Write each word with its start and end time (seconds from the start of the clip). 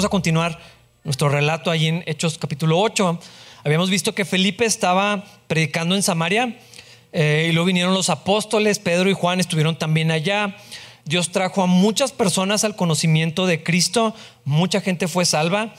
Vamos 0.00 0.08
a 0.08 0.16
continuar 0.16 0.58
nuestro 1.04 1.28
relato 1.28 1.70
ahí 1.70 1.86
en 1.86 2.02
Hechos 2.06 2.38
capítulo 2.38 2.80
8. 2.80 3.20
Habíamos 3.64 3.90
visto 3.90 4.14
que 4.14 4.24
Felipe 4.24 4.64
estaba 4.64 5.26
predicando 5.46 5.94
en 5.94 6.02
Samaria 6.02 6.58
eh, 7.12 7.48
y 7.50 7.52
luego 7.52 7.66
vinieron 7.66 7.92
los 7.92 8.08
apóstoles, 8.08 8.78
Pedro 8.78 9.10
y 9.10 9.12
Juan 9.12 9.40
estuvieron 9.40 9.78
también 9.78 10.10
allá. 10.10 10.56
Dios 11.04 11.32
trajo 11.32 11.62
a 11.62 11.66
muchas 11.66 12.12
personas 12.12 12.64
al 12.64 12.76
conocimiento 12.76 13.44
de 13.44 13.62
Cristo, 13.62 14.14
mucha 14.46 14.80
gente 14.80 15.06
fue 15.06 15.26
salva, 15.26 15.74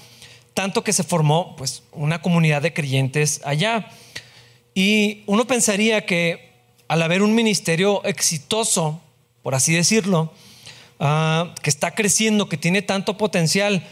tanto 0.54 0.84
que 0.84 0.94
se 0.94 1.02
formó 1.02 1.56
pues 1.56 1.82
una 1.92 2.22
comunidad 2.22 2.62
de 2.62 2.74
creyentes 2.74 3.42
allá. 3.44 3.88
Y 4.76 5.24
uno 5.26 5.48
pensaría 5.48 6.06
que 6.06 6.52
al 6.88 7.02
haber 7.02 7.24
un 7.24 7.34
ministerio 7.34 8.04
exitoso, 8.04 9.02
por 9.42 9.56
así 9.56 9.74
decirlo, 9.74 10.32
ah, 11.00 11.56
que 11.64 11.72
está 11.72 11.96
creciendo, 11.96 12.48
que 12.48 12.58
tiene 12.58 12.84
tanto 12.84 13.18
potencial, 13.18 13.84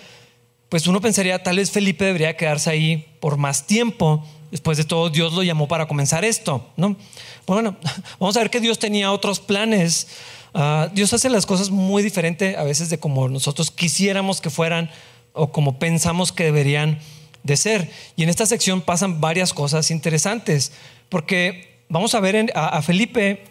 pues 0.70 0.88
uno 0.88 1.02
pensaría 1.02 1.42
tal 1.42 1.58
vez 1.58 1.72
Felipe 1.72 2.06
debería 2.06 2.38
quedarse 2.38 2.70
ahí 2.70 3.08
por 3.20 3.38
más 3.38 3.66
tiempo. 3.66 4.24
Después 4.52 4.78
de 4.78 4.84
todo, 4.84 5.10
Dios 5.10 5.34
lo 5.34 5.44
llamó 5.44 5.68
para 5.68 5.88
comenzar 5.88 6.26
esto, 6.26 6.68
¿no? 6.78 6.96
Bueno, 7.46 7.76
vamos 8.20 8.38
a 8.38 8.40
ver 8.40 8.50
que 8.50 8.60
Dios 8.60 8.80
tenía 8.80 9.12
otros 9.12 9.40
planes. 9.40 10.08
Ah, 10.54 10.90
Dios 10.94 11.14
hace 11.14 11.30
las 11.30 11.46
cosas 11.46 11.70
muy 11.70 12.02
diferente 12.02 12.56
a 12.58 12.64
veces 12.64 12.90
de 12.90 13.00
como 13.00 13.30
nosotros 13.30 13.70
quisiéramos 13.70 14.42
que 14.42 14.50
fueran 14.50 14.90
o 15.34 15.52
como 15.52 15.78
pensamos 15.78 16.32
que 16.32 16.46
deberían 16.46 17.00
de 17.44 17.58
ser. 17.58 17.90
Y 18.16 18.24
en 18.24 18.30
esta 18.30 18.46
sección 18.46 18.82
pasan 18.82 19.22
varias 19.22 19.54
cosas 19.54 19.92
interesantes, 19.92 20.72
porque 21.10 21.84
vamos 21.90 22.16
a 22.16 22.20
ver 22.20 22.52
a, 22.56 22.82
Felipe 22.82 23.44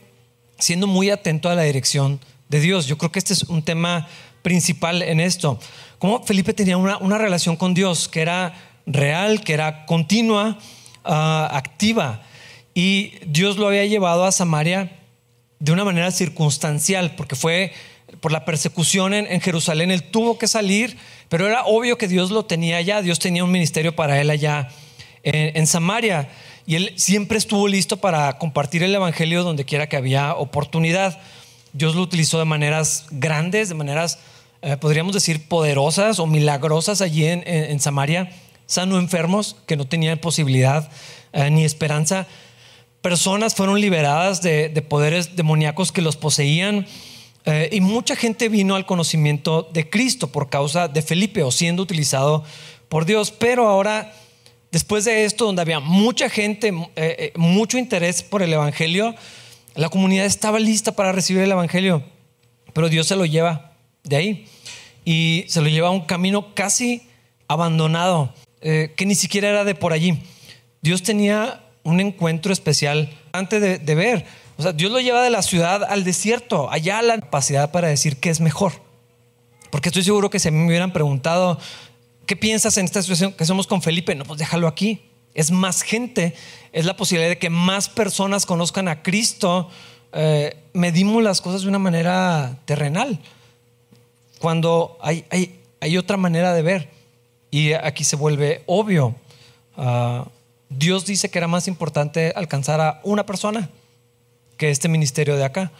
siendo 0.59 0.87
muy 0.87 1.11
atento 1.11 1.49
a 1.49 1.55
la 1.55 1.63
dirección 1.63 2.21
de 2.49 2.61
Dios. 2.61 2.87
Yo 2.87 2.99
creo 2.99 3.13
que 3.13 3.19
este 3.19 3.33
es 3.33 3.45
un 3.45 3.63
tema 3.63 4.09
principal 4.43 5.03
en 5.03 5.21
esto. 5.21 5.59
Como 5.99 6.23
Felipe 6.25 6.55
tenía 6.55 6.77
una, 6.77 7.19
relación 7.19 7.57
con 7.57 7.75
Dios 7.75 8.09
que 8.09 8.21
era 8.21 8.55
real, 8.87 9.43
que 9.43 9.53
era 9.53 9.87
continua, 9.87 10.59
ah, 11.05 11.49
activa. 11.53 12.23
Y 12.75 13.15
Dios 13.27 13.57
lo 13.57 13.67
había 13.67 13.85
llevado 13.87 14.25
a 14.25 14.33
Samaria 14.33 14.93
de 15.59 15.73
una 15.73 15.85
manera 15.85 16.11
circunstancial, 16.11 17.15
porque 17.17 17.35
fue 17.35 17.73
por 18.21 18.33
la 18.33 18.45
persecución 18.45 19.13
en, 19.13 19.41
Jerusalén, 19.41 19.91
él 19.91 20.03
tuvo 20.03 20.39
que 20.39 20.49
salir, 20.49 20.97
pero 21.29 21.47
era 21.47 21.65
obvio 21.65 21.99
que 21.99 22.09
Dios 22.09 22.31
lo 22.31 22.45
tenía 22.45 22.79
allá, 22.79 23.03
Dios 23.03 23.19
tenía 23.19 23.45
un 23.45 23.51
ministerio 23.51 23.95
para 23.95 24.21
él 24.21 24.31
allá 24.31 24.69
en, 25.23 25.67
Samaria, 25.67 26.29
y 26.67 26.77
él 26.77 26.93
siempre 26.97 27.39
estuvo 27.39 27.69
listo 27.69 27.99
para 27.99 28.39
compartir 28.39 28.83
el 28.83 28.95
Evangelio 28.95 29.43
donde 29.43 29.65
quiera 29.65 29.89
que 29.89 29.97
había 29.97 30.35
oportunidad. 30.35 31.19
Dios 31.73 31.95
lo 31.95 32.03
utilizó 32.03 32.39
de 32.39 32.45
maneras 32.45 33.07
grandes, 33.11 33.69
de 33.69 33.75
maneras, 33.75 34.19
eh, 34.61 34.77
podríamos 34.77 35.15
decir, 35.15 35.47
poderosas 35.47 36.19
o 36.19 36.27
milagrosas 36.27 37.01
allí 37.01 37.25
en, 37.27 37.79
Samaria, 37.79 38.31
sano 38.67 38.99
enfermos 38.99 39.57
que 39.67 39.77
no 39.77 39.87
tenían 39.87 40.19
posibilidad 40.19 40.91
eh, 41.33 41.49
ni 41.51 41.65
esperanza. 41.65 42.27
Personas 43.01 43.55
fueron 43.55 43.81
liberadas 43.81 44.43
de, 44.43 44.69
de 44.69 44.83
poderes 44.83 45.37
demoníacos 45.37 45.93
que 45.93 46.03
los 46.03 46.17
poseían 46.17 46.87
eh, 47.45 47.69
y 47.71 47.81
mucha 47.81 48.17
gente 48.17 48.49
vino 48.49 48.75
al 48.75 48.85
conocimiento 48.85 49.69
de 49.73 49.89
Cristo 49.89 50.33
por 50.33 50.51
causa 50.51 50.89
de 50.89 51.03
Felipe 51.03 51.45
o 51.45 51.53
siendo 51.53 51.81
utilizado 51.81 52.43
por 52.89 53.05
Dios. 53.05 53.31
Pero 53.31 53.69
ahora, 53.69 54.13
después 54.73 55.05
de 55.05 55.25
esto, 55.25 55.45
donde 55.45 55.63
había 55.63 55.79
mucha 55.79 56.29
gente, 56.29 56.73
mucho 57.37 57.79
interés 57.79 58.25
por 58.25 58.43
el 58.43 58.53
Evangelio, 58.53 59.15
la 59.77 59.89
comunidad 59.89 60.27
estaba 60.27 60.59
lista 60.59 60.93
para 60.93 61.13
recibir 61.13 61.45
el 61.45 61.53
Evangelio. 61.53 62.03
Pero 62.73 62.89
Dios 62.89 63.07
se 63.07 63.15
lo 63.15 63.25
lleva 63.25 63.73
de 64.03 64.17
ahí 64.17 64.49
y 65.09 65.45
se 65.49 65.63
lo 65.63 65.69
lleva 65.69 65.89
a 65.89 65.93
un 65.93 66.05
camino 66.05 66.55
casi 66.55 67.03
abandonado, 67.47 68.35
que 68.61 69.05
ni 69.07 69.15
siquiera 69.15 69.49
era 69.49 69.65
de 69.65 69.75
por 69.75 69.93
allí. 69.93 70.23
Dios 70.83 71.03
tenía 71.03 71.65
un 71.83 72.01
encuentro 72.01 72.53
especial 72.53 73.11
antes 73.33 73.85
de 73.85 73.95
ver 73.95 74.27
o 74.59 74.63
sea, 74.63 74.73
Dios 74.73 74.91
lo 74.91 74.99
lleva 74.99 75.23
de 75.23 75.31
la 75.31 75.43
ciudad 75.43 75.85
al 75.85 76.03
desierto, 76.03 76.69
allá 76.69 77.01
la 77.01 77.21
capacidad 77.21 77.71
para 77.71 77.87
decir 77.87 78.17
qué 78.17 78.29
es 78.29 78.41
mejor. 78.41 78.73
Porque 79.71 79.89
estoy 79.89 80.03
seguro 80.03 80.31
que 80.31 80.41
si 80.41 80.49
a 80.49 80.51
mí 80.51 80.59
me 80.59 80.67
hubieran 80.67 80.93
preguntado, 80.93 81.61
¿qué 82.27 82.35
piensas 82.35 82.77
en 82.77 82.85
esta 82.85 83.01
situación 83.01 83.33
que 83.33 83.45
somos 83.45 83.69
con 83.69 83.83
Felipe? 83.83 84.17
No, 84.17 84.25
pues 84.25 84.41
déjalo 84.41 84.67
aquí. 84.67 85.01
Es 85.33 85.53
más 85.53 85.83
gente, 85.83 86.35
es 86.73 86.87
la 86.87 86.97
posibilidad 86.97 87.31
de 87.31 87.39
que 87.39 87.51
más 87.51 87.89
personas 87.89 88.47
conozcan 88.47 88.89
a 88.89 89.05
Cristo. 89.05 89.71
Eh, 90.13 90.57
medimos 90.73 91.23
las 91.23 91.41
cosas 91.41 91.63
de 91.63 91.69
una 91.69 91.79
manera 91.79 92.59
terrenal, 92.65 93.21
cuando 94.39 94.99
hay, 95.01 95.25
hay, 95.31 95.61
hay 95.81 95.99
otra 95.99 96.17
manera 96.17 96.55
de 96.55 96.63
ver. 96.63 96.89
Y 97.51 97.73
aquí 97.73 98.05
se 98.05 98.17
vuelve 98.17 98.63
obvio. 98.67 99.15
Ah, 99.77 100.27
Dios 100.69 101.07
dice 101.07 101.31
que 101.31 101.39
era 101.39 101.49
más 101.49 101.69
importante 101.69 102.33
alcanzar 102.37 102.81
a 102.81 103.01
una 103.05 103.25
persona 103.25 103.71
que 104.57 104.71
este 104.71 104.89
ministerio 104.89 105.37
de 105.37 105.45
acá. 105.45 105.73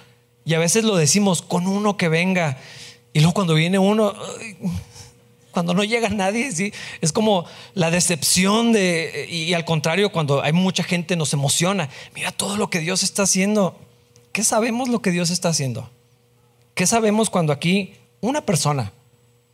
Y 0.45 0.55
a 0.55 0.59
veces 0.59 0.85
lo 0.85 0.97
decimos 0.97 1.43
con 1.43 1.67
uno 1.67 1.97
que 1.97 2.09
venga. 2.09 2.59
Y 3.13 3.21
luego 3.21 3.35
cuando 3.35 3.55
viene 3.55 3.79
uno, 3.79 4.15
cuando 5.51 5.75
no 5.75 5.85
llega 5.85 6.09
nadie, 6.09 6.53
¿sí? 6.53 6.73
es 7.01 7.13
como 7.13 7.45
la 7.75 7.91
decepción 7.91 8.73
de... 8.73 9.27
Y, 9.29 9.53
al 9.53 9.65
contrario, 9.65 10.11
cuando 10.11 10.43
hay 10.43 10.53
mucha 10.53 10.85
gente 10.85 11.17
nos 11.17 11.33
emociona. 11.35 11.91
Mira 12.15 12.33
todo 12.33 12.57
lo 12.57 12.71
que 12.71 12.81
Dios 12.81 13.03
está 13.03 13.25
haciendo. 13.25 13.77
¿Qué 14.33 14.45
sabemos 14.45 14.89
lo 14.89 15.03
que 15.03 15.11
Dios 15.11 15.31
está 15.31 15.51
haciendo? 15.51 15.91
¿Qué 16.75 16.87
sabemos 16.87 17.29
cuando 17.29 17.53
aquí 17.53 17.95
una 18.21 18.45
persona 18.45 18.93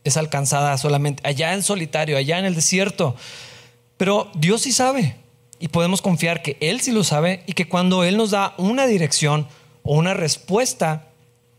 es 0.03 0.17
alcanzada 0.17 0.77
solamente 0.77 1.21
allá 1.27 1.53
en 1.53 1.63
solitario, 1.63 2.17
allá 2.17 2.39
en 2.39 2.45
el 2.45 2.55
desierto? 2.55 3.15
Pero 3.97 4.29
Dios 4.35 4.61
sí 4.61 4.71
sabe 4.71 5.15
y 5.59 5.69
podemos 5.69 6.01
confiar 6.01 6.41
que 6.41 6.57
Él 6.59 6.81
sí 6.81 6.91
lo 6.91 7.03
sabe 7.03 7.43
y 7.47 7.53
que 7.53 7.67
cuando 7.67 8.03
Él 8.03 8.17
nos 8.17 8.31
da 8.31 8.53
una 8.57 8.87
dirección 8.87 9.47
o 9.83 9.95
una 9.95 10.13
respuesta, 10.13 11.07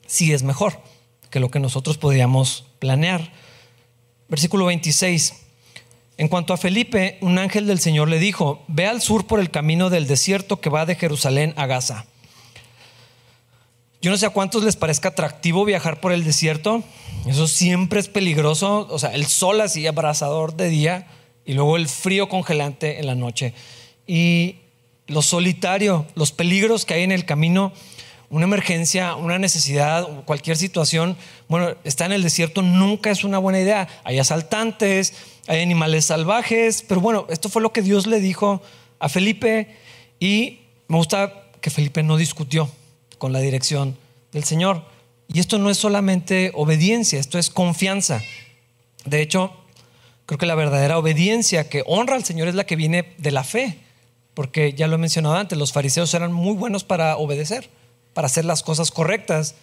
sí 0.06 0.32
es 0.32 0.42
mejor 0.42 0.80
que 1.30 1.40
lo 1.40 1.50
que 1.50 1.60
nosotros 1.60 1.98
podríamos 1.98 2.64
planear. 2.78 3.32
Versículo 4.28 4.66
26. 4.66 5.34
En 6.18 6.28
cuanto 6.28 6.54
a 6.54 6.56
Felipe, 6.56 7.18
un 7.20 7.38
ángel 7.38 7.66
del 7.66 7.78
Señor 7.78 8.08
le 8.08 8.18
dijo, 8.18 8.64
ve 8.68 8.86
al 8.86 9.02
sur 9.02 9.26
por 9.26 9.38
el 9.38 9.50
camino 9.50 9.90
del 9.90 10.06
desierto 10.06 10.60
que 10.60 10.70
va 10.70 10.86
de 10.86 10.94
Jerusalén 10.94 11.52
a 11.56 11.66
Gaza. 11.66 12.06
Yo 14.06 14.12
no 14.12 14.18
sé 14.18 14.26
a 14.26 14.30
cuántos 14.30 14.62
les 14.62 14.76
parezca 14.76 15.08
atractivo 15.08 15.64
viajar 15.64 16.00
por 16.00 16.12
el 16.12 16.22
desierto. 16.22 16.84
Eso 17.26 17.48
siempre 17.48 17.98
es 17.98 18.06
peligroso. 18.06 18.86
O 18.88 19.00
sea, 19.00 19.12
el 19.12 19.26
sol 19.26 19.60
así 19.60 19.84
abrasador 19.84 20.54
de 20.54 20.68
día 20.68 21.08
y 21.44 21.54
luego 21.54 21.76
el 21.76 21.88
frío 21.88 22.28
congelante 22.28 23.00
en 23.00 23.06
la 23.06 23.16
noche 23.16 23.52
y 24.06 24.58
lo 25.08 25.22
solitario, 25.22 26.06
los 26.14 26.30
peligros 26.30 26.84
que 26.84 26.94
hay 26.94 27.02
en 27.02 27.10
el 27.10 27.24
camino, 27.24 27.72
una 28.30 28.44
emergencia, 28.44 29.16
una 29.16 29.40
necesidad, 29.40 30.06
cualquier 30.24 30.56
situación, 30.56 31.16
bueno, 31.48 31.74
está 31.82 32.06
en 32.06 32.12
el 32.12 32.22
desierto 32.22 32.62
nunca 32.62 33.10
es 33.10 33.24
una 33.24 33.38
buena 33.38 33.58
idea. 33.58 33.88
Hay 34.04 34.20
asaltantes, 34.20 35.14
hay 35.48 35.62
animales 35.62 36.04
salvajes, 36.04 36.84
pero 36.86 37.00
bueno, 37.00 37.26
esto 37.28 37.48
fue 37.48 37.60
lo 37.60 37.72
que 37.72 37.82
Dios 37.82 38.06
le 38.06 38.20
dijo 38.20 38.62
a 39.00 39.08
Felipe 39.08 39.74
y 40.20 40.60
me 40.86 40.96
gusta 40.96 41.50
que 41.60 41.70
Felipe 41.70 42.04
no 42.04 42.16
discutió 42.16 42.70
con 43.18 43.32
la 43.32 43.40
dirección 43.40 43.96
del 44.32 44.44
Señor. 44.44 44.84
Y 45.28 45.40
esto 45.40 45.58
no 45.58 45.70
es 45.70 45.78
solamente 45.78 46.52
obediencia, 46.54 47.18
esto 47.18 47.38
es 47.38 47.50
confianza. 47.50 48.22
De 49.04 49.20
hecho, 49.20 49.52
creo 50.26 50.38
que 50.38 50.46
la 50.46 50.54
verdadera 50.54 50.98
obediencia 50.98 51.68
que 51.68 51.82
honra 51.86 52.16
al 52.16 52.24
Señor 52.24 52.48
es 52.48 52.54
la 52.54 52.64
que 52.64 52.76
viene 52.76 53.14
de 53.18 53.30
la 53.30 53.44
fe 53.44 53.80
porque 54.36 54.74
ya 54.74 54.86
lo 54.86 54.96
he 54.96 54.98
mencionado 54.98 55.34
antes, 55.34 55.56
los 55.56 55.72
fariseos 55.72 56.12
eran 56.12 56.30
muy 56.30 56.54
buenos 56.54 56.84
para 56.84 57.16
obedecer, 57.16 57.70
para 58.12 58.26
hacer 58.26 58.44
las 58.44 58.62
cosas 58.62 58.90
correctas, 58.90 59.54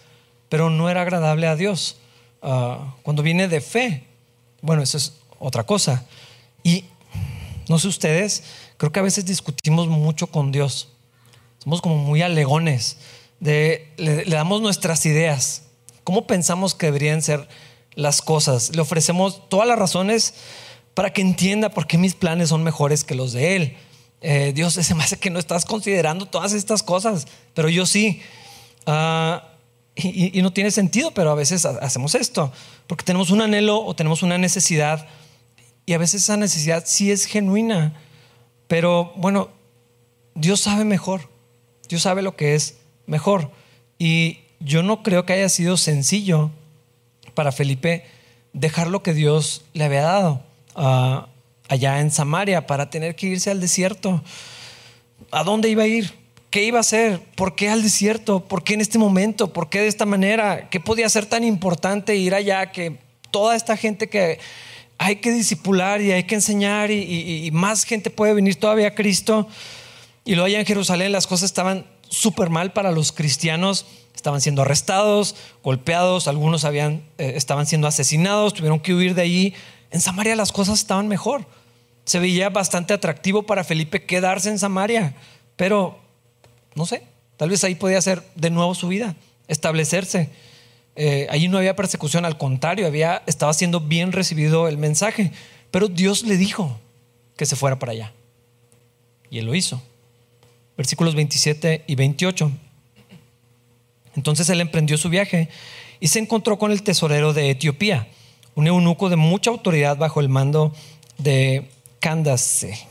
pero 0.48 0.68
no 0.68 0.90
era 0.90 1.02
agradable 1.02 1.46
a 1.46 1.54
Dios. 1.54 1.98
Ah, 2.42 2.96
cuando 3.04 3.22
viene 3.22 3.46
de 3.46 3.60
fe, 3.60 4.02
bueno, 4.62 4.82
eso 4.82 4.96
es 4.96 5.14
otra 5.38 5.62
cosa. 5.62 6.04
Y 6.64 6.86
no 7.68 7.78
sé 7.78 7.86
ustedes, 7.86 8.42
creo 8.76 8.90
que 8.90 8.98
a 8.98 9.04
veces 9.04 9.24
discutimos 9.24 9.86
mucho 9.86 10.26
con 10.26 10.50
Dios. 10.50 10.88
Somos 11.62 11.80
como 11.80 11.96
muy 11.96 12.22
alegones, 12.22 12.96
le, 13.44 14.24
damos 14.26 14.62
nuestras 14.62 15.04
ideas, 15.04 15.64
cómo 16.02 16.26
pensamos 16.26 16.74
que 16.74 16.86
deberían 16.86 17.22
ser 17.22 17.46
las 17.94 18.22
cosas. 18.22 18.74
Le 18.74 18.80
ofrecemos 18.80 19.48
todas 19.48 19.68
las 19.68 19.78
razones 19.78 20.34
para 20.94 21.12
que 21.12 21.20
entienda 21.20 21.68
por 21.68 21.86
qué 21.86 21.98
mis 21.98 22.14
planes 22.14 22.48
son 22.48 22.62
mejores 22.62 23.04
que 23.04 23.14
los 23.14 23.32
de 23.32 23.56
Él. 23.56 23.76
Eh, 24.20 24.52
Dios, 24.54 24.74
se 24.80 24.94
me 24.94 25.04
hace 25.04 25.18
que 25.18 25.30
no 25.30 25.38
estás 25.38 25.64
considerando 25.64 26.26
todas 26.26 26.52
estas 26.52 26.82
cosas, 26.82 27.26
pero 27.52 27.68
yo 27.68 27.86
sí. 27.86 28.22
Ah, 28.86 29.50
y, 29.96 30.42
no 30.42 30.52
tiene 30.52 30.72
sentido, 30.72 31.12
pero 31.12 31.30
a 31.30 31.36
veces 31.36 31.64
hacemos 31.64 32.16
esto, 32.16 32.52
porque 32.88 33.04
tenemos 33.04 33.30
un 33.30 33.40
anhelo 33.42 33.80
o 33.80 33.94
tenemos 33.94 34.24
una 34.24 34.38
necesidad, 34.38 35.06
y 35.86 35.92
a 35.92 35.98
veces 35.98 36.22
esa 36.22 36.36
necesidad 36.36 36.82
sí 36.84 37.12
es 37.12 37.26
genuina, 37.26 37.94
pero 38.66 39.12
bueno, 39.14 39.50
Dios 40.34 40.58
sabe 40.60 40.84
mejor, 40.84 41.30
Dios 41.88 42.02
sabe 42.02 42.22
lo 42.22 42.34
que 42.34 42.56
es 42.56 42.74
mejor. 43.06 43.50
Y 43.98 44.38
yo 44.60 44.82
no 44.82 45.02
creo 45.02 45.26
que 45.26 45.34
haya 45.34 45.48
sido 45.48 45.76
sencillo 45.76 46.50
para 47.34 47.52
Felipe 47.52 48.04
dejar 48.52 48.88
lo 48.88 49.02
que 49.02 49.12
Dios 49.12 49.64
le 49.72 49.84
había 49.84 50.02
dado 50.02 50.42
ah, 50.74 51.28
allá 51.68 52.00
en 52.00 52.10
Samaria 52.10 52.66
para 52.66 52.90
tener 52.90 53.16
que 53.16 53.26
irse 53.26 53.50
al 53.50 53.60
desierto. 53.60 54.22
¿A 55.30 55.44
dónde 55.44 55.68
iba 55.68 55.82
a 55.82 55.86
ir? 55.86 56.12
¿Qué 56.50 56.62
iba 56.62 56.78
a 56.78 56.82
hacer? 56.82 57.20
¿Por 57.34 57.56
qué 57.56 57.68
al 57.68 57.82
desierto? 57.82 58.44
¿Por 58.44 58.62
qué 58.62 58.74
en 58.74 58.80
este 58.80 58.98
momento? 58.98 59.52
¿Por 59.52 59.68
qué 59.68 59.80
de 59.80 59.88
esta 59.88 60.06
manera? 60.06 60.68
¿Qué 60.70 60.78
podía 60.78 61.08
ser 61.08 61.26
tan 61.26 61.42
importante 61.42 62.14
ir 62.14 62.34
allá 62.34 62.70
que 62.70 62.98
toda 63.32 63.56
esta 63.56 63.76
gente 63.76 64.08
que 64.08 64.38
hay 64.96 65.16
que 65.16 65.32
disipular 65.32 66.00
y 66.00 66.12
hay 66.12 66.22
que 66.22 66.36
enseñar 66.36 66.92
y, 66.92 67.50
más 67.52 67.84
gente 67.84 68.08
puede 68.08 68.34
venir 68.34 68.54
todavía 68.54 68.88
a 68.88 68.94
Cristo? 68.94 69.48
Y 70.24 70.36
luego 70.36 70.46
allá 70.46 70.60
en 70.60 70.66
Jerusalén 70.66 71.10
las 71.10 71.26
cosas 71.26 71.46
estaban 71.46 71.86
súper 72.08 72.50
mal 72.50 72.72
para 72.72 72.92
los 72.92 73.12
cristianos 73.12 73.86
estaban 74.14 74.40
siendo 74.40 74.62
arrestados, 74.62 75.36
golpeados, 75.62 76.28
algunos 76.28 76.64
habían, 76.64 77.02
eh, 77.18 77.34
estaban 77.36 77.66
siendo 77.66 77.86
asesinados, 77.86 78.54
tuvieron 78.54 78.80
que 78.80 78.94
huir 78.94 79.14
de 79.14 79.22
allí. 79.22 79.54
En 79.90 80.00
Samaria 80.00 80.34
las 80.34 80.50
cosas 80.50 80.78
estaban 80.78 81.08
mejor. 81.08 81.44
Se 82.06 82.18
veía 82.18 82.48
bastante 82.48 82.94
atractivo 82.94 83.42
para 83.42 83.64
Felipe 83.64 84.04
quedarse 84.04 84.48
en 84.48 84.58
Samaria, 84.58 85.14
pero 85.56 85.98
no 86.74 86.86
sé, 86.86 87.02
tal 87.36 87.50
vez 87.50 87.64
ahí 87.64 87.74
podía 87.74 88.00
ser 88.00 88.22
de 88.34 88.50
nuevo 88.50 88.74
su 88.74 88.88
vida, 88.88 89.14
establecerse. 89.48 90.30
Eh, 90.96 91.26
allí 91.30 91.48
no 91.48 91.58
había 91.58 91.76
persecución, 91.76 92.24
al 92.24 92.38
contrario, 92.38 92.86
había, 92.86 93.22
estaba 93.26 93.52
siendo 93.52 93.80
bien 93.80 94.12
recibido 94.12 94.68
el 94.68 94.78
mensaje, 94.78 95.32
pero 95.70 95.88
Dios 95.88 96.22
le 96.22 96.36
dijo 96.36 96.78
que 97.36 97.46
se 97.46 97.56
fuera 97.56 97.78
para 97.78 97.92
allá. 97.92 98.12
Y 99.28 99.38
él 99.38 99.46
lo 99.46 99.54
hizo. 99.54 99.82
Versículos 100.76 101.14
27 101.14 101.84
y 101.86 101.94
28. 101.94 102.50
Entonces 104.16 104.48
él 104.48 104.60
emprendió 104.60 104.96
su 104.96 105.08
viaje 105.08 105.48
y 106.00 106.08
se 106.08 106.18
encontró 106.18 106.58
con 106.58 106.70
el 106.70 106.82
tesorero 106.82 107.32
de 107.32 107.50
Etiopía, 107.50 108.08
un 108.54 108.66
eunuco 108.66 109.08
de 109.08 109.16
mucha 109.16 109.50
autoridad 109.50 109.96
bajo 109.96 110.20
el 110.20 110.28
mando 110.28 110.72
de 111.18 111.70
Candace. 112.00 112.86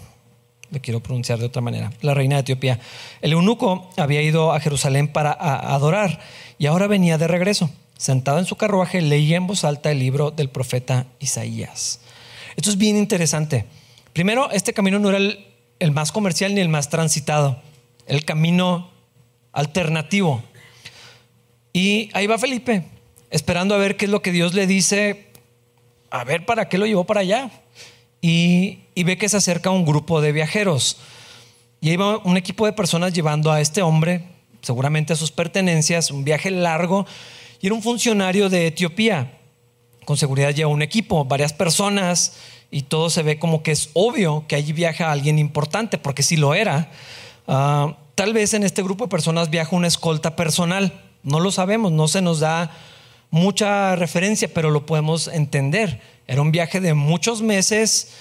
Le 0.72 0.80
quiero 0.80 1.02
pronunciar 1.02 1.40
de 1.40 1.46
otra 1.46 1.62
manera, 1.62 1.92
la 2.02 2.14
reina 2.14 2.36
de 2.36 2.42
Etiopía. 2.42 2.80
El 3.22 3.34
eunuco 3.34 3.90
había 3.98 4.22
ido 4.22 4.54
a 4.54 4.60
Jerusalén 4.60 5.08
para 5.08 5.32
adorar 5.32 6.20
y 6.58 6.66
ahora 6.66 6.88
venía 6.88 7.18
de 7.18 7.28
regreso. 7.28 7.70
Sentado 7.98 8.40
en 8.40 8.46
su 8.46 8.56
carruaje, 8.56 9.02
leía 9.02 9.38
en 9.38 9.48
voz 9.48 9.64
alta 9.64 9.92
el 9.92 10.00
libro 10.00 10.32
del 10.32 10.50
profeta 10.50 11.06
Isaías. 11.20 12.02
Esto 12.56 12.70
es 12.70 12.78
bien 12.78 12.98
interesante. 12.98 13.66
Primero, 14.14 14.50
este 14.52 14.74
camino 14.74 15.00
no 15.00 15.10
era 15.10 15.20
el, 15.20 15.46
el 15.80 15.92
más 15.92 16.12
comercial 16.12 16.56
ni 16.56 16.62
el 16.62 16.70
más 16.70 16.90
transitado, 16.90 17.62
el 18.08 18.26
camino 18.26 18.90
alternativo 19.52 20.44
y 21.74 22.12
ahí 22.14 22.28
va 22.28 22.38
Felipe, 22.38 22.84
esperando 23.32 23.74
a 23.74 23.80
ver 23.80 23.98
qué 23.98 24.06
es 24.06 24.12
lo 24.12 24.22
que 24.22 24.32
Dios 24.32 24.54
le 24.54 24.68
dice, 24.68 25.26
a 26.12 26.24
ver 26.24 26.46
para 26.46 26.70
qué 26.70 26.78
lo 26.78 26.86
llevó 26.86 27.04
para 27.04 27.22
allá. 27.22 27.50
Y, 28.22 28.80
ve 28.96 29.18
que 29.18 29.28
se 29.28 29.38
acerca 29.38 29.72
un 29.72 29.84
grupo 29.84 30.22
de 30.22 30.32
viajeros. 30.32 30.98
Y 31.82 31.90
ahí 31.90 31.98
va 31.98 32.20
un 32.20 32.38
equipo 32.38 32.68
de 32.68 32.74
personas 32.74 33.12
llevando 33.12 33.52
a 33.52 33.60
este 33.60 33.82
hombre, 33.82 34.24
seguramente 34.62 35.14
a 35.14 35.16
sus 35.16 35.32
pertenencias, 35.32 36.12
un 36.12 36.24
viaje 36.24 36.52
largo. 36.52 37.08
Y 37.60 37.66
era 37.66 37.76
un 37.76 37.82
funcionario 37.82 38.50
de 38.50 38.68
Etiopía. 38.68 39.40
Con 40.06 40.16
seguridad 40.16 40.52
lleva 40.54 40.70
un 40.70 40.84
equipo, 40.84 41.26
varias 41.26 41.54
personas, 41.54 42.38
y 42.70 42.84
todo 42.84 43.10
se 43.10 43.24
ve 43.24 43.40
como 43.40 43.64
que 43.64 43.72
es 43.72 43.90
obvio 43.94 44.46
que 44.48 44.56
allí 44.56 44.74
viaja 44.74 45.12
alguien 45.12 45.40
importante, 45.40 45.98
porque 45.98 46.22
si 46.22 46.38
lo 46.38 46.54
era. 46.54 46.92
Ah, 47.48 47.98
tal 48.16 48.34
vez 48.34 48.54
en 48.54 48.64
este 48.64 48.84
grupo 48.84 49.06
de 49.06 49.10
personas 49.10 49.50
viaja 49.50 49.76
una 49.76 49.88
escolta 49.88 50.36
personal. 50.36 51.02
No 51.24 51.40
lo 51.40 51.52
sabemos, 51.52 51.92
no 51.92 52.08
se 52.08 52.22
nos 52.22 52.40
da 52.40 52.72
mucha 53.30 53.96
referencia, 53.96 54.48
pero 54.54 54.70
lo 54.70 54.86
podemos 54.86 55.28
entender. 55.28 56.02
Era 56.28 56.42
un 56.42 56.52
viaje 56.52 56.80
de 56.80 56.94
muchos 56.94 57.42
meses 57.42 58.14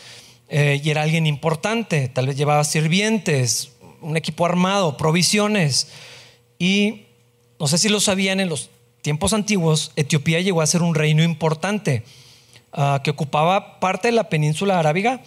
eh, 0.48 0.80
y 0.82 0.90
era 0.90 1.02
alguien 1.02 1.26
importante. 1.26 2.08
Tal 2.08 2.26
vez 2.26 2.36
llevaba 2.36 2.64
sirvientes, 2.64 3.72
un 4.00 4.16
equipo 4.16 4.46
armado, 4.46 4.96
provisiones. 4.96 5.88
Y 6.58 7.06
no 7.58 7.68
sé 7.68 7.78
si 7.78 7.88
lo 7.88 8.00
sabían, 8.00 8.40
en 8.40 8.48
los 8.48 8.70
tiempos 9.02 9.32
antiguos, 9.32 9.92
Etiopía 9.96 10.40
llegó 10.40 10.62
a 10.62 10.66
ser 10.66 10.82
un 10.82 10.94
reino 10.94 11.22
importante 11.22 12.04
ah, 12.72 13.00
que 13.04 13.10
ocupaba 13.10 13.80
parte 13.80 14.08
de 14.08 14.12
la 14.12 14.28
península 14.28 14.78
arábiga 14.78 15.22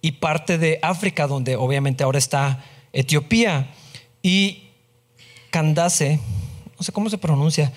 y 0.00 0.12
parte 0.12 0.58
de 0.58 0.78
África, 0.82 1.26
donde 1.26 1.56
obviamente 1.56 2.04
ahora 2.04 2.18
está 2.18 2.64
Etiopía. 2.92 3.74
Y 4.22 4.64
Candace, 5.50 6.20
no 6.76 6.82
sé 6.82 6.92
cómo 6.92 7.10
se 7.10 7.18
pronuncia, 7.18 7.72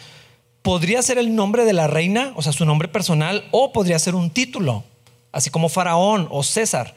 podría 0.62 1.02
ser 1.02 1.18
el 1.18 1.36
nombre 1.36 1.66
de 1.66 1.74
la 1.74 1.88
reina, 1.88 2.34
o 2.36 2.42
sea, 2.42 2.54
su 2.54 2.66
nombre 2.66 2.88
personal, 2.88 3.48
o 3.52 3.72
podría 3.72 4.00
ser 4.00 4.16
un 4.16 4.30
título, 4.30 4.84
así 5.32 5.50
como 5.50 5.70
Faraón 5.70 6.28
o 6.30 6.44
César. 6.44 6.96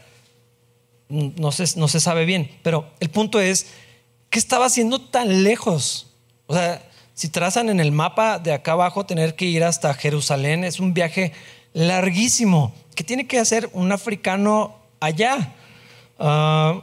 No 1.08 1.52
se, 1.52 1.78
no 1.78 1.88
se 1.88 2.00
sabe 2.00 2.25
bien, 2.25 2.50
pero 2.62 2.90
el 3.00 3.11
punto 3.11 3.40
es, 3.40 3.66
¿qué 4.31 4.38
estaba 4.38 4.66
haciendo 4.66 5.00
tan 5.00 5.44
lejos? 5.44 6.08
O 6.46 6.55
sea, 6.55 6.82
si 7.14 7.28
trazan 7.28 7.69
en 7.69 7.78
el 7.78 7.93
mapa 7.93 8.38
de 8.38 8.52
acá 8.52 8.72
abajo, 8.72 9.06
tener 9.06 9.37
que 9.37 9.44
ir 9.44 9.62
hasta 9.62 9.94
Jerusalén 9.94 10.64
es 10.64 10.81
un 10.81 10.94
viaje 10.94 11.32
larguísimo. 11.72 12.75
¿Qué 12.94 13.05
tiene 13.05 13.26
que 13.26 13.38
hacer 13.38 13.70
un 13.72 13.93
africano 13.93 14.76
allá? 14.99 15.52
Ah, 16.19 16.82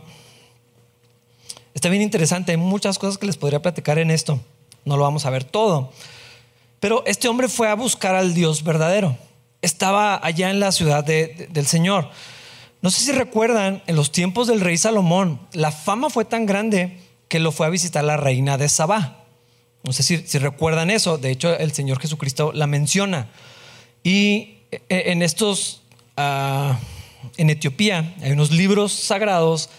está 1.82 1.90
bien 1.90 2.04
interesante, 2.04 2.52
hay 2.52 2.58
muchas 2.58 3.00
cosas 3.00 3.18
que 3.18 3.26
les 3.26 3.38
podría 3.38 3.62
platicar 3.62 3.98
en 3.98 4.12
esto 4.12 4.40
no 4.86 4.98
lo 4.98 5.04
vamos 5.04 5.26
a 5.26 5.30
ver 5.30 5.44
todo. 5.44 5.92
Pero 6.80 7.04
este 7.06 7.28
hombre 7.28 7.48
fue 7.48 7.70
a 7.70 7.76
buscar 7.76 8.16
al 8.16 8.34
Dios 8.34 8.64
verdadero. 8.64 9.18
Estaba 9.62 10.20
allá 10.26 10.50
en 10.50 10.60
la 10.60 10.72
ciudad 10.72 11.04
del 11.04 11.68
Señor. 11.68 12.10
No 12.82 12.90
sé 12.90 13.02
si 13.02 13.12
recuerdan, 13.12 13.84
en 13.86 13.96
los 13.96 14.12
tiempos 14.12 14.48
del 14.48 14.60
rey 14.60 14.78
Salomón, 14.78 15.40
la 15.54 15.72
fama 15.72 16.10
fue 16.10 16.26
tan 16.26 16.48
grande 16.48 16.98
que 17.28 17.40
lo 17.40 17.52
fue 17.52 17.68
a 17.68 17.70
visitar 17.70 18.04
la 18.04 18.18
reina 18.18 18.58
de 18.58 18.70
Sabá. 18.70 19.18
No 19.84 19.94
sé 19.94 20.02
si, 20.02 20.38
recuerdan 20.40 20.90
eso. 20.90 21.20
De 21.20 21.30
hecho, 21.30 21.56
el 21.56 21.72
Señor 21.74 22.00
Jesucristo 22.00 22.52
la 22.54 22.66
menciona. 22.66 23.30
Y 24.04 24.58
e, 24.72 24.82
e, 24.90 25.12
en 25.12 25.22
estos, 25.22 25.84
ah, 26.18 26.80
en 27.38 27.52
Etiopía, 27.52 28.16
hay 28.24 28.32
unos 28.32 28.50
libros 28.50 28.92
sagrados, 28.92 29.70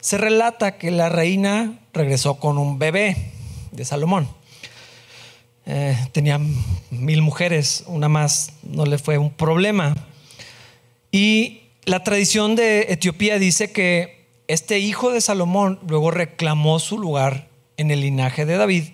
se 0.00 0.18
relata 0.18 0.78
que 0.78 0.90
la 0.90 1.08
reina 1.08 1.78
regresó 1.92 2.36
con 2.36 2.58
un 2.58 2.78
bebé 2.78 3.32
de 3.72 3.84
Salomón. 3.84 4.28
Eh, 5.66 5.96
tenía 6.12 6.40
mil 6.90 7.22
mujeres, 7.22 7.84
una 7.86 8.08
más 8.08 8.52
no 8.62 8.86
le 8.86 8.98
fue 8.98 9.18
un 9.18 9.30
problema. 9.30 9.94
Y 11.12 11.60
la 11.84 12.02
tradición 12.02 12.56
de 12.56 12.86
Etiopía 12.88 13.38
dice 13.38 13.72
que 13.72 14.26
este 14.48 14.78
hijo 14.78 15.12
de 15.12 15.20
Salomón 15.20 15.78
luego 15.86 16.10
reclamó 16.10 16.78
su 16.80 16.98
lugar 16.98 17.48
en 17.76 17.90
el 17.90 18.00
linaje 18.00 18.46
de 18.46 18.56
David. 18.56 18.84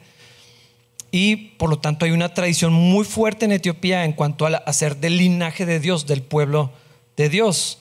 Y 1.11 1.37
por 1.37 1.71
lo 1.71 1.79
tanto 1.79 2.05
hay 2.05 2.11
una 2.11 2.35
tradición 2.35 2.73
muy 2.73 3.05
fuerte 3.05 3.47
en 3.47 3.53
Etiopía 3.53 4.05
en 4.05 4.13
cuanto 4.13 4.47
a, 4.47 4.73
ser 4.73 4.97
del 4.97 5.17
linaje 5.17 5.65
de 5.65 5.81
Dios, 5.81 6.07
del 6.07 6.23
pueblo 6.23 6.73
de 7.17 7.29
Dios. 7.29 7.79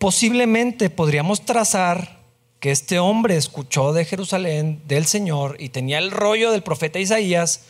Posiblemente 0.00 0.88
podríamos 0.88 1.42
trazar 1.42 2.20
que 2.58 2.70
este 2.70 2.98
hombre 2.98 3.36
escuchó 3.36 3.92
de 3.92 4.06
Jerusalén, 4.06 4.80
del 4.88 5.04
Señor, 5.04 5.56
y 5.58 5.68
tenía 5.68 5.98
el 5.98 6.10
rollo 6.10 6.52
del 6.52 6.62
profeta 6.62 6.98
Isaías 6.98 7.64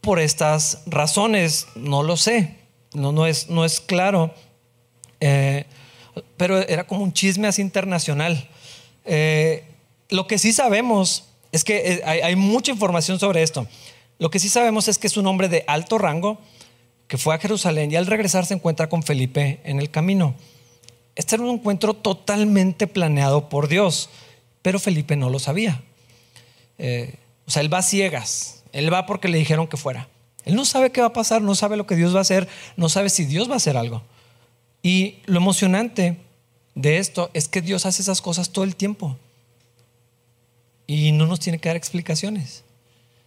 por 0.00 0.18
estas 0.18 0.80
razones. 0.86 1.66
No 1.74 2.02
lo 2.02 2.16
sé, 2.16 2.56
no, 2.94 3.26
es 3.26 3.80
claro, 3.84 4.32
eh, 5.20 5.66
pero 6.38 6.56
era 6.56 6.86
como 6.86 7.04
un 7.04 7.12
chisme 7.12 7.48
así 7.48 7.60
internacional. 7.60 8.48
Eh, 9.04 9.64
lo 10.08 10.26
que 10.26 10.38
sí 10.38 10.54
sabemos 10.54 11.28
es 11.52 11.64
que 11.64 11.76
eh, 11.76 12.02
hay, 12.06 12.20
hay, 12.20 12.34
mucha 12.34 12.72
información 12.72 13.20
sobre 13.20 13.42
esto. 13.42 13.66
Lo 14.18 14.30
que 14.30 14.38
sí 14.38 14.48
sabemos 14.48 14.88
es 14.88 14.96
que 14.96 15.06
es 15.06 15.18
un 15.18 15.26
hombre 15.26 15.50
de 15.50 15.64
alto 15.66 15.98
rango 15.98 16.38
que 17.08 17.18
fue 17.18 17.34
a 17.34 17.38
Jerusalén 17.38 17.92
y 17.92 17.96
al 17.96 18.06
regresar 18.06 18.46
se 18.46 18.54
encuentra 18.54 18.88
con 18.88 19.02
Felipe 19.02 19.60
en 19.64 19.80
el 19.80 19.90
camino. 19.90 20.34
Este 21.18 21.34
era 21.34 21.42
un 21.42 21.50
encuentro 21.50 21.94
totalmente 21.94 22.86
planeado 22.86 23.48
por 23.48 23.66
Dios, 23.66 24.08
pero 24.62 24.78
Felipe 24.78 25.16
no 25.16 25.30
lo 25.30 25.40
sabía. 25.40 25.82
Eh, 26.78 27.16
o 27.44 27.50
sea, 27.50 27.60
él 27.60 27.74
va 27.74 27.78
a 27.78 27.82
ciegas, 27.82 28.62
él 28.72 28.92
va 28.94 29.04
porque 29.04 29.26
le 29.26 29.36
dijeron 29.36 29.66
que 29.66 29.76
fuera. 29.76 30.08
Él 30.44 30.54
no 30.54 30.64
sabe 30.64 30.92
qué 30.92 31.00
va 31.00 31.08
a 31.08 31.12
pasar, 31.12 31.42
no 31.42 31.56
sabe 31.56 31.76
lo 31.76 31.88
que 31.88 31.96
Dios 31.96 32.14
va 32.14 32.18
a 32.18 32.22
hacer, 32.22 32.46
no 32.76 32.88
sabe 32.88 33.10
si 33.10 33.24
Dios 33.24 33.50
va 33.50 33.54
a 33.54 33.56
hacer 33.56 33.76
algo. 33.76 34.04
Y 34.80 35.16
lo 35.26 35.38
emocionante 35.38 36.18
de 36.76 36.98
esto 36.98 37.30
es 37.34 37.48
que 37.48 37.62
Dios 37.62 37.84
hace 37.84 38.00
esas 38.00 38.22
cosas 38.22 38.50
todo 38.50 38.64
el 38.64 38.76
tiempo. 38.76 39.16
Y 40.86 41.10
no 41.10 41.26
nos 41.26 41.40
tiene 41.40 41.58
que 41.58 41.68
dar 41.68 41.76
explicaciones. 41.76 42.62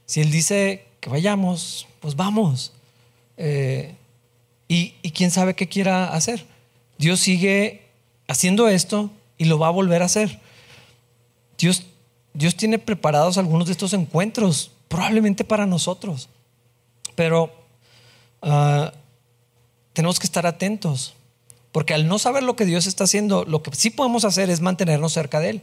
Si 0.05 0.21
Él 0.21 0.31
dice 0.31 0.85
que 1.01 1.09
vayamos, 1.09 1.89
pues 1.99 2.15
vamos. 2.15 2.71
Eh, 3.35 3.95
y, 4.69 4.93
y 5.01 5.11
quién 5.11 5.29
sabe 5.29 5.55
qué 5.55 5.67
quiera 5.67 6.13
hacer. 6.13 6.50
Dios 7.01 7.19
sigue 7.19 7.81
haciendo 8.27 8.67
esto 8.67 9.09
y 9.39 9.45
lo 9.45 9.57
va 9.57 9.69
a 9.69 9.71
volver 9.71 10.03
a 10.03 10.05
hacer. 10.05 10.39
Dios, 11.57 11.83
Dios 12.35 12.55
tiene 12.55 12.77
preparados 12.77 13.39
algunos 13.39 13.65
de 13.65 13.71
estos 13.71 13.93
encuentros, 13.93 14.69
probablemente 14.87 15.43
para 15.43 15.65
nosotros. 15.65 16.29
Pero 17.15 17.51
uh, 18.43 18.91
tenemos 19.93 20.19
que 20.19 20.27
estar 20.27 20.45
atentos, 20.45 21.15
porque 21.71 21.95
al 21.95 22.07
no 22.07 22.19
saber 22.19 22.43
lo 22.43 22.55
que 22.55 22.65
Dios 22.65 22.85
está 22.85 23.05
haciendo, 23.05 23.45
lo 23.45 23.63
que 23.63 23.73
sí 23.73 23.89
podemos 23.89 24.23
hacer 24.23 24.51
es 24.51 24.61
mantenernos 24.61 25.11
cerca 25.11 25.39
de 25.39 25.49
Él, 25.49 25.61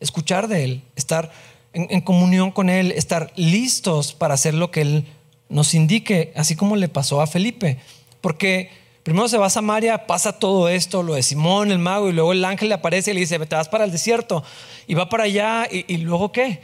escuchar 0.00 0.48
de 0.48 0.64
Él, 0.64 0.82
estar 0.96 1.30
en 1.74 2.00
comunión 2.00 2.50
con 2.50 2.68
Él, 2.68 2.90
estar 2.90 3.32
listos 3.36 4.14
para 4.14 4.34
hacer 4.34 4.54
lo 4.54 4.72
que 4.72 4.80
Él 4.80 5.06
nos 5.48 5.74
indique, 5.74 6.32
así 6.34 6.56
como 6.56 6.74
le 6.74 6.88
pasó 6.88 7.20
a 7.20 7.28
Felipe, 7.28 7.78
porque 8.20 8.81
primero 9.02 9.28
se 9.28 9.38
va 9.38 9.46
a 9.46 9.50
Samaria, 9.50 10.06
pasa 10.06 10.38
todo 10.38 10.68
esto, 10.68 11.02
lo 11.02 11.14
de 11.14 11.22
Simón, 11.22 11.70
el 11.70 11.78
mago, 11.78 12.08
y 12.08 12.12
luego 12.12 12.32
el 12.32 12.44
ángel 12.44 12.68
le 12.68 12.74
aparece 12.74 13.10
y 13.10 13.14
le 13.14 13.20
dice, 13.20 13.38
te 13.38 13.56
vas 13.56 13.68
para 13.68 13.84
el 13.84 13.92
desierto, 13.92 14.44
y 14.86 14.94
va 14.94 15.08
para 15.08 15.24
allá, 15.24 15.68
y, 15.70 15.96
luego 15.98 16.32
qué? 16.32 16.60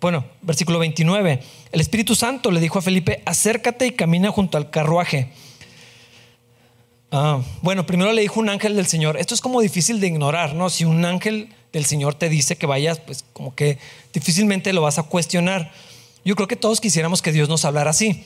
Bueno, 0.00 0.24
versículo 0.40 0.78
29. 0.78 1.40
El 1.70 1.80
Espíritu 1.80 2.14
Santo 2.14 2.50
le 2.50 2.60
dijo 2.60 2.78
a 2.78 2.82
Felipe, 2.82 3.22
acércate 3.24 3.86
y 3.86 3.92
camina 3.92 4.30
junto 4.30 4.58
al 4.58 4.70
carruaje. 4.70 5.30
Ah, 7.12 7.40
bueno, 7.60 7.86
primero 7.86 8.12
le 8.12 8.22
dijo 8.22 8.40
un 8.40 8.48
ángel 8.48 8.74
del 8.74 8.86
Señor. 8.86 9.16
Esto 9.16 9.34
es 9.34 9.40
como 9.40 9.60
difícil 9.60 10.00
de 10.00 10.08
ignorar, 10.08 10.54
¿no? 10.54 10.70
Si 10.70 10.84
un 10.84 11.04
ángel 11.04 11.50
del 11.72 11.84
Señor 11.84 12.14
te 12.14 12.28
dice 12.28 12.56
que 12.56 12.66
vayas, 12.66 12.98
pues 13.00 13.24
como 13.32 13.54
que 13.54 13.78
difícilmente 14.12 14.72
lo 14.72 14.82
vas 14.82 14.98
a 14.98 15.04
cuestionar. 15.04 15.70
Yo 16.24 16.34
creo 16.36 16.48
que 16.48 16.56
todos 16.56 16.80
quisiéramos 16.80 17.22
que 17.22 17.30
Dios 17.30 17.48
nos 17.48 17.64
hablara 17.64 17.90
así. 17.90 18.24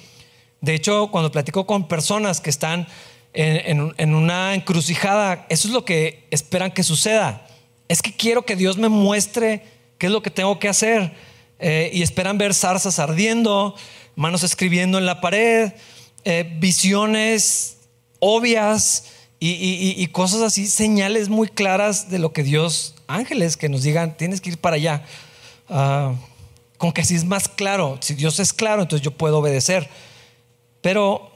De 0.61 0.75
hecho, 0.75 1.09
cuando 1.11 1.31
platico 1.31 1.67
con 1.67 1.89
personas 1.89 2.41
que 2.41 2.51
están 2.51 2.87
en, 3.33 4.15
una 4.15 4.55
encrucijada, 4.55 5.47
eso 5.49 5.69
es 5.69 5.75
lo 5.75 5.85
que 5.85 6.27
esperan 6.31 6.71
que 6.71 6.83
suceda. 6.83 7.47
Es 7.89 8.03
que 8.03 8.15
quiero 8.15 8.45
que 8.45 8.57
Dios 8.57 8.79
me 8.79 8.89
muestre 8.89 9.63
qué 9.99 10.07
es 10.07 10.13
lo 10.13 10.23
que 10.23 10.31
tengo 10.31 10.59
que 10.59 10.69
hacer 10.69 11.13
eh, 11.59 11.91
y 11.93 12.03
esperan 12.03 12.39
ver 12.39 12.55
zarzas 12.55 12.99
ardiendo, 12.99 13.75
manos 14.15 14.43
escribiendo 14.43 14.99
en 14.99 15.07
la 15.07 15.21
pared, 15.21 15.73
eh, 16.25 16.57
visiones 16.59 17.77
obvias 18.19 19.13
y, 19.39 20.07
cosas 20.09 20.41
así, 20.41 20.67
señales 20.67 21.29
muy 21.29 21.49
claras 21.49 22.11
de 22.11 22.19
lo 22.19 22.33
que 22.33 22.43
Dios, 22.43 22.95
ángeles 23.07 23.57
que 23.57 23.69
nos 23.69 23.83
digan, 23.83 24.17
tienes 24.17 24.41
que 24.41 24.51
ir 24.51 24.59
para 24.59 24.77
allá. 24.77 25.05
Ah, 25.69 26.15
con 26.79 26.93
que 26.93 27.05
si 27.05 27.15
es 27.15 27.25
más 27.25 27.49
claro, 27.49 27.99
si 28.01 28.15
Dios 28.15 28.41
es 28.41 28.53
claro, 28.53 28.83
entonces 28.83 29.05
yo 29.05 29.11
puedo 29.13 29.39
obedecer. 29.39 29.89
Pero 30.81 31.33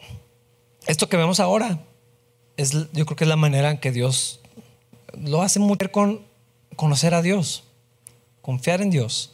esto 0.87 1.09
que 1.09 1.17
vemos 1.17 1.41
ahora, 1.41 1.81
es, 2.57 2.73
yo 2.93 3.07
creo 3.07 3.17
que 3.17 3.25
es 3.25 3.29
la 3.29 3.37
manera 3.37 3.71
en 3.71 3.79
que 3.79 3.93
Dios 3.93 4.41
lo 5.17 5.43
hace 5.43 5.59
mucho 5.59 5.91
con 5.91 6.23
conocer 6.77 7.15
a 7.15 7.23
Dios, 7.23 7.65
confiar 8.43 8.81
en 8.83 8.91
Dios 8.91 9.33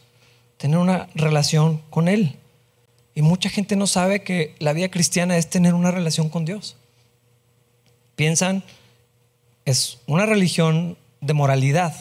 tener 0.57 0.79
una 0.79 1.09
relación 1.15 1.83
con 1.91 2.09
Él. 2.09 2.37
Y 3.15 3.23
mucha 3.23 3.49
gente 3.49 3.77
no 3.77 3.87
sabe 3.87 4.23
que 4.23 4.55
la 4.59 4.73
vida 4.73 4.91
cristiana 4.91 5.37
es 5.37 5.49
tener 5.49 5.75
una 5.75 5.91
relación 5.91 6.29
con 6.29 6.45
Dios. 6.45 6.77
Piensan, 8.15 8.63
es 9.65 9.99
una 10.07 10.27
religión 10.27 10.97
de 11.21 11.35
moralidad. 11.35 11.95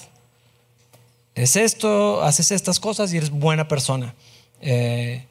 Es 1.36 1.56
esto, 1.56 2.22
haces 2.24 2.52
estas 2.52 2.80
cosas 2.80 3.14
y 3.14 3.18
eres 3.18 3.30
buena 3.30 3.68
persona. 3.68 4.14
Eh, 4.62 5.26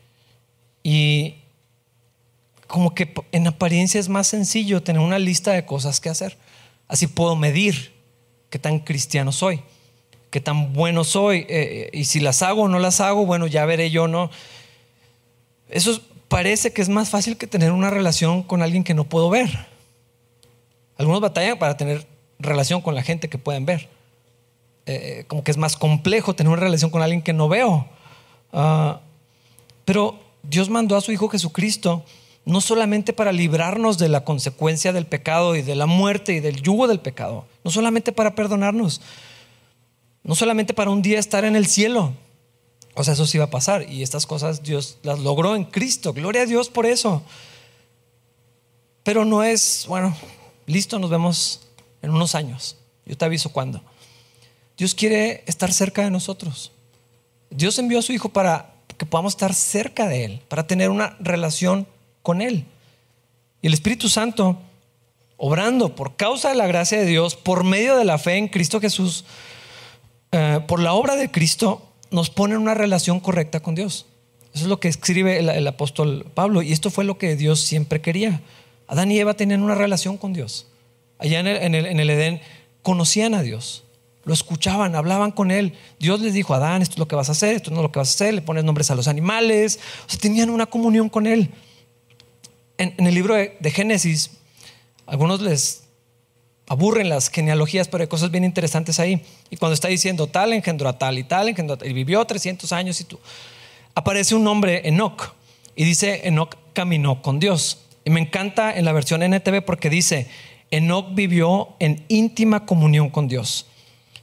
y 0.83 1.37
como 2.75 2.93
que 2.93 3.15
en 3.31 3.47
apariencia 3.47 4.01
es 4.01 4.09
más 4.09 4.27
sencillo 4.27 4.83
tener 4.83 5.01
una 5.01 5.21
lista 5.21 5.53
de 5.53 5.65
cosas 5.65 6.01
que 6.01 6.09
hacer. 6.09 6.37
Así 6.89 7.07
puedo 7.07 7.37
medir 7.37 7.95
qué 8.51 8.59
tan 8.59 8.81
cristiano 8.81 9.31
soy 9.31 9.63
qué 10.35 10.41
tan 10.41 10.73
bueno 10.73 11.05
soy. 11.05 11.47
Eh, 11.49 11.91
y 11.93 12.07
si 12.07 12.19
las 12.19 12.43
hago 12.43 12.63
o 12.63 12.69
no 12.69 12.81
las 12.81 13.01
hago, 13.01 13.25
bueno, 13.25 13.47
ya 13.47 13.65
veré 13.67 13.93
yo, 13.93 14.09
¿no? 14.09 14.33
Eso 15.69 16.01
parece 16.27 16.73
que 16.73 16.83
es 16.83 16.89
más 16.89 17.09
fácil 17.09 17.37
que 17.37 17.47
tener 17.47 17.71
una 17.71 17.89
relación 17.89 18.43
con 18.43 18.61
alguien 18.61 18.83
que 18.83 18.95
no 18.95 19.05
puedo 19.05 19.31
ver. 19.31 19.49
Algunos 20.99 21.21
batallan 21.21 21.57
para 21.57 21.77
tener 21.77 22.05
relación 22.41 22.81
con 22.81 22.97
la 22.97 23.05
gente 23.05 23.29
que 23.29 23.39
pueden 23.39 23.65
ver. 23.65 23.89
Eh, 24.87 25.25
como 25.29 25.45
que 25.45 25.53
es 25.53 25.57
más 25.57 25.77
complejo 25.77 26.35
tener 26.35 26.53
una 26.53 26.61
relación 26.61 26.91
con 26.91 27.01
alguien 27.01 27.23
que 27.23 27.33
no 27.33 27.49
veo. 27.49 27.89
Ah, 28.53 29.03
pero 29.85 30.19
Dios 30.43 30.69
mandó 30.69 30.97
a 30.97 31.01
su 31.01 31.13
Hijo 31.13 31.29
Jesucristo 31.29 32.05
no 32.45 32.61
solamente 32.61 33.13
para 33.13 33.33
librarnos 33.33 33.99
de 33.99 34.09
la 34.09 34.25
consecuencia 34.25 34.93
del 34.93 35.07
pecado 35.07 35.57
y 35.57 35.63
de 35.63 35.75
la 35.75 35.87
muerte 35.87 36.35
y 36.35 36.41
del 36.41 36.61
yugo 36.61 36.87
del 36.87 37.01
pecado, 37.01 37.47
no 37.65 37.71
solamente 37.71 38.13
para 38.13 38.35
perdonarnos, 38.35 39.01
no 40.23 40.35
solamente 40.35 40.75
para 40.75 40.91
un 40.91 41.03
día 41.03 41.19
estar 41.19 41.45
en 41.45 41.57
el 41.57 41.67
cielo. 41.67 42.13
O 42.95 43.03
sea, 43.03 43.15
eso 43.15 43.27
sí 43.27 43.39
va 43.39 43.45
a 43.45 43.51
pasar. 43.51 43.91
Y 43.91 44.03
estas 44.03 44.27
cosas 44.27 44.63
Dios 44.63 44.99
las 45.03 45.19
logró 45.19 45.57
en 45.57 45.65
Cristo. 45.65 46.13
Gloria 46.13 46.43
a 46.43 46.47
Dios 46.47 46.69
por 46.69 46.87
eso. 46.87 47.23
Pero 49.03 49.25
no 49.25 49.43
es, 49.43 49.85
bueno, 49.89 50.17
listo, 50.67 50.99
nos 50.99 51.11
vemos 51.11 51.69
en 52.03 52.11
unos 52.11 52.35
años. 52.35 52.77
Yo 53.05 53.17
te 53.17 53.25
aviso 53.25 53.51
cuándo. 53.51 53.83
Dios 54.79 54.95
quiere 54.95 55.45
estar 55.47 55.73
cerca 55.73 56.03
de 56.03 56.11
nosotros. 56.11 56.73
Dios 57.51 57.79
envió 57.79 57.99
a 57.99 58.03
su 58.03 58.13
Hijo 58.13 58.31
para 58.31 58.75
que 58.97 59.07
podamos 59.07 59.35
estar 59.35 59.55
cerca 59.55 60.09
de 60.09 60.25
Él, 60.25 60.43
para 60.49 60.67
tener 60.67 60.91
una 60.91 61.17
relación 61.21 61.87
con 62.25 62.43
Él. 62.43 62.65
Y 63.63 63.69
el 63.69 63.75
Espíritu 63.75 64.09
Santo, 64.09 64.59
obrando 65.37 65.95
por 65.95 66.17
causa 66.17 66.49
de 66.49 66.57
la 66.57 66.67
gracia 66.67 66.99
de 66.99 67.07
Dios, 67.07 67.37
por 67.37 67.63
medio 67.63 67.97
de 67.97 68.05
la 68.05 68.19
fe 68.19 68.39
en 68.39 68.49
Cristo 68.49 68.81
Jesús, 68.81 69.25
eh, 70.33 70.61
por 70.67 70.81
la 70.81 70.95
obra 70.95 71.15
de 71.15 71.31
Cristo, 71.31 71.87
nos 72.11 72.31
pone 72.31 72.55
en 72.55 72.63
una 72.63 72.75
relación 72.75 73.21
correcta 73.21 73.61
con 73.61 73.77
Dios. 73.77 74.07
Eso 74.55 74.65
es 74.65 74.69
lo 74.69 74.81
que 74.81 74.89
escribe 74.89 75.39
el, 75.39 75.67
apóstol 75.67 76.27
Pablo. 76.33 76.63
Y 76.63 76.73
esto 76.73 76.91
fue 76.91 77.05
lo 77.05 77.19
que 77.19 77.37
Dios 77.37 77.61
siempre 77.61 78.01
quería. 78.01 78.41
Adán 78.87 79.11
y 79.13 79.19
Eva 79.19 79.35
tenían 79.35 79.63
una 79.63 79.75
relación 79.75 80.17
con 80.17 80.33
Dios. 80.33 80.69
Allá 81.19 81.41
en 81.41 81.75
el, 81.75 82.11
Edén 82.11 82.41
conocían 82.83 83.35
a 83.35 83.43
Dios. 83.43 83.85
Lo 84.25 84.33
escuchaban, 84.33 84.95
hablaban 84.95 85.33
con 85.33 85.51
él. 85.51 85.75
Dios 85.99 86.21
les 86.21 86.33
dijo, 86.33 86.55
Adán, 86.55 86.83
esto 86.83 86.95
es 86.95 86.99
lo 86.99 87.09
que 87.09 87.17
vas 87.17 87.29
a 87.29 87.33
hacer, 87.33 87.57
esto 87.57 87.71
no 87.71 87.79
es 87.79 87.83
lo 87.83 87.93
que 87.93 87.99
vas 87.99 88.11
a 88.11 88.15
hacer. 88.15 88.33
Le 88.33 88.43
pones 88.43 88.65
nombres 88.65 88.91
a 88.91 88.95
los 88.95 89.09
animales. 89.09 89.81
Tenían 90.21 90.51
una 90.51 90.67
comunión 90.67 91.09
con 91.09 91.27
él. 91.27 91.51
En, 92.79 92.95
el 93.07 93.15
libro 93.15 93.35
de, 93.35 93.71
Génesis, 93.71 94.33
algunos 95.07 95.41
les 95.41 95.85
aburren 96.67 97.09
las 97.09 97.29
genealogías, 97.29 97.89
pero 97.89 98.03
hay 98.03 98.09
cosas 98.09 98.31
bien 98.31 98.45
interesantes 98.45 98.99
ahí. 98.99 99.23
Y 99.51 99.57
cuando 99.57 99.75
está 99.75 99.89
diciendo 99.89 100.27
tal 100.27 100.53
engendró 100.53 100.89
a 100.89 100.99
tal 100.99 101.19
y 101.19 101.25
tal 101.25 101.49
engendró 101.49 101.75
a 101.75 101.79
tal, 101.79 101.89
y 101.89 101.93
vivió 101.93 102.25
300 102.25 102.73
años 102.73 103.01
y 103.01 103.05
tú, 103.05 103.19
aparece 103.95 104.35
un 104.35 104.45
nombre 104.45 104.83
Enoch 104.89 105.35
y 105.77 105.85
dice 105.85 106.23
Enoch 106.25 106.57
caminó 106.73 107.23
con 107.23 107.39
Dios. 107.39 107.79
Y 108.05 108.11
me 108.11 108.21
encanta 108.21 108.77
en 108.77 108.85
la 108.85 108.93
versión 108.93 109.23
NTV 109.23 109.63
porque 109.65 109.89
dice 109.89 110.29
Enoch 110.71 111.15
vivió 111.15 111.77
en 111.79 112.05
íntima 112.09 112.67
comunión 112.67 113.11
con 113.11 113.29
Dios. 113.29 113.67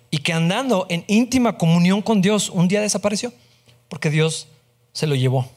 Y 0.10 0.18
que 0.18 0.34
andando 0.34 0.88
en 0.90 1.06
íntima 1.08 1.58
comunión 1.58 2.02
con 2.02 2.22
Dios 2.22 2.50
un 2.50 2.68
día 2.68 2.82
desapareció 2.82 3.32
porque 3.88 4.10
Dios 4.10 4.48
se 4.94 5.08
lo 5.08 5.16
llevó. 5.16 5.50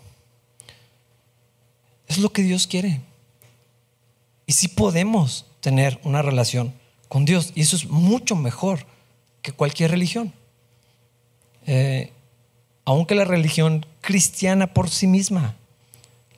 Es 2.14 2.20
lo 2.20 2.32
que 2.32 2.42
Dios 2.42 2.68
quiere. 2.68 3.00
Y 4.46 4.52
si 4.52 4.68
podemos 4.68 5.46
tener 5.60 5.98
una 6.04 6.22
relación 6.22 6.72
con 7.08 7.24
Dios. 7.24 7.52
Y 7.54 7.62
eso 7.62 7.74
es 7.74 7.88
mucho 7.88 8.36
mejor 8.36 8.86
que 9.42 9.50
cualquier 9.52 9.90
religión. 9.90 10.32
Eh, 11.66 12.12
aunque 12.84 13.14
la 13.14 13.24
religión 13.24 13.86
cristiana 14.00 14.74
por 14.74 14.90
sí 14.90 15.06
misma, 15.06 15.56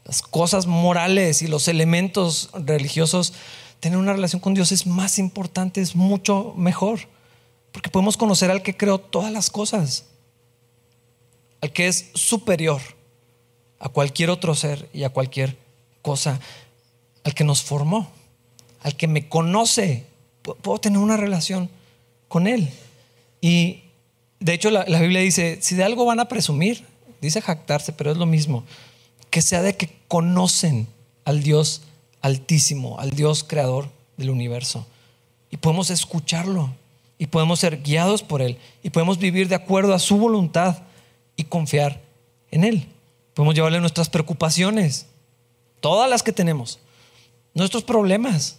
las 0.05 0.23
cosas 0.23 0.67
morales 0.67 1.43
y 1.43 1.49
los 1.49 1.69
elementos 1.69 2.51
religiosos, 2.55 3.35
tener 3.81 3.99
una 3.99 4.13
relación 4.13 4.41
con 4.41 4.55
Dios 4.55 4.73
es 4.73 4.87
más 4.87 5.19
importante, 5.19 5.81
es 5.81 5.97
mucho 5.97 6.55
mejor. 6.57 7.01
Porque 7.73 7.91
podemos 7.91 8.17
conocer 8.17 8.51
al 8.51 8.63
que 8.63 8.77
creó 8.77 8.99
todas 8.99 9.33
las 9.33 9.51
cosas, 9.51 10.07
al 11.61 11.73
que 11.73 11.89
es 11.89 12.11
superior 12.15 12.81
a 13.81 13.89
cualquier 13.89 14.31
otro 14.31 14.55
ser 14.55 14.89
y 14.93 15.03
a 15.03 15.11
cualquier 15.11 15.66
cosa, 16.07 16.39
al 17.25 17.35
que 17.35 17.45
nos 17.45 17.63
formó 17.63 18.09
al 18.87 18.95
que 18.95 19.09
me 19.09 19.29
conoce, 19.29 20.07
puedo 20.63 20.79
tener 20.79 21.01
una 21.01 21.17
relación 21.17 21.69
con 22.29 22.47
Él. 22.47 22.71
Y 23.41 23.83
de 24.39 24.53
hecho 24.53 24.71
la, 24.71 24.85
Biblia 24.85 25.21
dice, 25.23 25.59
si 25.61 25.75
de 25.75 25.83
algo 25.83 26.05
van 26.05 26.21
a 26.21 26.29
presumir, 26.29 26.85
dice 27.21 27.43
jactarse, 27.43 27.93
pero 27.93 28.13
es 28.13 28.17
lo 28.17 28.27
mismo, 28.27 28.63
que 29.29 29.43
sea 29.43 29.61
de 29.63 29.77
que 29.77 29.91
conocen 30.07 30.87
al 31.25 31.43
Dios 31.43 31.83
altísimo, 32.23 33.01
al 33.01 33.11
Dios 33.11 33.43
creador 33.43 33.91
del 34.17 34.31
universo. 34.31 34.87
Y 35.51 35.57
podemos 35.57 35.91
escucharlo 35.91 36.71
y 37.19 37.27
podemos 37.27 37.59
ser 37.59 37.83
guiados 37.83 38.23
por 38.23 38.41
Él 38.41 38.57
y 38.85 38.91
podemos 38.91 39.19
vivir 39.19 39.49
de 39.49 39.57
acuerdo 39.57 39.95
a 39.95 39.99
su 39.99 40.17
voluntad 40.17 40.85
y 41.35 41.43
confiar 41.43 42.01
en 42.53 42.63
Él. 42.63 42.87
Podemos 43.35 43.57
llevarle 43.57 43.81
nuestras 43.81 44.09
preocupaciones, 44.09 45.07
todas 45.87 46.11
las 46.11 46.25
que 46.25 46.33
tenemos, 46.33 46.81
nuestros 47.55 47.85
problemas, 47.85 48.59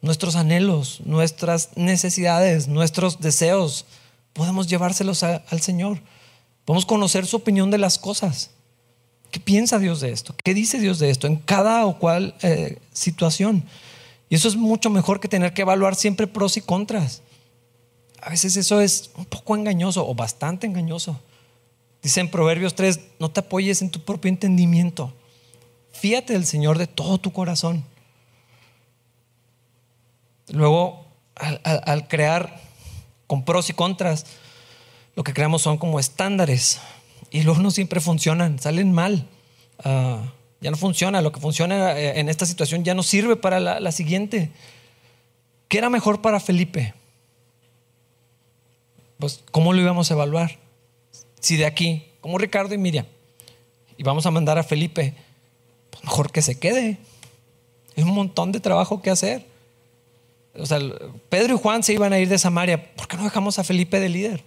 nuestros 0.00 0.36
anhelos, 0.36 1.02
nuestras 1.04 1.68
necesidades, 1.76 2.66
nuestros 2.66 3.20
deseos, 3.20 3.84
podemos 4.32 4.66
llevárselos 4.66 5.22
al 5.22 5.60
Señor. 5.60 6.00
Podemos 6.64 6.86
conocer 6.86 7.26
su 7.26 7.36
opinión 7.36 7.70
de 7.70 7.76
las 7.76 7.98
cosas. 7.98 8.52
¿Qué 9.30 9.38
piensa 9.38 9.78
Dios 9.78 10.00
de 10.00 10.12
esto? 10.12 10.34
¿Qué 10.42 10.54
dice 10.54 10.80
Dios 10.80 10.98
de 10.98 11.10
esto 11.10 11.26
en 11.26 11.36
cada 11.36 11.84
o 11.84 11.98
cual 11.98 12.34
eh, 12.40 12.78
situación? 12.94 13.62
Y 14.30 14.36
eso 14.36 14.48
es 14.48 14.56
mucho 14.56 14.88
mejor 14.88 15.20
que 15.20 15.28
tener 15.28 15.52
que 15.52 15.60
evaluar 15.60 15.94
siempre 15.94 16.26
pros 16.26 16.56
y 16.56 16.62
contras. 16.62 17.20
A 18.22 18.30
veces 18.30 18.56
eso 18.56 18.80
es 18.80 19.10
un 19.14 19.26
poco 19.26 19.56
engañoso 19.56 20.08
o 20.08 20.14
bastante 20.14 20.66
engañoso. 20.66 21.20
Dice 22.02 22.20
en 22.20 22.30
Proverbios 22.30 22.74
3, 22.74 22.98
no 23.18 23.30
te 23.30 23.40
apoyes 23.40 23.82
en 23.82 23.90
tu 23.90 24.00
propio 24.00 24.30
entendimiento. 24.30 25.12
Fíate 26.00 26.32
del 26.32 26.46
Señor 26.46 26.78
de 26.78 26.86
todo 26.86 27.18
tu 27.18 27.30
corazón. 27.30 27.84
Luego, 30.48 31.04
al, 31.34 32.08
crear 32.08 32.58
con 33.26 33.44
pros 33.44 33.68
y 33.68 33.74
contras, 33.74 34.24
lo 35.14 35.24
que 35.24 35.34
creamos 35.34 35.60
son 35.60 35.76
como 35.76 36.00
estándares. 36.00 36.80
Y 37.30 37.42
luego 37.42 37.60
no 37.60 37.70
siempre 37.70 38.00
funcionan, 38.00 38.58
salen 38.58 38.92
mal. 38.92 39.26
Ah, 39.84 40.32
ya 40.62 40.70
no 40.70 40.78
funciona. 40.78 41.20
Lo 41.20 41.32
que 41.32 41.40
funciona 41.40 41.98
eh, 41.98 42.18
en 42.18 42.30
esta 42.30 42.46
situación 42.46 42.82
ya 42.82 42.94
no 42.94 43.02
sirve 43.02 43.36
para 43.36 43.60
la, 43.60 43.78
la 43.78 43.92
siguiente. 43.92 44.50
¿Qué 45.68 45.76
era 45.76 45.90
mejor 45.90 46.22
para 46.22 46.40
Felipe? 46.40 46.94
Pues, 49.18 49.44
¿cómo 49.50 49.74
lo 49.74 49.82
íbamos 49.82 50.10
a 50.10 50.14
evaluar? 50.14 50.58
Si 51.40 51.58
de 51.58 51.66
aquí, 51.66 52.06
como 52.22 52.38
Ricardo 52.38 52.74
y 52.74 52.78
Miriam, 52.78 53.04
y 53.98 54.02
vamos 54.02 54.24
a 54.24 54.30
mandar 54.30 54.58
a 54.58 54.62
Felipe, 54.62 55.14
mejor 56.02 56.30
que 56.32 56.42
se 56.42 56.58
quede. 56.58 56.98
Hay 57.96 58.02
un 58.02 58.14
montón 58.14 58.52
de 58.52 58.60
trabajo 58.60 59.02
que 59.02 59.10
hacer. 59.10 59.44
O 60.54 60.66
sea, 60.66 60.78
Pedro 61.28 61.54
y 61.54 61.58
Juan 61.58 61.82
se 61.82 61.92
iban 61.92 62.12
a 62.12 62.18
ir 62.18 62.28
de 62.28 62.38
Samaria. 62.38 62.92
¿Por 62.94 63.08
qué 63.08 63.16
no 63.16 63.24
dejamos 63.24 63.58
a 63.58 63.64
Felipe 63.64 64.00
de 64.00 64.08
líder? 64.08 64.42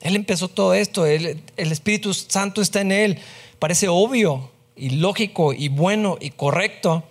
Él 0.00 0.16
empezó 0.16 0.48
todo 0.48 0.74
esto. 0.74 1.06
el 1.06 1.42
Espíritu 1.56 2.14
Santo 2.14 2.60
está 2.60 2.80
en 2.80 2.92
él. 2.92 3.18
Parece 3.58 3.88
obvio 3.88 4.50
y 4.76 4.90
lógico 4.90 5.52
y 5.52 5.68
bueno 5.68 6.16
y 6.20 6.30
correcto 6.30 7.04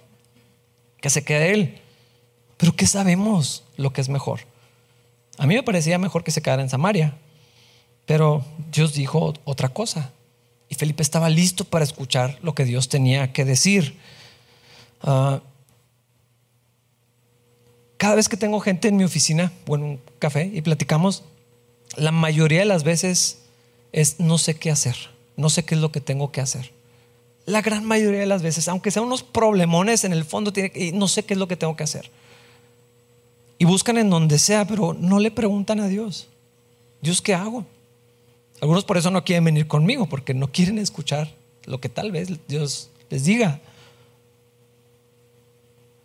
que 1.00 1.10
se 1.10 1.24
quede 1.24 1.54
él. 1.54 1.80
Pero 2.58 2.76
¿qué 2.76 2.86
sabemos 2.86 3.64
lo 3.78 3.92
que 3.92 4.02
es 4.02 4.10
mejor? 4.10 4.42
A 5.38 5.48
mí 5.48 5.56
me 5.56 5.64
parecía 5.64 5.98
mejor 5.98 6.24
que 6.24 6.32
se 6.32 6.42
quedara 6.42 6.62
en 6.62 6.70
Samaria. 6.70 7.18
Pero 8.06 8.44
Dios 8.72 8.94
dijo 8.94 9.34
otra 9.44 9.70
cosa. 9.70 10.12
Y 10.72 10.76
Felipe 10.76 11.04
estaba 11.04 11.30
listo 11.30 11.66
para 11.66 11.84
escuchar 11.84 12.40
lo 12.42 12.56
que 12.56 12.64
Dios 12.64 12.88
tenía 12.88 13.34
que 13.34 13.44
decir. 13.44 13.98
Ah, 15.02 15.42
cada 17.98 18.16
vez 18.16 18.30
que 18.30 18.38
tengo 18.38 18.62
gente 18.62 18.88
en 18.88 18.96
mi 18.96 19.04
oficina 19.04 19.52
o 19.68 19.76
en 19.76 19.84
un 19.84 20.02
café 20.18 20.50
y 20.52 20.62
platicamos, 20.62 21.24
la 21.98 22.12
mayoría 22.12 22.60
de 22.60 22.66
las 22.66 22.86
veces 22.86 23.40
es 23.92 24.22
no 24.22 24.38
sé 24.38 24.56
qué 24.56 24.72
hacer, 24.72 24.96
no 25.36 25.50
sé 25.50 25.66
qué 25.66 25.76
es 25.76 25.82
lo 25.82 25.92
que 25.92 26.00
tengo 26.00 26.32
que 26.32 26.40
hacer. 26.40 26.72
La 27.46 27.62
gran 27.62 27.84
mayoría 27.84 28.22
de 28.22 28.26
las 28.26 28.42
veces, 28.42 28.70
aunque 28.70 28.92
sean 28.92 29.06
unos 29.06 29.24
problemones 29.24 30.06
en 30.06 30.14
el 30.14 30.24
fondo, 30.24 30.54
no 30.94 31.08
sé 31.10 31.26
qué 31.26 31.34
es 31.34 31.38
lo 31.38 31.50
que 31.50 31.58
tengo 31.58 31.76
que 31.76 31.84
hacer. 31.84 32.10
Y 33.58 33.66
buscan 33.66 33.98
en 33.98 34.10
donde 34.10 34.40
sea, 34.40 34.66
pero 34.66 34.94
no 34.98 35.20
le 35.20 35.32
preguntan 35.32 35.82
a 35.82 35.90
Dios. 35.90 36.30
Dios, 37.02 37.22
¿qué 37.22 37.34
hago? 37.34 37.66
Algunos 38.62 38.86
por 38.86 38.98
eso 38.98 39.10
no 39.10 39.26
quieren 39.26 39.44
venir 39.44 39.68
conmigo, 39.68 40.06
porque 40.06 40.36
no 40.36 40.52
quieren 40.52 40.78
escuchar 40.78 41.34
lo 41.66 41.82
que 41.82 41.90
tal 41.90 42.12
vez 42.12 42.30
Dios 42.48 42.90
les 43.10 43.26
diga. 43.26 43.60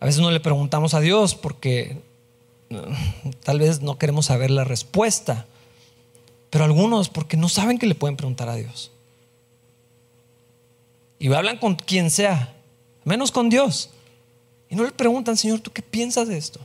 A 0.01 0.07
veces 0.07 0.23
no 0.23 0.31
le 0.31 0.41
preguntamos 0.41 0.95
a 0.95 1.01
Dios 1.01 1.35
porque 1.35 2.01
mm, 2.71 3.31
tal 3.45 3.59
vez 3.59 3.83
no 3.83 3.99
queremos 3.99 4.27
saber 4.27 4.51
la 4.51 4.65
respuesta, 4.65 5.47
pero 6.49 6.65
algunos 6.65 7.11
porque 7.11 7.37
no 7.37 7.51
saben 7.51 7.79
que 7.79 7.87
le 7.87 7.95
pueden 7.95 8.17
preguntar 8.17 8.49
a 8.49 8.57
Dios. 8.57 8.91
Y 11.19 11.33
hablan 11.33 11.59
con 11.59 11.77
quien 11.77 12.11
sea, 12.11 12.55
menos 13.05 13.33
con 13.33 13.51
Dios. 13.51 13.91
Y 14.71 14.77
no 14.77 14.85
le 14.85 14.93
preguntan, 14.93 15.37
Señor, 15.37 15.61
¿tú 15.61 15.71
qué 15.73 15.83
piensas 15.83 16.29
de 16.29 16.39
esto? 16.39 16.61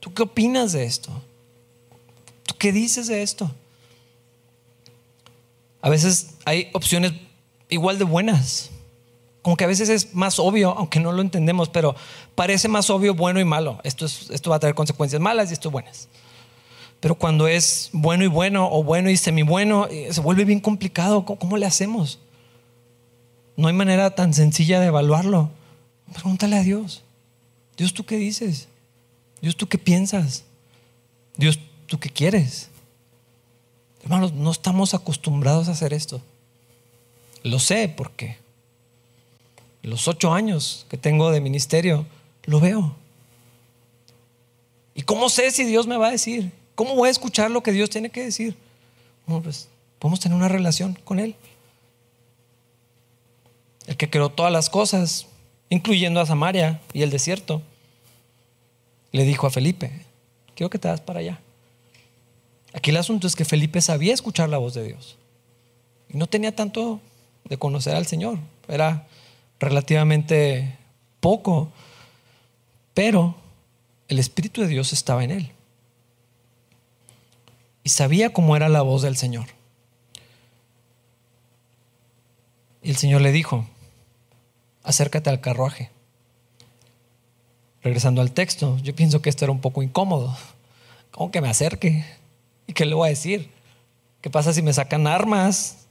¿Tú 0.00 0.12
qué 0.12 0.22
opinas 0.22 0.72
de 0.72 0.84
esto? 0.84 1.10
¿Tú 2.46 2.54
qué 2.58 2.72
dices 2.72 3.06
de 3.06 3.22
esto? 3.22 3.50
A 5.80 5.88
veces 5.88 6.34
hay 6.44 6.68
opciones 6.72 7.12
igual 7.68 7.98
de 7.98 8.04
buenas. 8.04 8.70
Como 9.42 9.56
que 9.56 9.64
a 9.64 9.68
veces 9.68 9.88
es 9.88 10.14
más 10.14 10.38
obvio, 10.38 10.72
aunque 10.76 11.00
no 11.00 11.12
lo 11.12 11.22
entendemos, 11.22 11.68
pero 11.68 11.94
parece 12.34 12.68
más 12.68 12.90
obvio 12.90 13.14
bueno 13.14 13.40
y 13.40 13.44
malo. 13.44 13.80
Esto, 13.84 14.06
es, 14.06 14.28
esto 14.30 14.50
va 14.50 14.56
a 14.56 14.60
traer 14.60 14.74
consecuencias 14.74 15.22
malas 15.22 15.50
y 15.50 15.54
esto 15.54 15.70
buenas. 15.70 16.08
Pero 17.00 17.14
cuando 17.14 17.46
es 17.46 17.90
bueno 17.92 18.24
y 18.24 18.26
bueno 18.26 18.68
o 18.70 18.82
bueno 18.82 19.08
y 19.10 19.16
semi 19.16 19.42
bueno, 19.42 19.86
eh, 19.86 20.08
se 20.10 20.20
vuelve 20.20 20.44
bien 20.44 20.60
complicado. 20.60 21.24
¿Cómo, 21.24 21.56
le 21.56 21.66
hacemos? 21.66 22.18
No 23.56 23.68
hay 23.68 23.74
manera 23.74 24.14
tan 24.14 24.34
sencilla 24.34 24.80
de 24.80 24.86
evaluarlo. 24.86 25.50
Pregúntale 26.12 26.56
a 26.56 26.62
Dios. 26.62 27.04
Dios, 27.76 27.94
¿tú 27.94 28.04
qué 28.04 28.16
dices? 28.16 28.68
Dios, 29.40 29.56
¿tú 29.56 29.68
qué 29.68 29.78
piensas? 29.78 30.44
Dios, 31.36 31.60
¿tú 31.86 32.00
qué 32.00 32.10
quieres? 32.10 32.68
Hermanos, 34.08 34.32
no 34.32 34.50
estamos 34.50 34.94
acostumbrados 34.94 35.68
a 35.68 35.72
hacer 35.72 35.92
esto. 35.92 36.22
Lo 37.42 37.58
sé 37.58 37.92
porque 37.94 38.38
los 39.82 40.08
ocho 40.08 40.32
años 40.32 40.86
que 40.88 40.96
tengo 40.96 41.30
de 41.30 41.42
ministerio, 41.42 42.06
lo 42.44 42.58
veo. 42.58 42.96
¿Y 44.94 45.02
cómo 45.02 45.28
sé 45.28 45.50
si 45.50 45.64
Dios 45.64 45.86
me 45.86 45.98
va 45.98 46.08
a 46.08 46.10
decir? 46.10 46.50
¿Cómo 46.74 46.94
voy 46.94 47.08
a 47.08 47.10
escuchar 47.10 47.50
lo 47.50 47.62
que 47.62 47.70
Dios 47.70 47.90
tiene 47.90 48.08
que 48.08 48.24
decir? 48.24 48.56
Bueno, 49.26 49.42
pues 49.42 49.68
podemos 49.98 50.20
tener 50.20 50.38
una 50.38 50.48
relación 50.48 50.98
con 51.04 51.18
Él. 51.18 51.36
El 53.86 53.98
que 53.98 54.08
creó 54.08 54.30
todas 54.30 54.50
las 54.50 54.70
cosas, 54.70 55.26
incluyendo 55.68 56.18
a 56.18 56.24
Samaria 56.24 56.80
y 56.94 57.02
el 57.02 57.10
desierto, 57.10 57.60
le 59.12 59.24
dijo 59.24 59.46
a 59.46 59.50
Felipe, 59.50 59.92
quiero 60.54 60.70
que 60.70 60.78
te 60.78 60.88
das 60.88 61.02
para 61.02 61.20
allá. 61.20 61.42
Aquí 62.78 62.90
el 62.90 62.96
asunto 62.96 63.26
es 63.26 63.34
que 63.34 63.44
Felipe 63.44 63.82
sabía 63.82 64.14
escuchar 64.14 64.48
la 64.48 64.58
voz 64.58 64.72
de 64.72 64.84
Dios. 64.84 65.16
Y 66.08 66.16
no 66.16 66.28
tenía 66.28 66.54
tanto 66.54 67.00
de 67.42 67.56
conocer 67.56 67.96
al 67.96 68.06
Señor. 68.06 68.38
Era 68.68 69.08
relativamente 69.58 70.78
poco. 71.18 71.72
Pero 72.94 73.34
el 74.06 74.20
Espíritu 74.20 74.60
de 74.60 74.68
Dios 74.68 74.92
estaba 74.92 75.24
en 75.24 75.32
él. 75.32 75.50
Y 77.82 77.88
sabía 77.88 78.32
cómo 78.32 78.54
era 78.54 78.68
la 78.68 78.82
voz 78.82 79.02
del 79.02 79.16
Señor. 79.16 79.46
Y 82.80 82.90
el 82.90 82.96
Señor 82.96 83.22
le 83.22 83.32
dijo, 83.32 83.66
acércate 84.84 85.30
al 85.30 85.40
carruaje. 85.40 85.90
Regresando 87.82 88.20
al 88.20 88.30
texto, 88.30 88.78
yo 88.84 88.94
pienso 88.94 89.20
que 89.20 89.30
esto 89.30 89.46
era 89.46 89.50
un 89.50 89.60
poco 89.60 89.82
incómodo. 89.82 90.38
¿Cómo 91.10 91.32
que 91.32 91.40
me 91.40 91.48
acerque? 91.48 92.17
¿Y 92.68 92.74
qué 92.74 92.84
le 92.84 92.94
voy 92.94 93.08
a 93.08 93.10
decir? 93.10 93.50
¿Qué 94.20 94.30
pasa 94.30 94.52
si 94.52 94.62
me 94.62 94.72
sacan 94.72 95.08
armas? 95.08 95.86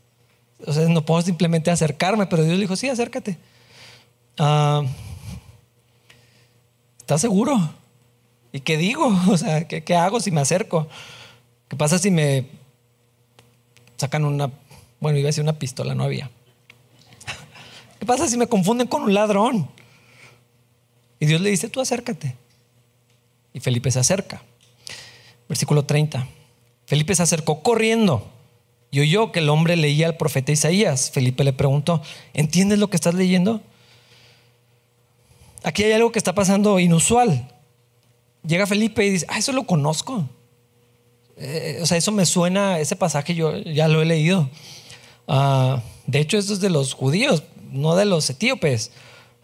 O 0.65 0.71
sea, 0.71 0.87
no 0.87 1.03
puedo 1.03 1.21
simplemente 1.23 1.71
acercarme, 1.71 2.27
pero 2.27 2.43
Dios 2.43 2.55
le 2.55 2.61
dijo, 2.61 2.75
sí, 2.77 2.87
acércate. 2.87 3.37
Ah, 4.37 4.83
¿Estás 6.99 7.19
seguro? 7.19 7.57
¿Y 8.53 8.61
qué 8.61 8.77
digo? 8.77 9.07
O 9.27 9.37
sea, 9.37 9.67
¿qué, 9.67 9.83
¿qué, 9.83 9.95
hago 9.95 10.19
si 10.19 10.31
me 10.31 10.39
acerco? 10.39 10.87
¿Qué 11.67 11.75
pasa 11.75 11.97
si 11.97 12.11
me 12.11 12.45
sacan 13.97 14.23
una, 14.23 14.51
bueno, 14.99 15.17
iba 15.17 15.27
a 15.27 15.29
decir 15.29 15.43
una 15.43 15.57
pistola, 15.57 15.95
no 15.95 16.03
había. 16.03 16.29
¿Qué 17.99 18.05
pasa 18.05 18.27
si 18.27 18.37
me 18.37 18.47
confunden 18.47 18.87
con 18.87 19.01
un 19.01 19.13
ladrón? 19.15 19.67
Y 21.19 21.25
Dios 21.25 21.41
le 21.41 21.49
dice, 21.49 21.69
tú 21.69 21.81
acércate. 21.81 22.35
Y 23.51 23.59
Felipe 23.59 23.89
se 23.89 23.99
acerca. 23.99 24.43
Versículo 25.49 25.85
30. 25.85 26.27
Felipe 26.87 27.13
se 27.13 27.21
acercó 27.21 27.61
corriendo 27.61 28.25
y 28.91 29.01
oyó 29.01 29.33
que 29.33 29.39
el 29.39 29.49
hombre 29.49 29.75
leía 29.75 30.07
al 30.07 30.15
profeta 30.15 30.53
Isaías. 30.53 31.11
Felipe 31.11 31.43
le 31.43 31.51
preguntó, 31.51 32.01
¿entiendes 32.33 32.79
lo 32.79 32.89
que 32.89 32.95
estás 32.95 33.13
leyendo? 33.13 33.61
Aquí 35.63 35.83
hay 35.83 35.91
algo 35.91 36.13
que 36.13 36.17
está 36.17 36.33
pasando 36.33 36.79
inusual. 36.79 37.51
Llega 38.47 38.65
Felipe 38.65 39.05
y 39.05 39.09
dice, 39.09 39.25
ah, 39.27 39.37
eso 39.37 39.51
lo 39.51 39.65
conozco. 39.65 40.29
Eh, 41.35 41.79
o 41.81 41.85
sea, 41.85 41.97
eso 41.97 42.13
me 42.13 42.25
suena, 42.25 42.79
ese 42.79 42.95
pasaje 42.95 43.35
yo 43.35 43.57
ya 43.57 43.89
lo 43.89 44.01
he 44.01 44.05
leído. 44.05 44.49
Ah, 45.27 45.83
de 46.05 46.19
hecho, 46.19 46.37
eso 46.37 46.53
es 46.53 46.61
de 46.61 46.69
los 46.69 46.93
judíos, 46.93 47.43
no 47.69 47.97
de 47.97 48.05
los 48.05 48.29
etíopes. 48.29 48.91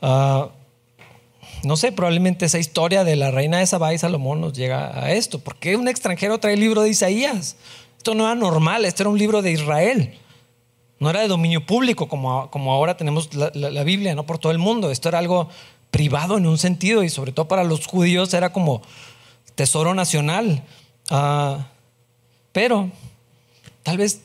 Ah, 0.01 0.47
no 1.63 1.77
sé, 1.77 1.91
probablemente 1.91 2.45
esa 2.45 2.59
historia 2.59 3.03
de 3.03 3.15
la 3.15 3.31
reina 3.31 3.59
de 3.59 3.67
Sabá 3.67 3.93
y 3.93 3.97
Salomón 3.97 4.41
nos 4.41 4.53
llega 4.53 4.97
a 5.01 5.11
esto. 5.11 5.39
¿Por 5.39 5.55
qué 5.55 5.77
un 5.77 5.87
extranjero 5.87 6.37
trae 6.37 6.53
el 6.55 6.59
libro 6.59 6.81
de 6.81 6.89
Isaías? 6.89 7.55
Esto 7.97 8.15
no 8.15 8.25
era 8.25 8.35
normal, 8.35 8.83
esto 8.83 9.03
era 9.03 9.09
un 9.09 9.17
libro 9.17 9.41
de 9.41 9.51
Israel. 9.51 10.19
No 10.99 11.09
era 11.09 11.21
de 11.21 11.27
dominio 11.27 11.65
público 11.65 12.07
como, 12.07 12.51
como 12.51 12.73
ahora 12.73 12.97
tenemos 12.97 13.33
la, 13.33 13.83
Biblia, 13.83 14.13
no 14.13 14.25
por 14.25 14.39
todo 14.39 14.51
el 14.51 14.57
mundo. 14.57 14.91
Esto 14.91 15.09
era 15.09 15.19
algo 15.19 15.49
privado 15.89 16.37
en 16.37 16.47
un 16.47 16.57
sentido 16.57 17.03
y 17.03 17.09
sobre 17.09 17.31
todo 17.31 17.47
para 17.47 17.63
los 17.63 17.87
judíos 17.87 18.33
era 18.33 18.51
como 18.51 18.81
tesoro 19.55 19.93
nacional. 19.93 20.63
Ah, 21.09 21.67
pero 22.51 22.89
tal 23.83 23.97
vez 23.97 24.21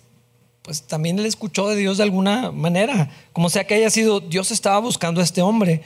pues 0.62 0.82
también 0.82 1.18
él 1.18 1.26
escuchó 1.26 1.68
de 1.68 1.76
Dios 1.76 1.98
de 1.98 2.02
alguna 2.02 2.50
manera. 2.50 3.10
Como 3.32 3.48
sea 3.48 3.66
que 3.66 3.74
haya 3.74 3.90
sido, 3.90 4.20
Dios 4.20 4.50
estaba 4.50 4.78
buscando 4.80 5.20
a 5.20 5.24
este 5.24 5.40
hombre 5.40 5.82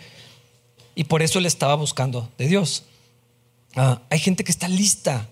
y 0.95 1.05
por 1.05 1.23
eso 1.23 1.39
él 1.39 1.47
estaba 1.47 1.75
buscando 1.75 2.29
de 2.39 2.49
Dios. 2.49 2.85
Ah, 3.75 4.03
hay 4.11 4.19
gente 4.19 4.45
que 4.45 4.53
está 4.53 4.69
lista, 4.69 5.29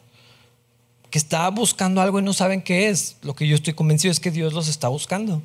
que 1.10 1.18
está 1.18 1.48
buscando 1.50 2.00
algo 2.00 2.18
y 2.18 2.22
no 2.22 2.32
saben 2.32 2.62
qué 2.62 2.88
es. 2.88 3.16
Lo 3.22 3.34
que 3.34 3.46
yo 3.46 3.54
estoy 3.54 3.74
convencido 3.74 4.12
es 4.12 4.20
que 4.20 4.30
Dios 4.30 4.52
los 4.52 4.68
está 4.68 4.88
buscando. 4.88 5.42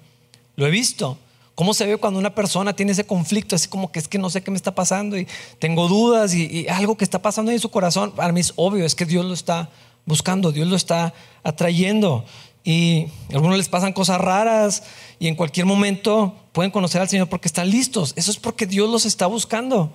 Lo 0.55 0.65
he 0.65 0.69
visto. 0.69 1.17
¿Cómo 1.55 1.73
se 1.73 1.85
ve 1.85 1.97
cuando 1.97 2.19
una 2.19 2.35
persona 2.35 2.73
tiene 2.73 2.91
ese 2.91 3.05
conflicto? 3.05 3.55
Así 3.55 3.67
como 3.67 3.91
que 3.91 3.99
es 3.99 4.07
que 4.07 4.17
no 4.17 4.29
sé 4.29 4.43
qué 4.43 4.51
me 4.51 4.57
está 4.57 4.75
pasando 4.75 5.17
y 5.17 5.27
tengo 5.59 5.87
dudas 5.87 6.33
y, 6.33 6.45
y 6.45 6.67
algo 6.67 6.97
que 6.97 7.05
está 7.05 7.21
pasando 7.21 7.51
en 7.51 7.59
su 7.59 7.71
corazón. 7.71 8.11
Para 8.11 8.33
mí 8.33 8.41
es 8.41 8.53
obvio, 8.55 8.85
es 8.85 8.95
que 8.95 9.05
Dios 9.05 9.25
lo 9.25 9.33
está 9.33 9.69
buscando, 10.05 10.51
Dios 10.51 10.67
lo 10.67 10.75
está 10.75 11.13
atrayendo. 11.43 12.25
Y 12.63 13.07
a 13.31 13.35
algunos 13.35 13.57
les 13.57 13.69
pasan 13.69 13.93
cosas 13.93 14.19
raras 14.19 14.83
y 15.19 15.27
en 15.27 15.35
cualquier 15.35 15.65
momento 15.65 16.35
pueden 16.55 16.71
conocer 16.71 17.01
al 17.01 17.09
Señor 17.09 17.27
porque 17.27 17.49
están 17.49 17.69
listos. 17.69 18.13
Eso 18.15 18.31
es 18.31 18.37
porque 18.37 18.65
Dios 18.65 18.89
los 18.89 19.05
está 19.05 19.27
buscando. 19.27 19.91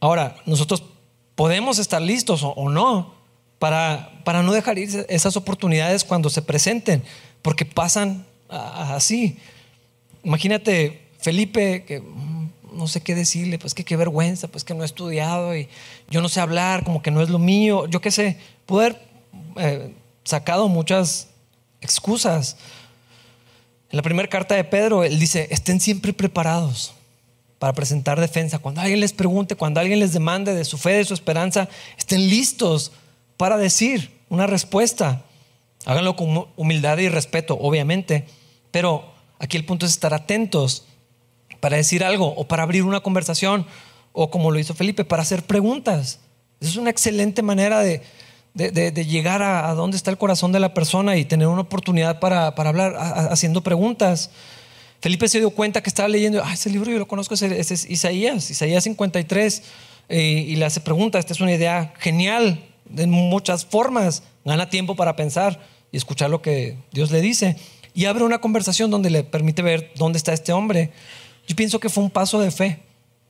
Ahora, 0.00 0.36
nosotros 0.46 0.82
podemos 1.34 1.78
estar 1.78 2.00
listos 2.00 2.40
o, 2.42 2.70
no 2.70 3.12
para, 3.58 4.22
para 4.24 4.42
no 4.42 4.52
dejar 4.52 4.78
ir 4.78 5.04
esas 5.10 5.36
oportunidades 5.36 6.02
cuando 6.02 6.30
se 6.30 6.40
presenten, 6.40 7.04
porque 7.42 7.66
pasan 7.66 8.24
así. 8.48 9.36
Imagínate, 10.24 11.02
Felipe, 11.18 11.84
que 11.84 12.00
mm, 12.00 12.50
no 12.72 12.88
sé 12.88 13.02
qué 13.02 13.14
decirle, 13.14 13.58
pues 13.58 13.74
que 13.74 13.84
qué 13.84 13.96
vergüenza, 13.98 14.48
pues 14.48 14.64
que 14.64 14.72
no 14.72 14.82
he 14.82 14.86
estudiado 14.86 15.54
y 15.54 15.68
yo 16.08 16.22
no 16.22 16.30
sé 16.30 16.40
hablar, 16.40 16.84
como 16.84 17.02
que 17.02 17.10
no 17.10 17.20
es 17.20 17.28
lo 17.28 17.38
mío, 17.38 17.86
yo 17.86 18.00
qué 18.00 18.10
sé, 18.10 18.38
poder 18.64 18.98
eh, 19.56 19.94
sacado 20.24 20.68
muchas 20.68 21.28
excusas. 21.82 22.56
En 23.90 23.96
la 23.96 24.02
primera 24.02 24.28
carta 24.28 24.54
de 24.54 24.62
Pedro, 24.62 25.02
él 25.02 25.18
dice, 25.18 25.48
estén 25.50 25.80
siempre 25.80 26.12
preparados 26.12 26.92
para 27.58 27.72
presentar 27.72 28.20
defensa. 28.20 28.60
Cuando 28.60 28.80
alguien 28.80 29.00
les 29.00 29.12
pregunte, 29.12 29.56
cuando 29.56 29.80
alguien 29.80 29.98
les 29.98 30.12
demande 30.12 30.54
de 30.54 30.64
su 30.64 30.78
fe, 30.78 30.92
de 30.92 31.04
su 31.04 31.12
esperanza, 31.12 31.68
estén 31.98 32.28
listos 32.28 32.92
para 33.36 33.56
decir 33.56 34.16
una 34.28 34.46
respuesta. 34.46 35.24
Háganlo 35.84 36.14
con 36.14 36.46
humildad 36.56 36.98
y 36.98 37.08
respeto, 37.08 37.58
obviamente, 37.60 38.26
pero 38.70 39.12
aquí 39.40 39.56
el 39.56 39.64
punto 39.64 39.86
es 39.86 39.92
estar 39.92 40.14
atentos 40.14 40.84
para 41.58 41.76
decir 41.76 42.04
algo 42.04 42.28
o 42.28 42.46
para 42.46 42.62
abrir 42.62 42.84
una 42.84 43.00
conversación 43.00 43.66
o 44.12 44.30
como 44.30 44.50
lo 44.50 44.58
hizo 44.58 44.74
Felipe, 44.74 45.04
para 45.04 45.22
hacer 45.22 45.42
preguntas. 45.42 46.20
Es 46.60 46.76
una 46.76 46.90
excelente 46.90 47.42
manera 47.42 47.80
de, 47.80 48.02
llegar 48.54 49.42
a, 49.42 49.72
dónde 49.74 49.96
está 49.96 50.10
el 50.10 50.18
corazón 50.18 50.52
de 50.52 50.60
la 50.60 50.74
persona 50.74 51.16
y 51.16 51.24
tener 51.24 51.46
una 51.48 51.62
oportunidad 51.62 52.18
para, 52.20 52.48
hablar 52.48 52.96
haciendo 53.30 53.62
preguntas. 53.62 54.30
Felipe 55.00 55.28
se 55.28 55.38
dio 55.38 55.50
cuenta 55.50 55.82
que 55.82 55.88
estaba 55.88 56.08
leyendo, 56.08 56.42
ah, 56.44 56.52
ese 56.52 56.68
libro 56.68 56.90
yo 56.90 56.98
lo 56.98 57.08
conozco, 57.08 57.34
ese, 57.34 57.58
es 57.58 57.88
Isaías, 57.88 58.50
Isaías 58.50 58.84
53, 58.84 59.62
eh, 60.08 60.20
y 60.48 60.56
le 60.56 60.64
hace 60.64 60.80
pregunta, 60.80 61.18
esta 61.18 61.32
es 61.32 61.40
una 61.40 61.54
idea 61.54 61.94
genial, 61.98 62.62
de 62.84 63.06
muchas 63.06 63.64
formas, 63.64 64.24
gana 64.44 64.68
tiempo 64.68 64.96
para 64.96 65.16
pensar 65.16 65.60
y 65.92 65.96
escuchar 65.96 66.28
lo 66.28 66.42
que 66.42 66.76
Dios 66.92 67.10
le 67.10 67.22
dice, 67.22 67.56
y 67.94 68.04
abre 68.04 68.24
una 68.24 68.40
conversación 68.40 68.90
donde 68.90 69.08
le 69.08 69.24
permite 69.24 69.62
ver 69.62 69.92
dónde 69.96 70.18
está 70.18 70.32
este 70.32 70.52
hombre. 70.52 70.92
Yo 71.48 71.56
pienso 71.56 71.80
que 71.80 71.88
fue 71.88 72.04
un 72.04 72.10
paso 72.10 72.38
de 72.38 72.50
fe, 72.50 72.80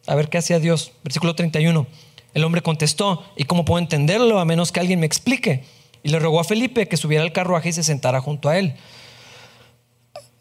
a 0.07 0.15
ver 0.15 0.29
qué 0.29 0.39
hacía 0.39 0.59
Dios. 0.59 0.93
Versículo 1.05 1.35
31, 1.35 1.87
el 2.35 2.45
hombre 2.45 2.63
contestó, 2.63 3.25
¿y 3.37 3.45
cómo 3.45 3.65
puedo 3.65 3.79
entenderlo 3.79 4.39
a 4.39 4.45
menos 4.45 4.73
que 4.73 4.81
alguien 4.81 5.01
me 5.01 5.07
explique? 5.07 5.65
Y 6.03 6.09
le 6.09 6.19
rogó 6.19 6.41
a 6.41 6.45
Felipe 6.45 6.89
que 6.89 6.97
subiera 6.97 7.25
al 7.25 7.33
carruaje 7.33 7.71
y 7.71 7.73
se 7.73 7.83
sentara 7.83 8.21
junto 8.21 8.49
a 8.49 8.59
él 8.59 8.75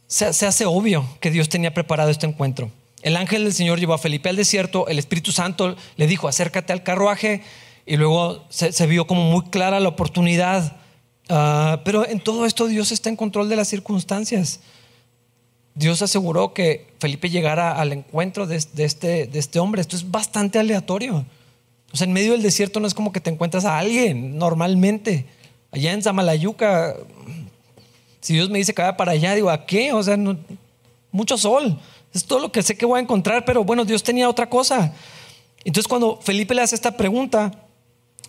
se, 0.10 0.26
hace 0.26 0.66
obvio 0.66 1.06
que 1.20 1.30
Dios 1.30 1.50
tenía 1.50 1.74
preparado 1.74 2.10
este 2.10 2.26
encuentro. 2.26 2.72
El 3.04 3.16
ángel 3.16 3.44
del 3.44 3.54
Señor 3.54 3.80
llevó 3.80 3.94
a 3.94 4.00
Felipe 4.00 4.28
al 4.28 4.36
desierto, 4.36 4.88
el 4.88 5.00
Espíritu 5.00 5.32
Santo 5.32 5.76
le 5.96 6.08
dijo, 6.08 6.28
acércate 6.28 6.74
al 6.74 6.84
carruaje, 6.84 7.44
y 7.86 7.96
luego 7.96 8.44
se, 8.50 8.88
vio 8.88 9.08
como 9.08 9.24
muy 9.24 9.46
clara 9.46 9.80
la 9.80 9.90
oportunidad. 9.90 10.78
Ah, 11.30 11.82
pero 11.86 12.08
en 12.08 12.20
todo 12.20 12.46
esto 12.46 12.68
Dios 12.68 12.92
está 12.92 13.10
en 13.10 13.16
control 13.16 13.50
de 13.50 13.56
las 13.56 13.68
circunstancias. 13.68 14.62
Dios 15.76 16.02
aseguró 16.02 16.54
que 16.54 16.88
Felipe 17.00 17.30
llegara 17.30 17.80
al 17.80 17.94
encuentro 17.94 18.48
de, 18.48 18.58
este, 18.58 19.28
de 19.28 19.40
este 19.40 19.60
hombre. 19.60 19.82
Esto 19.82 19.96
es 19.96 20.10
bastante 20.10 20.60
aleatorio. 20.60 21.26
O 21.92 21.98
sea, 21.98 22.06
en 22.06 22.14
medio 22.14 22.34
del 22.34 22.44
desierto 22.44 22.80
no 22.80 22.88
es 22.88 22.94
como 22.94 23.12
que 23.12 23.20
te 23.20 23.30
encuentras 23.30 23.66
a 23.66 23.80
alguien 23.80 24.38
normalmente. 24.38 25.26
Allá 25.72 25.94
en 25.94 26.02
Zamalayuca 26.02 26.96
si 28.22 28.34
Dios 28.34 28.50
me 28.50 28.58
dice 28.58 28.74
que 28.74 28.82
vaya 28.82 28.98
para 28.98 29.14
allá, 29.14 29.34
digo, 29.34 29.50
¿a 29.50 29.66
qué? 29.66 29.94
O 29.94 30.04
sea, 30.04 30.18
mucho 31.12 31.38
sol. 31.38 31.80
Es 32.14 32.26
todo 32.26 32.40
lo 32.40 32.52
que 32.52 32.64
sé 32.64 32.78
que 32.78 32.86
voy 32.86 33.00
a 33.00 33.02
encontrar, 33.02 33.46
pero 33.46 33.64
bueno, 33.64 33.86
Dios 33.86 34.04
tenía 34.04 34.30
otra 34.30 34.50
cosa. 34.50 34.94
Entonces 35.64 35.88
cuando 35.88 36.20
Felipe 36.22 36.54
le 36.54 36.62
hace 36.62 36.76
esta 36.76 36.98
pregunta 36.98 37.52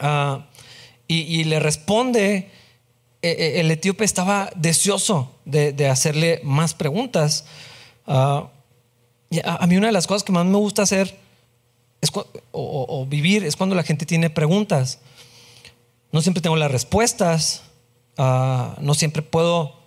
ah, 0.00 0.46
y, 1.06 1.44
le 1.44 1.58
responde, 1.58 2.50
e, 3.22 3.30
e, 3.30 3.60
el 3.60 3.70
etíope 3.70 4.04
estaba 4.04 4.50
deseoso 4.54 5.34
de, 5.44 5.88
hacerle 5.88 6.40
más 6.44 6.74
preguntas. 6.74 7.44
Ah, 8.06 8.48
a, 9.44 9.66
mí 9.66 9.76
una 9.76 9.88
de 9.88 9.92
las 9.92 10.06
cosas 10.06 10.22
que 10.22 10.32
más 10.32 10.46
me 10.46 10.56
gusta 10.56 10.82
hacer 10.82 11.16
es, 12.00 12.10
o 12.52 13.06
vivir 13.06 13.44
es 13.44 13.56
cuando 13.56 13.74
la 13.74 13.82
gente 13.82 14.06
tiene 14.06 14.30
preguntas. 14.30 15.00
No 16.12 16.22
siempre 16.22 16.42
tengo 16.42 16.56
las 16.56 16.70
respuestas, 16.70 17.62
ah, 18.18 18.76
no 18.80 18.94
siempre 18.94 19.22
puedo 19.22 19.78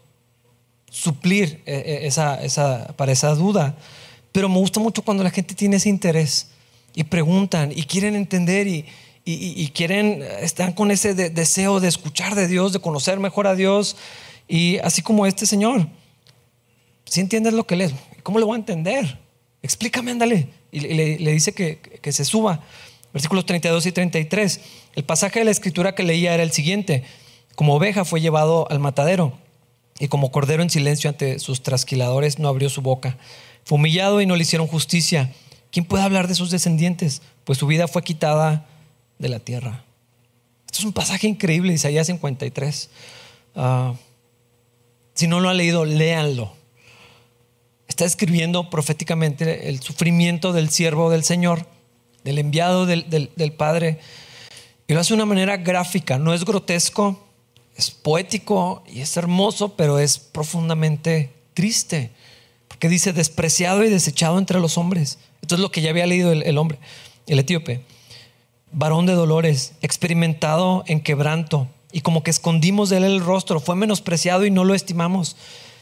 suplir 0.90 1.62
eh, 1.66 1.84
eh, 1.86 2.00
esa, 2.04 2.42
esa, 2.44 2.94
para 2.96 3.12
esa 3.12 3.36
duda. 3.36 3.76
Pero 4.32 4.48
me 4.48 4.58
gusta 4.58 4.80
mucho 4.80 5.02
cuando 5.02 5.24
la 5.24 5.32
gente 5.32 5.54
tiene 5.54 5.78
ese 5.78 5.90
interés 5.90 6.48
y 6.96 7.04
preguntan 7.04 7.72
y 7.76 7.84
quieren 7.84 8.16
entender 8.16 8.68
y, 8.68 8.86
y, 9.26 9.70
quieren, 9.70 10.22
están 10.42 10.74
con 10.74 10.92
ese 10.92 11.14
deseo 11.14 11.80
de 11.80 11.88
escuchar 11.88 12.36
de 12.36 12.48
Dios, 12.48 12.74
de 12.74 12.80
conocer 12.80 13.20
mejor 13.20 13.48
a 13.48 13.56
Dios. 13.56 13.96
Y 14.48 14.80
así 14.80 15.02
como 15.02 15.26
este 15.26 15.46
señor, 15.46 15.88
si 17.06 17.22
entiendes 17.22 17.54
lo 17.54 17.66
que 17.66 17.76
lees, 17.76 17.94
¿cómo 18.22 18.40
lo 18.40 18.48
voy 18.48 18.56
a 18.56 18.60
entender? 18.60 19.20
Explícame, 19.64 20.12
ándale. 20.12 20.50
Y 20.72 20.82
le, 20.82 21.32
dice 21.32 21.54
que, 21.54 21.80
que, 21.80 22.12
se 22.12 22.26
suba. 22.26 22.62
Versículos 23.14 23.46
32 23.46 23.86
y 23.88 23.92
33. 23.92 24.62
El 24.96 25.04
pasaje 25.04 25.40
de 25.40 25.46
la 25.46 25.52
escritura 25.52 25.96
que 25.96 26.04
leía 26.04 26.34
era 26.34 26.44
el 26.44 26.52
siguiente. 26.52 27.04
Como 27.56 27.76
oveja 27.76 28.06
fue 28.06 28.22
llevado 28.22 28.70
al 28.70 28.80
matadero 28.80 29.40
y 30.00 30.08
como 30.08 30.32
cordero 30.32 30.64
en 30.64 30.70
silencio 30.70 31.10
ante 31.10 31.40
sus 31.40 31.64
trasquiladores 31.64 32.40
no 32.40 32.50
abrió 32.50 32.70
su 32.70 32.82
boca. 32.82 33.18
Fue 33.64 33.78
humillado 33.78 34.22
y 34.22 34.26
no 34.26 34.36
le 34.36 34.42
hicieron 34.42 34.68
justicia. 34.68 35.34
¿Quién 35.72 35.86
puede 35.86 36.04
hablar 36.04 36.28
de 36.28 36.36
sus 36.36 36.52
descendientes? 36.52 37.22
Pues 37.46 37.58
su 37.58 37.68
vida 37.68 37.88
fue 37.88 38.04
quitada 38.04 38.66
de 39.18 39.30
la 39.30 39.40
tierra. 39.40 39.86
Esto 40.66 40.80
es 40.80 40.86
un 40.86 40.94
pasaje 40.94 41.28
increíble, 41.28 41.74
Isaías 41.74 42.08
53. 42.08 42.90
Ah, 43.56 43.94
si 45.14 45.28
no 45.28 45.40
lo 45.40 45.50
han 45.50 45.58
leído, 45.58 45.86
léanlo. 45.86 46.54
Está 47.88 48.06
escribiendo 48.06 48.70
proféticamente 48.70 49.70
el 49.70 49.82
sufrimiento 49.82 50.54
del 50.54 50.70
siervo 50.70 51.10
del 51.10 51.24
Señor, 51.24 51.68
del 52.24 52.40
enviado 52.40 52.86
del, 52.86 53.10
del 53.10 53.54
Padre. 53.54 54.00
Y 54.88 54.94
lo 54.94 55.00
hace 55.00 55.10
de 55.10 55.16
una 55.16 55.26
manera 55.26 55.58
gráfica, 55.58 56.18
no 56.18 56.34
es 56.34 56.46
grotesco, 56.46 57.24
es 57.76 57.92
poético 57.92 58.84
y 58.88 59.02
es 59.02 59.16
hermoso, 59.18 59.76
pero 59.76 60.00
es 60.00 60.20
profundamente 60.20 61.34
triste, 61.54 62.12
porque 62.68 62.90
dice 62.90 63.14
despreciado 63.14 63.84
y 63.84 63.90
desechado 63.90 64.38
entre 64.38 64.60
los 64.60 64.78
hombres. 64.78 65.20
Esto 65.42 65.56
es 65.56 65.62
lo 65.62 65.72
que 65.72 65.82
ya 65.82 65.90
había 65.90 66.06
leído 66.06 66.32
el, 66.32 66.58
hombre, 66.58 66.80
el 67.28 67.40
etíope. 67.40 67.82
Varón 68.72 69.06
de 69.06 69.14
dolores, 69.14 69.74
experimentado 69.82 70.84
en 70.88 71.02
quebranto, 71.02 71.68
y 71.92 72.02
como 72.02 72.24
que 72.24 72.32
escondimos 72.32 72.90
de 72.90 72.98
él 72.98 73.04
el 73.04 73.20
rostro, 73.20 73.60
fue 73.60 73.76
menospreciado 73.76 74.46
y 74.46 74.52
no 74.52 74.64
lo 74.64 74.74
estimamos. 74.74 75.36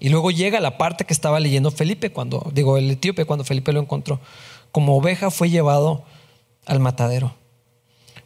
Y 0.00 0.08
luego 0.08 0.30
llega 0.30 0.58
la 0.60 0.78
parte 0.78 1.04
que 1.04 1.12
estaba 1.12 1.38
leyendo 1.38 1.70
Felipe, 1.70 2.10
cuando, 2.10 2.50
digo, 2.52 2.78
el 2.78 2.90
etíope, 2.90 3.26
cuando 3.26 3.44
Felipe 3.44 3.72
lo 3.72 3.80
encontró. 3.80 4.18
Como 4.72 4.96
oveja 4.96 5.30
fue 5.30 5.50
llevado 5.50 6.04
al 6.66 6.80
matadero. 6.80 7.34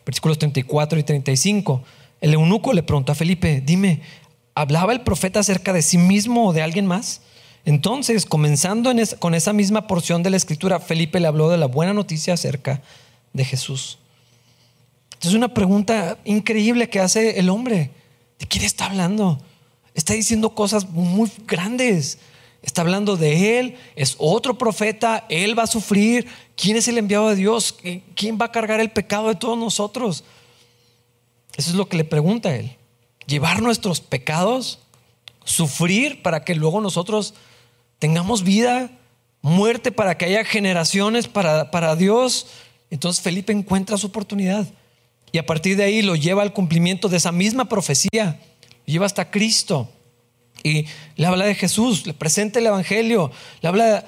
Versículos 0.07 0.39
34 0.39 0.99
y 0.99 1.03
35. 1.03 1.83
El 2.21 2.35
eunuco 2.35 2.73
le 2.73 2.83
preguntó 2.83 3.13
a 3.13 3.15
Felipe, 3.15 3.61
dime, 3.61 4.01
¿Hablaba 4.55 4.93
el 4.93 5.01
profeta 5.01 5.41
acerca 5.41 5.73
de 5.73 5.83
sí 5.83 5.99
mismo 5.99 6.49
o 6.49 6.53
de 6.53 6.63
alguien 6.63 6.87
más? 6.87 7.23
Entonces, 7.65 8.25
comenzando 8.25 8.93
con 9.19 9.35
esa 9.35 9.53
misma 9.53 9.87
porción 9.87 10.23
de 10.23 10.31
la 10.31 10.37
escritura, 10.37 10.79
Felipe 10.79 11.19
le 11.19 11.27
habló 11.27 11.49
de 11.49 11.57
la 11.57 11.67
buena 11.67 11.93
noticia 11.93 12.35
acerca 12.35 12.83
de 13.33 13.45
Jesús. 13.45 13.99
Es 15.21 15.35
una 15.35 15.55
pregunta 15.55 16.19
increíble 16.25 16.89
que 16.89 17.01
hace 17.01 17.41
el 17.41 17.49
hombre. 17.49 17.91
¿De 18.39 18.47
quién 18.47 18.65
está 18.65 18.87
hablando? 18.87 19.41
Está 19.95 20.15
diciendo 20.15 20.55
cosas 20.55 20.91
muy 20.91 21.31
grandes. 21.47 22.19
Está 22.63 22.83
hablando 22.83 23.17
de 23.17 23.59
Él, 23.59 23.77
es 23.95 24.17
otro 24.19 24.57
profeta, 24.57 25.27
Él 25.29 25.59
va 25.59 25.65
a 25.65 25.69
sufrir. 25.69 26.27
¿Quién 26.57 26.77
es 26.77 26.89
el 26.89 26.99
enviado 26.99 27.29
de 27.29 27.37
Dios? 27.37 27.77
¿Quién 28.15 28.39
va 28.41 28.47
a 28.47 28.53
cargar 28.53 28.81
el 28.81 28.91
pecado 28.91 29.29
de 29.29 29.35
todos 29.35 29.59
nosotros? 29.59 30.25
Eso 31.57 31.71
es 31.71 31.77
lo 31.77 31.89
que 31.89 31.97
le 31.97 32.05
pregunta 32.05 32.49
a 32.49 32.57
Él. 32.57 32.77
Llevar 33.27 33.63
nuestros 33.63 34.01
pecados, 34.01 34.81
sufrir 35.45 36.23
para 36.23 36.45
que 36.45 36.55
luego 36.55 36.81
nosotros 36.81 37.35
tengamos 37.99 38.43
vida, 38.43 38.91
muerte 39.43 39.93
para 39.93 40.17
que 40.17 40.25
haya 40.25 40.45
generaciones 40.45 41.29
para, 41.29 41.71
para 41.71 41.97
Dios. 41.97 42.47
Entonces 42.91 43.23
Felipe 43.23 43.53
encuentra 43.53 43.99
su 43.99 44.07
oportunidad 44.07 44.67
y 45.33 45.39
a 45.39 45.47
partir 45.47 45.77
de 45.77 45.85
ahí 45.85 46.01
lo 46.01 46.17
lleva 46.17 46.43
al 46.43 46.53
cumplimiento 46.53 47.09
de 47.09 47.17
esa 47.19 47.33
misma 47.33 47.67
profecía, 47.69 48.41
lleva 48.87 49.07
hasta 49.07 49.31
Cristo 49.31 49.89
y 50.63 50.87
le 51.17 51.27
habla 51.27 51.45
de 51.45 51.55
Jesús, 51.55 52.07
le 52.07 52.15
presenta 52.15 52.59
el 52.59 52.67
Evangelio, 52.67 53.31
le 53.61 53.69
habla 53.69 54.07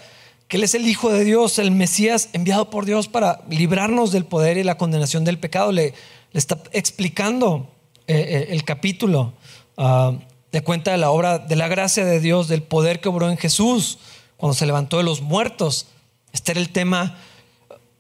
que 0.48 0.56
Él 0.56 0.64
es 0.64 0.74
el 0.74 0.86
Hijo 0.86 1.12
de 1.12 1.24
Dios, 1.24 1.58
el 1.58 1.70
Mesías 1.70 2.30
enviado 2.32 2.70
por 2.70 2.86
Dios 2.86 3.08
para 3.08 3.42
librarnos 3.50 4.12
del 4.12 4.24
poder 4.24 4.56
y 4.56 4.64
la 4.64 4.78
condenación 4.78 5.24
del 5.24 5.38
pecado. 5.38 5.72
Le, 5.72 5.92
está 6.32 6.58
explicando 6.72 7.68
eh, 8.06 8.14
eh, 8.16 8.46
el 8.50 8.64
capítulo, 8.64 9.34
uh, 9.76 10.16
le 10.52 10.62
cuenta 10.62 10.92
de 10.92 10.98
la 10.98 11.10
obra, 11.10 11.38
de 11.38 11.56
la 11.56 11.68
gracia 11.68 12.04
de 12.04 12.20
Dios, 12.20 12.48
del 12.48 12.62
poder 12.62 13.00
que 13.00 13.08
obró 13.08 13.28
en 13.28 13.36
Jesús 13.36 13.98
cuando 14.36 14.54
se 14.54 14.66
levantó 14.66 14.98
de 14.98 15.02
los 15.02 15.20
muertos. 15.20 15.88
Este 16.32 16.52
era 16.52 16.60
el 16.60 16.70
tema 16.70 17.18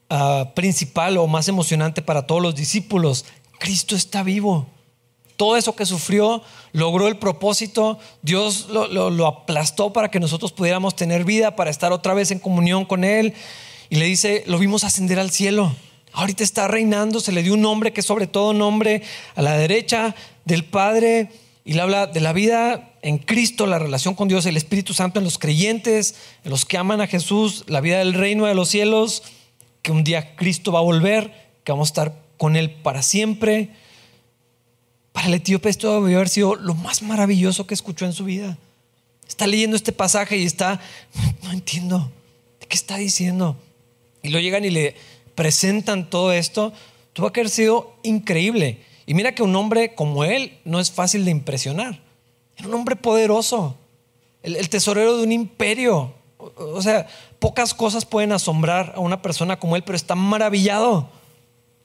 ah, 0.08 0.52
principal 0.54 1.18
o 1.18 1.26
más 1.26 1.48
emocionante 1.48 2.02
para 2.02 2.26
todos 2.26 2.40
los 2.40 2.54
discípulos. 2.54 3.24
Cristo 3.58 3.96
está 3.96 4.22
vivo. 4.22 4.66
Todo 5.36 5.56
eso 5.56 5.76
que 5.76 5.84
sufrió 5.84 6.42
logró 6.72 7.08
el 7.08 7.18
propósito. 7.18 7.98
Dios 8.22 8.68
lo, 8.70 9.26
aplastó 9.26 9.92
para 9.92 10.10
que 10.10 10.18
nosotros 10.18 10.52
pudiéramos 10.52 10.96
tener 10.96 11.24
vida, 11.24 11.56
para 11.56 11.70
estar 11.70 11.92
otra 11.92 12.14
vez 12.14 12.30
en 12.30 12.38
comunión 12.38 12.86
con 12.86 13.04
Él. 13.04 13.34
Y 13.90 13.96
le 13.96 14.06
dice, 14.06 14.44
lo 14.46 14.58
vimos 14.58 14.84
ascender 14.84 15.18
al 15.18 15.30
cielo. 15.30 15.74
Ahorita 16.12 16.42
está 16.42 16.68
reinando, 16.68 17.20
se 17.20 17.32
le 17.32 17.42
dio 17.42 17.54
un 17.54 17.60
nombre 17.60 17.92
que 17.92 18.00
es 18.00 18.06
sobre 18.06 18.26
todo 18.26 18.54
nombre 18.54 19.02
a 19.34 19.42
la 19.42 19.58
derecha 19.58 20.14
del 20.46 20.64
Padre. 20.64 21.30
Y 21.64 21.74
le 21.74 21.82
habla 21.82 22.06
de 22.06 22.20
la 22.20 22.32
vida 22.32 22.92
en 23.02 23.18
Cristo, 23.18 23.66
la 23.66 23.78
relación 23.78 24.14
con 24.14 24.28
Dios, 24.28 24.46
el 24.46 24.56
Espíritu 24.56 24.94
Santo 24.94 25.18
en 25.18 25.24
los 25.24 25.38
creyentes, 25.38 26.14
en 26.44 26.50
los 26.50 26.64
que 26.64 26.78
aman 26.78 27.00
a 27.00 27.06
Jesús, 27.06 27.64
la 27.66 27.80
vida 27.80 27.98
del 27.98 28.14
reino 28.14 28.46
de 28.46 28.54
los 28.54 28.68
cielos, 28.68 29.22
que 29.82 29.92
un 29.92 30.02
día 30.02 30.34
Cristo 30.36 30.72
va 30.72 30.78
a 30.78 30.82
volver, 30.82 31.32
que 31.64 31.72
vamos 31.72 31.88
a 31.88 31.90
estar 31.90 32.22
con 32.38 32.56
Él 32.56 32.70
para 32.70 33.02
siempre. 33.02 33.70
Para 35.16 35.28
el 35.28 35.34
etíope 35.34 35.70
esto 35.70 36.02
debe 36.02 36.14
haber 36.14 36.28
sido 36.28 36.56
lo 36.56 36.74
más 36.74 37.00
maravilloso 37.00 37.66
que 37.66 37.72
escuchó 37.72 38.04
en 38.04 38.12
su 38.12 38.24
vida. 38.26 38.58
Está 39.26 39.46
leyendo 39.46 39.74
este 39.74 39.90
pasaje 39.90 40.36
y 40.36 40.44
está, 40.44 40.78
no, 41.42 41.52
entiendo, 41.52 42.12
¿de 42.60 42.66
qué 42.66 42.76
está 42.76 42.98
diciendo? 42.98 43.56
Y 44.22 44.28
lo 44.28 44.40
llegan 44.40 44.66
y 44.66 44.70
le 44.70 44.94
presentan 45.34 46.10
todo 46.10 46.34
esto. 46.34 46.74
Tuvo 47.14 47.32
que 47.32 47.40
haber 47.40 47.48
sido 47.48 47.96
increíble. 48.02 48.82
Y 49.06 49.14
mira 49.14 49.34
que 49.34 49.42
un 49.42 49.56
hombre 49.56 49.94
como 49.94 50.22
él 50.22 50.58
no 50.66 50.80
es 50.80 50.90
fácil 50.90 51.24
de 51.24 51.30
impresionar. 51.30 51.98
Era 52.58 52.68
un 52.68 52.74
hombre 52.74 52.94
poderoso, 52.94 53.74
el, 54.42 54.68
tesorero 54.68 55.16
de 55.16 55.22
un 55.22 55.32
imperio. 55.32 56.12
O, 56.36 56.82
sea, 56.82 57.06
pocas 57.38 57.72
cosas 57.72 58.04
pueden 58.04 58.32
asombrar 58.32 58.92
a 58.94 59.00
una 59.00 59.22
persona 59.22 59.58
como 59.58 59.76
él, 59.76 59.82
pero 59.82 59.96
está 59.96 60.14
maravillado. 60.14 61.08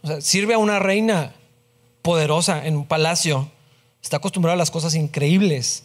O 0.01 0.07
sea, 0.07 0.19
sirve 0.19 0.53
a 0.53 0.57
una 0.57 0.79
reina 0.79 1.33
poderosa 2.01 2.65
en 2.65 2.75
un 2.75 2.85
palacio. 2.85 3.49
Está 4.01 4.17
acostumbrado 4.17 4.53
a 4.53 4.57
las 4.57 4.71
cosas 4.71 4.95
increíbles. 4.95 5.83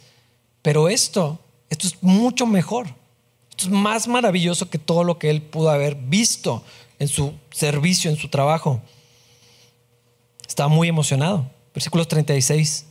Pero 0.62 0.88
esto, 0.88 1.38
esto 1.70 1.87
es 1.87 2.02
mucho 2.02 2.46
mejor. 2.46 2.87
Esto 3.50 3.64
es 3.64 3.70
más 3.70 4.09
maravilloso 4.09 4.68
que 4.68 4.79
todo 4.79 5.05
lo 5.05 5.18
que 5.18 5.31
él 5.31 5.42
pudo 5.42 5.70
haber 5.70 5.94
visto 5.94 6.62
en 6.98 7.09
su 7.09 7.35
servicio, 7.50 8.11
en 8.11 8.16
su 8.16 8.29
trabajo. 8.29 8.81
Estaba 10.46 10.68
muy 10.68 10.88
emocionado. 10.88 11.50
Versículos 11.74 12.09
36 12.09 12.87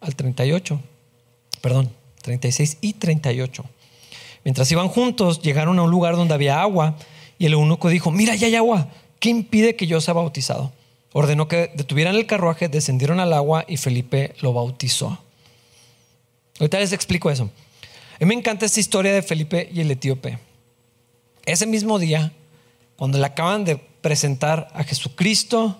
al 0.00 0.14
38. 0.14 0.80
Perdón, 1.60 1.90
36 2.22 2.78
y 2.80 2.92
38. 2.94 3.64
Mientras 4.44 4.70
iban 4.70 4.88
juntos, 4.88 5.40
llegaron 5.40 5.78
a 5.78 5.82
un 5.82 5.90
lugar 5.90 6.16
donde 6.16 6.34
había 6.34 6.60
agua 6.60 6.96
y 7.38 7.46
el 7.46 7.54
eunuco 7.54 7.88
dijo, 7.88 8.10
mira, 8.10 8.36
ya 8.36 8.46
hay 8.46 8.56
agua. 8.56 8.88
¿Qué 9.18 9.30
impide 9.30 9.74
que 9.74 9.86
yo 9.86 10.00
sea 10.00 10.14
bautizado? 10.14 10.72
Ordenó 11.16 11.46
que 11.46 11.70
detuvieran 11.76 12.16
el 12.16 12.26
carruaje, 12.26 12.68
descendieron 12.68 13.20
al 13.20 13.32
agua 13.32 13.64
y 13.68 13.76
Felipe 13.76 14.34
lo 14.40 14.52
bautizó. 14.52 15.16
Ahorita 16.58 16.80
les 16.80 16.92
explico 16.92 17.30
eso. 17.30 17.44
A 17.44 18.16
mí 18.18 18.26
me 18.26 18.34
encanta 18.34 18.66
esta 18.66 18.80
historia 18.80 19.12
de 19.12 19.22
Felipe 19.22 19.70
y 19.72 19.80
el 19.80 19.92
etíope. 19.92 20.40
Ese 21.46 21.66
mismo 21.66 22.00
día, 22.00 22.32
cuando 22.96 23.18
le 23.18 23.26
acaban 23.26 23.64
de 23.64 23.76
presentar 23.76 24.66
a 24.74 24.82
Jesucristo, 24.82 25.78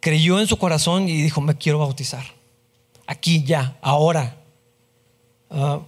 creyó 0.00 0.40
en 0.40 0.48
su 0.48 0.58
corazón 0.58 1.08
y 1.08 1.22
dijo, 1.22 1.40
me 1.40 1.56
quiero 1.56 1.78
bautizar. 1.78 2.24
Aquí, 3.06 3.44
ya, 3.44 3.78
ahora. 3.80 4.38
Ah, 5.50 5.82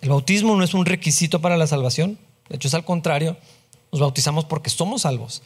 el 0.00 0.10
bautismo 0.10 0.54
no 0.54 0.62
es 0.62 0.74
un 0.74 0.86
requisito 0.86 1.40
para 1.40 1.56
la 1.56 1.66
salvación. 1.66 2.20
De 2.48 2.54
hecho, 2.54 2.68
es 2.68 2.74
al 2.74 2.84
contrario. 2.84 3.36
Nos 3.90 4.00
bautizamos 4.00 4.44
porque 4.44 4.70
somos 4.70 5.02
salvos. 5.02 5.42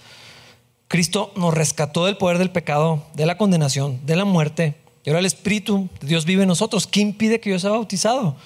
Cristo 0.88 1.32
nos 1.36 1.54
rescató 1.54 2.06
del 2.06 2.16
poder 2.16 2.38
del 2.38 2.50
pecado, 2.50 3.04
de 3.14 3.26
la 3.26 3.36
condenación, 3.36 4.00
de 4.06 4.16
la 4.16 4.24
muerte. 4.24 4.76
Y 5.04 5.10
ahora 5.10 5.20
el 5.20 5.26
Espíritu 5.26 5.88
de 6.00 6.08
Dios 6.08 6.24
vive 6.24 6.42
en 6.42 6.48
nosotros. 6.48 6.86
¿Qué 6.86 7.00
impide 7.00 7.40
que 7.40 7.50
yo 7.50 7.58
sea 7.58 7.70
bautizado? 7.70 8.36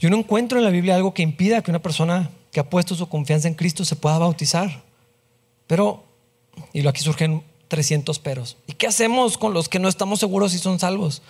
Yo 0.00 0.10
no 0.10 0.16
encuentro 0.16 0.58
en 0.58 0.64
la 0.64 0.70
Biblia 0.70 0.94
algo 0.94 1.14
que 1.14 1.22
impida 1.22 1.62
que 1.62 1.70
una 1.70 1.82
persona 1.82 2.30
que 2.52 2.60
ha 2.60 2.70
puesto 2.70 2.94
su 2.94 3.08
confianza 3.08 3.48
en 3.48 3.54
Cristo 3.54 3.84
se 3.84 3.96
pueda 3.96 4.18
bautizar. 4.18 4.82
Pero 5.66 6.04
y 6.72 6.86
aquí 6.86 7.00
surgen 7.00 7.42
300 7.68 8.18
peros. 8.18 8.56
¿Y 8.66 8.72
qué 8.72 8.86
hacemos 8.86 9.38
con 9.38 9.52
los 9.54 9.68
que 9.68 9.78
no 9.78 9.88
estamos 9.88 10.20
seguros 10.20 10.52
si 10.52 10.58
son 10.58 10.78
salvos? 10.78 11.22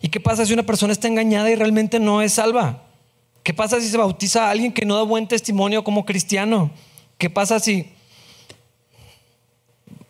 ¿Y 0.00 0.08
qué 0.08 0.20
pasa 0.20 0.46
si 0.46 0.52
una 0.52 0.64
persona 0.64 0.92
está 0.92 1.08
engañada 1.08 1.50
y 1.50 1.54
realmente 1.54 1.98
no 1.98 2.22
es 2.22 2.34
salva? 2.34 2.84
¿Qué 3.42 3.54
pasa 3.54 3.80
si 3.80 3.88
se 3.88 3.96
bautiza 3.96 4.46
a 4.46 4.50
alguien 4.50 4.72
que 4.72 4.84
no 4.84 4.96
da 4.96 5.02
buen 5.02 5.26
testimonio 5.26 5.84
como 5.84 6.04
cristiano? 6.04 6.70
¿Qué 7.16 7.30
pasa 7.30 7.60
si... 7.60 7.92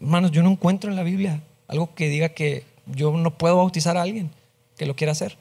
Hermanos, 0.00 0.30
yo 0.30 0.42
no 0.42 0.50
encuentro 0.50 0.90
en 0.90 0.96
la 0.96 1.02
Biblia 1.02 1.42
algo 1.66 1.94
que 1.94 2.08
diga 2.08 2.30
que 2.30 2.64
yo 2.86 3.12
no 3.12 3.36
puedo 3.36 3.56
bautizar 3.56 3.96
a 3.96 4.02
alguien 4.02 4.30
que 4.76 4.86
lo 4.86 4.96
quiera 4.96 5.12
hacer. 5.12 5.36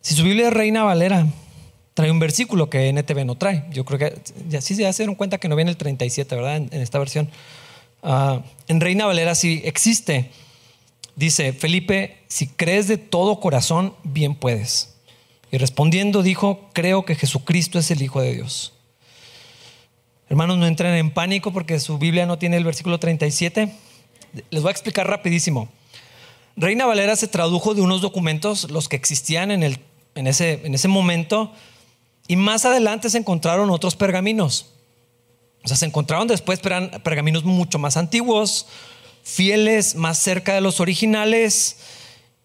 Si 0.00 0.14
su 0.14 0.22
Biblia 0.22 0.48
es 0.48 0.54
Reina 0.54 0.84
Valera, 0.84 1.26
trae 1.94 2.10
un 2.10 2.18
versículo 2.18 2.70
que 2.70 2.88
NTV 2.88 3.24
no 3.26 3.36
trae. 3.36 3.64
Yo 3.70 3.84
creo 3.84 3.98
que 3.98 4.18
ya 4.48 4.60
sí 4.60 4.74
se 4.74 4.90
dieron 4.90 5.16
cuenta 5.16 5.38
que 5.38 5.48
no 5.48 5.56
viene 5.56 5.70
el 5.70 5.76
37, 5.76 6.34
¿verdad? 6.34 6.56
En, 6.56 6.72
esta 6.72 6.98
versión. 6.98 7.28
Ah, 8.02 8.42
en 8.68 8.80
Reina 8.80 9.04
Valera 9.04 9.34
sí 9.34 9.60
existe. 9.64 10.30
Dice, 11.16 11.52
Felipe, 11.52 12.18
si 12.28 12.46
crees 12.46 12.86
de 12.86 12.96
todo 12.96 13.40
corazón, 13.40 13.94
bien 14.04 14.36
puedes. 14.36 14.94
Y 15.50 15.58
respondiendo 15.58 16.22
dijo, 16.22 16.70
creo 16.72 17.04
que 17.04 17.16
Jesucristo 17.16 17.78
es 17.78 17.90
el 17.90 18.00
Hijo 18.00 18.20
de 18.20 18.34
Dios. 18.34 18.72
Hermanos, 20.30 20.58
no 20.58 20.66
entren 20.66 20.94
en 20.94 21.10
pánico 21.10 21.52
porque 21.52 21.80
su 21.80 21.96
Biblia 21.96 22.26
no 22.26 22.38
tiene 22.38 22.58
el 22.58 22.64
versículo 22.64 22.98
37. 22.98 23.72
Les 24.50 24.62
voy 24.62 24.68
a 24.68 24.72
explicar 24.72 25.08
rapidísimo. 25.08 25.68
Reina 26.54 26.84
Valera 26.84 27.16
se 27.16 27.28
tradujo 27.28 27.74
de 27.74 27.80
unos 27.80 28.02
documentos, 28.02 28.70
los 28.70 28.88
que 28.88 28.96
existían 28.96 29.50
en, 29.50 29.62
el, 29.62 29.78
en, 30.14 30.26
ese, 30.26 30.60
en 30.64 30.74
ese 30.74 30.88
momento, 30.88 31.52
y 32.26 32.36
más 32.36 32.66
adelante 32.66 33.08
se 33.08 33.16
encontraron 33.16 33.70
otros 33.70 33.96
pergaminos. 33.96 34.66
O 35.64 35.68
sea, 35.68 35.78
se 35.78 35.86
encontraron 35.86 36.28
después 36.28 36.60
pergaminos 36.60 37.44
mucho 37.44 37.78
más 37.78 37.96
antiguos, 37.96 38.66
fieles, 39.22 39.94
más 39.94 40.18
cerca 40.18 40.54
de 40.54 40.60
los 40.60 40.80
originales. 40.80 41.78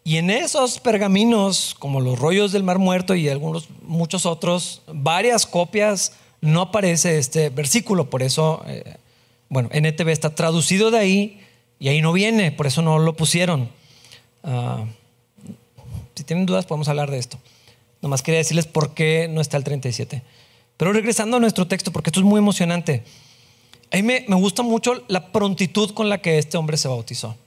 Y 0.06 0.17
en 0.17 0.30
esos 0.30 0.80
pergaminos, 0.80 1.76
como 1.78 2.00
los 2.00 2.17
rollos 2.17 2.54
del 2.54 2.63
Mar 2.63 2.80
Muerto 2.80 3.13
y 3.15 3.28
algunos 3.28 3.67
muchos 3.82 4.26
otros, 4.26 4.84
varias 4.88 5.46
copias, 5.46 6.13
no 6.43 6.62
aparece 6.62 7.17
este 7.17 7.49
versículo. 7.49 8.10
Por 8.10 8.21
eso, 8.21 8.63
eh, 8.67 8.97
bueno, 9.49 9.69
NTV 9.71 10.10
está 10.10 10.36
traducido 10.36 10.91
de 10.91 10.99
ahí 10.99 11.41
y 11.79 11.88
ahí 11.88 12.01
no 12.01 12.12
viene, 12.12 12.51
por 12.51 12.67
eso 12.67 12.82
no 12.82 12.99
lo 12.99 13.15
pusieron. 13.15 13.69
Ah, 14.43 14.86
si 16.15 16.23
tienen 16.23 16.45
dudas, 16.45 16.65
podemos 16.65 16.89
hablar 16.89 17.10
de 17.10 17.17
esto. 17.17 17.39
Nomás 18.01 18.21
quería 18.21 18.39
decirles 18.39 18.67
por 18.67 18.93
qué 18.93 19.29
no 19.29 19.39
está 19.39 19.56
el 19.56 19.63
37. 19.63 20.21
Pero 20.75 20.91
regresando 20.91 21.38
a 21.38 21.39
nuestro 21.39 21.67
texto, 21.67 21.91
porque 21.91 22.10
esto 22.10 22.19
es 22.19 22.25
muy 22.25 22.39
emocionante. 22.39 23.03
A 23.91 23.95
mí 23.95 24.03
me, 24.03 24.25
gusta 24.36 24.63
mucho 24.63 25.03
la 25.08 25.32
prontitud 25.32 25.91
con 25.91 26.10
la 26.10 26.17
que 26.17 26.38
este 26.38 26.58
hombre 26.58 26.75
se 26.75 26.89
bautizó. 26.89 27.38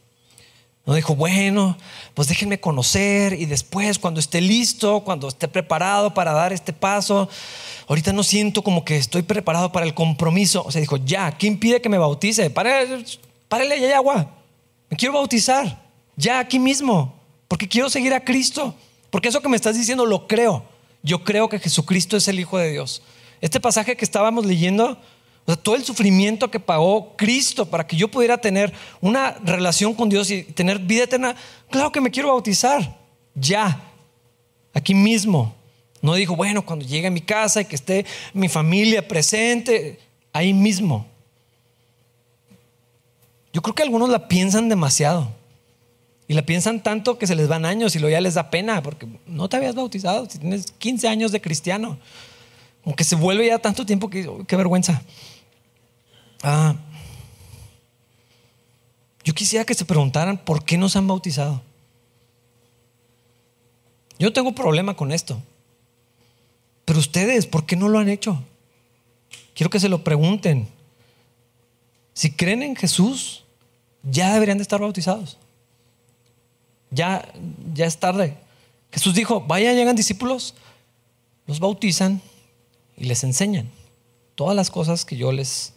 No 0.86 0.94
dijo, 0.94 1.16
bueno, 1.16 1.76
pues 2.14 2.28
déjenme 2.28 2.60
conocer 2.60 3.32
y 3.32 3.46
después 3.46 3.98
cuando 3.98 4.20
esté 4.20 4.40
listo, 4.40 5.00
cuando 5.00 5.26
esté 5.26 5.48
preparado 5.48 6.14
para 6.14 6.32
dar 6.32 6.52
este 6.52 6.72
paso, 6.72 7.28
ahorita 7.88 8.12
no 8.12 8.22
siento 8.22 8.62
como 8.62 8.84
que 8.84 8.96
estoy 8.96 9.22
preparado 9.22 9.72
para 9.72 9.84
el 9.84 9.94
compromiso. 9.94 10.62
O 10.64 10.70
sea, 10.70 10.80
dijo, 10.80 10.96
ya, 10.98 11.36
¿qué 11.36 11.48
impide 11.48 11.82
que 11.82 11.88
me 11.88 11.98
bautice? 11.98 12.50
Párale, 12.50 13.04
párale, 13.48 13.80
ya 13.80 13.86
hay 13.88 13.92
agua. 13.94 14.30
Me 14.88 14.96
quiero 14.96 15.14
bautizar, 15.14 15.82
ya 16.14 16.38
aquí 16.38 16.60
mismo, 16.60 17.16
porque 17.48 17.68
quiero 17.68 17.90
seguir 17.90 18.14
a 18.14 18.24
Cristo. 18.24 18.72
Porque 19.10 19.28
eso 19.28 19.40
que 19.40 19.48
me 19.48 19.56
estás 19.56 19.76
diciendo 19.76 20.06
lo 20.06 20.28
creo. 20.28 20.64
Yo 21.02 21.24
creo 21.24 21.48
que 21.48 21.58
Jesucristo 21.58 22.16
es 22.16 22.28
el 22.28 22.38
Hijo 22.38 22.58
de 22.58 22.70
Dios. 22.70 23.02
Este 23.40 23.58
pasaje 23.58 23.96
que 23.96 24.04
estábamos 24.04 24.46
leyendo, 24.46 24.98
todo 25.54 25.76
el 25.76 25.84
sufrimiento 25.84 26.50
que 26.50 26.58
pagó 26.58 27.14
Cristo 27.16 27.66
para 27.66 27.86
que 27.86 27.96
yo 27.96 28.08
pudiera 28.08 28.38
tener 28.38 28.72
una 29.00 29.32
relación 29.44 29.94
con 29.94 30.08
Dios 30.08 30.28
y 30.32 30.42
tener 30.42 30.80
vida 30.80 31.04
eterna, 31.04 31.36
claro 31.70 31.92
que 31.92 32.00
me 32.00 32.10
quiero 32.10 32.30
bautizar, 32.30 32.98
ya, 33.34 33.80
aquí 34.74 34.94
mismo. 34.94 35.54
No 36.02 36.14
dijo, 36.14 36.34
bueno, 36.34 36.66
cuando 36.66 36.84
llegue 36.84 37.06
a 37.06 37.10
mi 37.12 37.20
casa 37.20 37.60
y 37.60 37.64
que 37.66 37.76
esté 37.76 38.04
mi 38.34 38.48
familia 38.48 39.06
presente, 39.06 40.00
ahí 40.32 40.52
mismo. 40.52 41.06
Yo 43.52 43.62
creo 43.62 43.74
que 43.74 43.82
algunos 43.82 44.08
la 44.08 44.28
piensan 44.28 44.68
demasiado. 44.68 45.30
Y 46.28 46.34
la 46.34 46.42
piensan 46.42 46.82
tanto 46.82 47.18
que 47.18 47.26
se 47.26 47.36
les 47.36 47.46
van 47.46 47.64
años 47.64 47.94
y 47.94 48.00
luego 48.00 48.12
ya 48.12 48.20
les 48.20 48.34
da 48.34 48.50
pena 48.50 48.82
porque 48.82 49.06
no 49.26 49.48
te 49.48 49.56
habías 49.56 49.76
bautizado 49.76 50.28
si 50.28 50.38
tienes 50.38 50.72
15 50.72 51.06
años 51.06 51.30
de 51.30 51.40
cristiano. 51.40 51.98
Aunque 52.84 53.04
se 53.04 53.14
vuelve 53.14 53.46
ya 53.46 53.58
tanto 53.58 53.86
tiempo 53.86 54.10
que 54.10 54.28
qué 54.46 54.56
vergüenza. 54.56 55.02
Ah, 56.42 56.76
yo 59.24 59.34
quisiera 59.34 59.64
que 59.64 59.74
se 59.74 59.84
preguntaran 59.84 60.38
por 60.38 60.64
qué 60.64 60.78
no 60.78 60.88
se 60.88 60.98
han 60.98 61.08
bautizado. 61.08 61.62
Yo 64.18 64.32
tengo 64.32 64.54
problema 64.54 64.96
con 64.96 65.12
esto. 65.12 65.42
Pero 66.84 67.00
ustedes, 67.00 67.46
¿por 67.46 67.66
qué 67.66 67.76
no 67.76 67.88
lo 67.88 67.98
han 67.98 68.08
hecho? 68.08 68.42
Quiero 69.54 69.70
que 69.70 69.80
se 69.80 69.88
lo 69.88 70.04
pregunten. 70.04 70.68
Si 72.14 72.30
creen 72.30 72.62
en 72.62 72.76
Jesús, 72.76 73.44
ya 74.04 74.32
deberían 74.32 74.58
de 74.58 74.62
estar 74.62 74.80
bautizados. 74.80 75.38
Ya, 76.90 77.28
ya 77.74 77.86
es 77.86 77.98
tarde. 77.98 78.36
Jesús 78.92 79.14
dijo, 79.14 79.40
vayan, 79.40 79.74
llegan 79.74 79.96
discípulos, 79.96 80.54
los 81.46 81.58
bautizan 81.60 82.22
y 82.96 83.04
les 83.04 83.24
enseñan 83.24 83.68
todas 84.36 84.54
las 84.54 84.70
cosas 84.70 85.04
que 85.04 85.16
yo 85.16 85.32
les, 85.32 85.72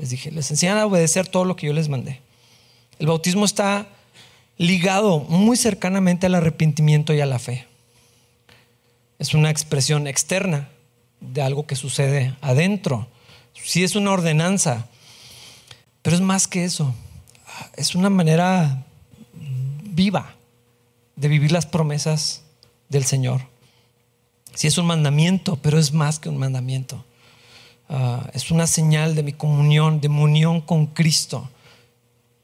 les 0.00 0.10
dije. 0.10 0.30
Les 0.30 0.50
enseñan 0.50 0.78
a 0.78 0.86
obedecer 0.86 1.28
todo 1.28 1.44
lo 1.44 1.56
que 1.56 1.66
yo 1.66 1.72
les 1.74 1.88
mandé. 1.88 2.20
El 2.98 3.06
bautismo 3.06 3.44
está 3.44 3.86
ligado 4.56 5.20
muy 5.20 5.56
cercanamente 5.56 6.26
al 6.26 6.34
arrepentimiento 6.34 7.12
y 7.12 7.20
a 7.20 7.26
la 7.26 7.38
fe. 7.38 7.66
Es 9.18 9.34
una 9.34 9.50
expresión 9.50 10.06
externa 10.06 10.70
de 11.20 11.42
algo 11.42 11.66
que 11.66 11.76
sucede 11.76 12.34
adentro. 12.40 13.08
Sí 13.62 13.84
es 13.84 13.94
una 13.94 14.12
ordenanza, 14.12 14.88
pero 16.00 16.16
es 16.16 16.22
más 16.22 16.48
que 16.48 16.64
eso. 16.64 16.94
Es 17.76 17.94
una 17.94 18.08
manera 18.08 18.86
viva 19.34 20.34
de 21.16 21.28
vivir 21.28 21.52
las 21.52 21.66
promesas 21.66 22.42
del 22.88 23.04
Señor. 23.04 23.42
Sí 24.54 24.66
es 24.66 24.78
un 24.78 24.86
mandamiento, 24.86 25.56
pero 25.56 25.78
es 25.78 25.92
más 25.92 26.18
que 26.18 26.30
un 26.30 26.38
mandamiento. 26.38 27.04
Ah, 27.90 28.30
es 28.32 28.50
una 28.50 28.66
señal 28.66 29.14
de 29.14 29.22
mi 29.22 29.34
comunión, 29.34 30.00
de 30.00 30.08
mi 30.08 30.22
unión 30.22 30.62
con 30.62 30.86
Cristo. 30.86 31.50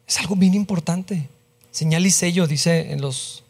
Es 0.06 0.18
algo 0.18 0.36
bien 0.36 0.52
importante. 0.52 1.28
Señal 1.70 2.04
y 2.04 2.10
sello, 2.10 2.46
dice 2.46 2.92
en 2.92 3.00
los 3.00 3.44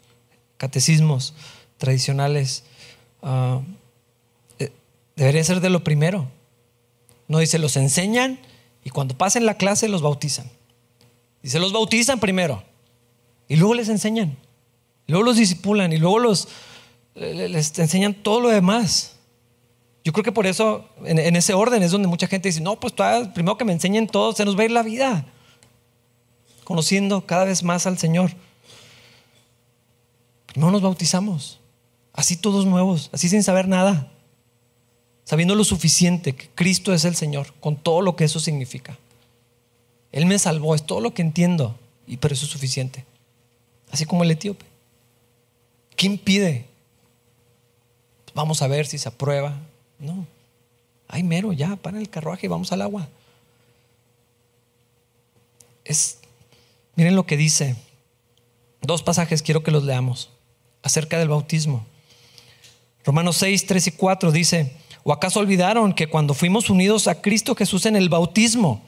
catecismos 0.55 1.33
tradicionales. 1.77 2.63
Ah, 3.21 3.59
eh, 4.59 4.71
debería 5.17 5.43
ser 5.43 5.59
de 5.59 5.69
lo 5.69 5.83
primero. 5.83 6.29
No 7.27 7.39
dice, 7.39 7.59
los 7.59 7.75
enseñan 7.75 8.39
y 8.85 8.91
cuando 8.91 9.17
pasen 9.17 9.45
la 9.45 9.55
clase 9.57 9.89
los 9.89 10.01
bautizan. 10.01 10.49
Dice, 11.43 11.59
los 11.59 11.73
bautizan 11.73 12.21
primero 12.21 12.63
y 13.49 13.57
luego 13.57 13.73
les 13.73 13.89
enseñan 13.89 14.37
luego 15.07 15.23
los 15.23 15.37
disipulan 15.37 15.93
y 15.93 15.97
luego 15.97 16.19
los, 16.19 16.47
les 17.15 17.77
enseñan 17.79 18.13
todo 18.13 18.41
lo 18.41 18.49
demás. 18.49 19.15
Yo 20.07 20.13
creo 20.13 20.23
que 20.23 20.31
por 20.31 20.47
eso, 20.47 20.85
en, 21.03 21.35
ese 21.35 21.53
orden, 21.53 21.83
es 21.83 21.91
donde 21.91 22.07
mucha 22.07 22.27
gente 22.27 22.47
dice, 22.47 22.61
no, 22.61 22.79
pues 22.79 22.93
primero 23.33 23.57
que 23.57 23.65
me 23.65 23.73
enseñen 23.73 24.07
todo, 24.07 24.31
se 24.31 24.45
nos 24.45 24.57
va 24.57 24.61
a 24.61 24.63
ir 24.63 24.71
la 24.71 24.81
vida. 24.81 25.25
Conociendo 26.63 27.25
cada 27.25 27.43
vez 27.43 27.61
más 27.61 27.85
al 27.85 27.97
Señor. 27.97 28.31
Primero 30.45 30.71
nos 30.71 30.81
bautizamos, 30.81 31.59
así 32.13 32.37
todos 32.37 32.65
nuevos, 32.65 33.09
así 33.11 33.27
sin 33.27 33.43
saber 33.43 33.67
nada. 33.67 34.09
Sabiendo 35.25 35.55
lo 35.55 35.65
suficiente 35.65 36.33
que 36.33 36.47
Cristo 36.55 36.93
es 36.93 37.03
el 37.03 37.17
Señor, 37.17 37.53
con 37.59 37.75
todo 37.75 38.01
lo 38.01 38.15
que 38.15 38.23
eso 38.23 38.39
significa. 38.39 38.97
Él 40.13 40.25
me 40.25 40.39
salvó, 40.39 40.73
es 40.73 40.85
todo 40.85 41.01
lo 41.01 41.13
que 41.13 41.21
entiendo, 41.21 41.77
y 42.07 42.15
pero 42.15 42.33
eso 42.33 42.45
es 42.45 42.51
suficiente. 42.51 43.03
Así 43.91 44.05
como 44.05 44.23
el 44.23 44.31
etíope. 44.31 44.65
¿Qué 45.97 46.05
impide? 46.05 46.65
Vamos 48.33 48.61
a 48.61 48.67
ver 48.67 48.87
si 48.87 48.97
se 48.97 49.09
aprueba. 49.09 49.66
No. 49.99 50.25
Ay, 51.07 51.23
mero, 51.23 51.53
ya, 51.53 51.75
para 51.75 51.99
el 51.99 52.09
carruaje 52.09 52.45
y 52.45 52.49
vamos 52.49 52.71
al 52.71 52.81
agua. 52.81 53.07
Es, 55.85 56.19
miren 56.95 57.15
lo 57.15 57.25
que 57.25 57.37
dice. 57.37 57.75
Dos 58.81 59.03
pasajes 59.03 59.41
quiero 59.41 59.63
que 59.63 59.71
los 59.71 59.83
leamos 59.83 60.29
acerca 60.83 61.17
del 61.17 61.29
bautismo. 61.29 61.85
Romanos 63.05 63.37
6, 63.37 63.65
3 63.65 63.87
y 63.87 63.91
4 63.91 64.31
dice, 64.31 64.73
¿o 65.03 65.13
acaso 65.13 65.39
olvidaron 65.39 65.93
que 65.93 66.07
cuando 66.07 66.33
fuimos 66.33 66.69
unidos 66.69 67.07
a 67.07 67.21
Cristo 67.21 67.55
Jesús 67.55 67.85
en 67.85 67.95
el 67.95 68.09
bautismo, 68.09 68.83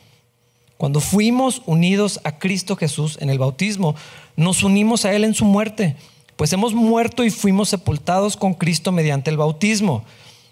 cuando 0.77 0.99
fuimos 0.99 1.61
unidos 1.65 2.19
a 2.23 2.37
Cristo 2.37 2.75
Jesús 2.75 3.17
en 3.21 3.29
el 3.29 3.39
bautismo, 3.39 3.95
nos 4.35 4.63
unimos 4.63 5.05
a 5.05 5.13
Él 5.13 5.23
en 5.23 5.33
su 5.33 5.45
muerte? 5.45 5.95
Pues 6.35 6.53
hemos 6.53 6.73
muerto 6.73 7.23
y 7.23 7.29
fuimos 7.29 7.69
sepultados 7.69 8.37
con 8.37 8.53
Cristo 8.53 8.91
mediante 8.91 9.29
el 9.29 9.37
bautismo. 9.37 10.05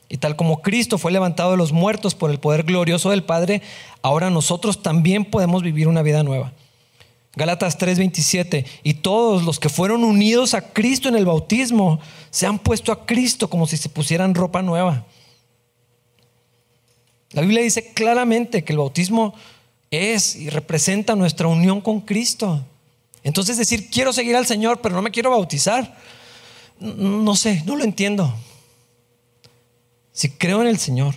Y 0.10 0.17
tal 0.17 0.36
como 0.36 0.62
Cristo 0.62 0.98
fue 0.98 1.12
levantado 1.12 1.52
de 1.52 1.58
los 1.58 1.74
muertos 1.74 2.15
por 2.15 2.32
el 2.32 2.39
poder 2.39 2.63
glorioso 2.63 3.10
del 3.10 3.24
Padre, 3.24 3.62
ahora 4.02 4.30
nosotros 4.30 4.82
también 4.82 5.26
podemos 5.26 5.63
vivir 5.63 5.88
una 5.88 6.02
vida 6.02 6.24
nueva. 6.24 6.54
Galatas 7.36 7.78
3:27, 7.78 8.65
y 8.84 8.96
todos 8.96 9.43
los 9.43 9.60
que 9.60 9.70
fueron 9.70 10.04
unidos 10.04 10.54
a 10.54 10.74
Cristo 10.74 11.08
en 11.08 11.15
el 11.15 11.26
bautismo 11.26 12.00
se 12.32 12.48
han 12.48 12.58
puesto 12.58 12.91
a 12.91 13.06
Cristo 13.06 13.50
como 13.50 13.67
si 13.67 13.78
se 13.78 13.89
pusieran 13.89 14.34
ropa 14.34 14.62
nueva. 14.62 15.06
La 17.32 17.41
Biblia 17.41 17.62
dice 17.62 17.93
claramente 17.93 18.63
que 18.63 18.74
el 18.74 18.80
bautismo 18.80 19.36
es 19.91 20.36
y 20.36 20.50
representa 20.50 21.15
nuestra 21.15 21.48
unión 21.48 21.82
con 21.82 22.02
Cristo. 22.02 22.65
Entonces 23.24 23.58
decir, 23.58 23.89
quiero 23.89 24.13
seguir 24.13 24.36
al 24.36 24.46
Señor, 24.46 24.82
pero 24.82 24.96
no 24.96 25.02
me 25.02 25.12
quiero 25.12 25.30
bautizar, 25.30 25.98
no 26.80 27.36
sé, 27.36 27.62
no 27.65 27.76
lo 27.76 27.84
entiendo. 27.84 28.34
Si 30.18 30.30
creo 30.32 30.64
en 30.64 30.68
el 30.68 30.80
Señor 30.80 31.14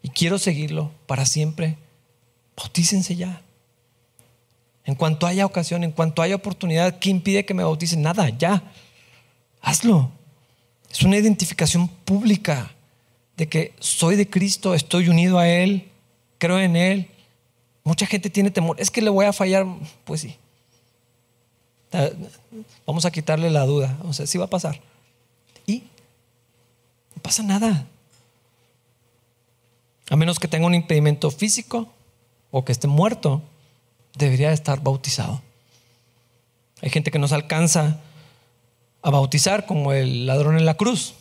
y 0.00 0.08
quiero 0.08 0.38
seguirlo 0.38 0.92
para 1.06 1.26
siempre, 1.26 1.76
bautícense 2.56 3.14
ya. 3.14 3.42
En 4.86 4.94
cuanto 4.94 5.26
haya 5.26 5.44
ocasión, 5.44 5.84
en 5.84 5.92
cuanto 5.92 6.22
haya 6.22 6.36
oportunidad, 6.36 6.98
¿qué 7.00 7.10
impide 7.10 7.44
que 7.44 7.52
me 7.52 7.64
bauticen? 7.64 8.00
Nada, 8.00 8.30
ya. 8.30 8.62
Hazlo. 9.60 10.10
Es 10.90 11.02
una 11.02 11.18
identificación 11.18 11.86
pública 11.86 12.70
de 13.36 13.46
que 13.46 13.74
soy 13.78 14.16
de 14.16 14.30
Cristo, 14.30 14.72
estoy 14.72 15.10
unido 15.10 15.38
a 15.38 15.46
Él, 15.46 15.90
creo 16.38 16.58
en 16.58 16.76
Él. 16.76 17.10
Mucha 17.84 18.06
gente 18.06 18.30
tiene 18.30 18.50
temor. 18.50 18.74
Es 18.80 18.90
que 18.90 19.02
le 19.02 19.10
voy 19.10 19.26
a 19.26 19.34
fallar. 19.34 19.66
Pues 20.06 20.22
sí. 20.22 20.38
Vamos 22.86 23.04
a 23.04 23.10
quitarle 23.10 23.50
la 23.50 23.66
duda. 23.66 23.98
O 24.04 24.14
sea, 24.14 24.26
sí 24.26 24.38
va 24.38 24.46
a 24.46 24.50
pasar. 24.50 24.80
Y 25.66 25.82
no 27.14 27.22
pasa 27.22 27.42
nada. 27.42 27.86
A 30.10 30.16
menos 30.16 30.38
que 30.38 30.48
tenga 30.48 30.66
un 30.66 30.74
impedimento 30.74 31.30
físico 31.30 31.88
o 32.50 32.64
que 32.64 32.72
esté 32.72 32.88
muerto, 32.88 33.42
debería 34.14 34.52
estar 34.52 34.82
bautizado. 34.82 35.40
Hay 36.82 36.90
gente 36.90 37.12
que 37.12 37.18
no 37.18 37.28
se 37.28 37.36
alcanza 37.36 38.00
a 39.02 39.10
bautizar 39.10 39.66
como 39.66 39.92
el 39.92 40.26
ladrón 40.26 40.58
en 40.58 40.66
la 40.66 40.74
cruz. 40.74 41.14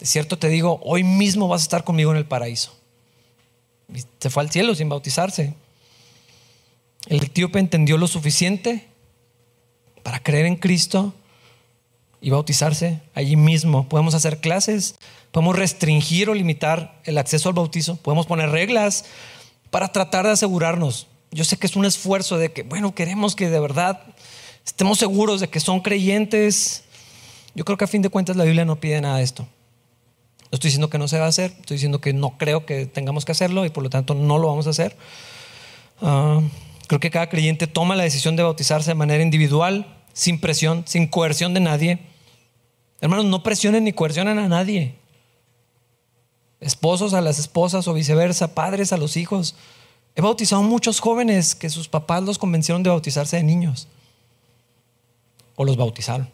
De 0.00 0.06
cierto 0.06 0.38
te 0.38 0.48
digo, 0.48 0.80
hoy 0.82 1.04
mismo 1.04 1.46
vas 1.46 1.62
a 1.62 1.64
estar 1.64 1.84
conmigo 1.84 2.10
en 2.10 2.16
el 2.16 2.26
paraíso. 2.26 2.76
Y 3.94 4.02
se 4.18 4.28
fue 4.28 4.42
al 4.42 4.50
cielo 4.50 4.74
sin 4.74 4.88
bautizarse. 4.88 5.54
El 7.06 7.22
etíope 7.22 7.60
entendió 7.60 7.96
lo 7.96 8.08
suficiente 8.08 8.88
para 10.02 10.20
creer 10.20 10.46
en 10.46 10.56
Cristo 10.56 11.14
y 12.20 12.30
bautizarse 12.30 13.00
allí 13.14 13.36
mismo. 13.36 13.88
Podemos 13.88 14.14
hacer 14.14 14.38
clases, 14.38 14.96
podemos 15.30 15.56
restringir 15.56 16.28
o 16.28 16.34
limitar 16.34 17.00
el 17.04 17.18
acceso 17.18 17.48
al 17.48 17.54
bautizo, 17.54 17.96
podemos 17.96 18.26
poner 18.26 18.50
reglas 18.50 19.04
para 19.70 19.88
tratar 19.88 20.26
de 20.26 20.32
asegurarnos. 20.32 21.06
Yo 21.30 21.44
sé 21.44 21.56
que 21.56 21.66
es 21.66 21.76
un 21.76 21.84
esfuerzo 21.84 22.38
de 22.38 22.52
que, 22.52 22.62
bueno, 22.62 22.94
queremos 22.94 23.36
que 23.36 23.48
de 23.48 23.60
verdad 23.60 24.02
estemos 24.66 24.98
seguros 24.98 25.40
de 25.40 25.48
que 25.48 25.60
son 25.60 25.80
creyentes. 25.80 26.84
Yo 27.54 27.64
creo 27.64 27.78
que 27.78 27.84
a 27.84 27.88
fin 27.88 28.02
de 28.02 28.08
cuentas 28.08 28.36
la 28.36 28.44
Biblia 28.44 28.64
no 28.64 28.80
pide 28.80 29.00
nada 29.00 29.18
de 29.18 29.24
esto. 29.24 29.42
No 29.42 30.56
estoy 30.56 30.68
diciendo 30.68 30.90
que 30.90 30.98
no 30.98 31.06
se 31.06 31.18
va 31.18 31.26
a 31.26 31.28
hacer, 31.28 31.52
estoy 31.60 31.76
diciendo 31.76 32.00
que 32.00 32.12
no 32.12 32.36
creo 32.36 32.66
que 32.66 32.86
tengamos 32.86 33.24
que 33.24 33.32
hacerlo 33.32 33.64
y 33.64 33.70
por 33.70 33.84
lo 33.84 33.90
tanto 33.90 34.14
no 34.14 34.38
lo 34.38 34.48
vamos 34.48 34.66
a 34.66 34.70
hacer. 34.70 34.96
Ah, 36.02 36.40
Creo 36.90 36.98
que 36.98 37.12
cada 37.12 37.28
creyente 37.28 37.68
toma 37.68 37.94
la 37.94 38.02
decisión 38.02 38.34
de 38.34 38.42
bautizarse 38.42 38.90
de 38.90 38.96
manera 38.96 39.22
individual, 39.22 39.86
sin 40.12 40.40
presión, 40.40 40.82
sin 40.88 41.06
coerción 41.06 41.54
de 41.54 41.60
nadie. 41.60 42.00
Hermanos, 43.00 43.24
no 43.24 43.42
presionen 43.42 43.84
ni 43.84 43.92
coercionen 43.92 44.38
a 44.38 44.48
nadie. 44.48 44.94
Esposos 46.60 47.14
a 47.14 47.20
las 47.20 47.38
esposas 47.38 47.88
o 47.88 47.94
viceversa, 47.94 48.54
padres 48.54 48.92
a 48.92 48.98
los 48.98 49.16
hijos. 49.16 49.54
He 50.14 50.20
bautizado 50.20 50.62
muchos 50.62 51.00
jóvenes 51.00 51.54
que 51.54 51.70
sus 51.70 51.88
papás 51.88 52.22
los 52.22 52.38
convencieron 52.38 52.82
de 52.82 52.90
bautizarse 52.90 53.36
de 53.36 53.42
niños. 53.42 53.88
O 55.56 55.64
los 55.64 55.76
bautizaron. 55.76 56.28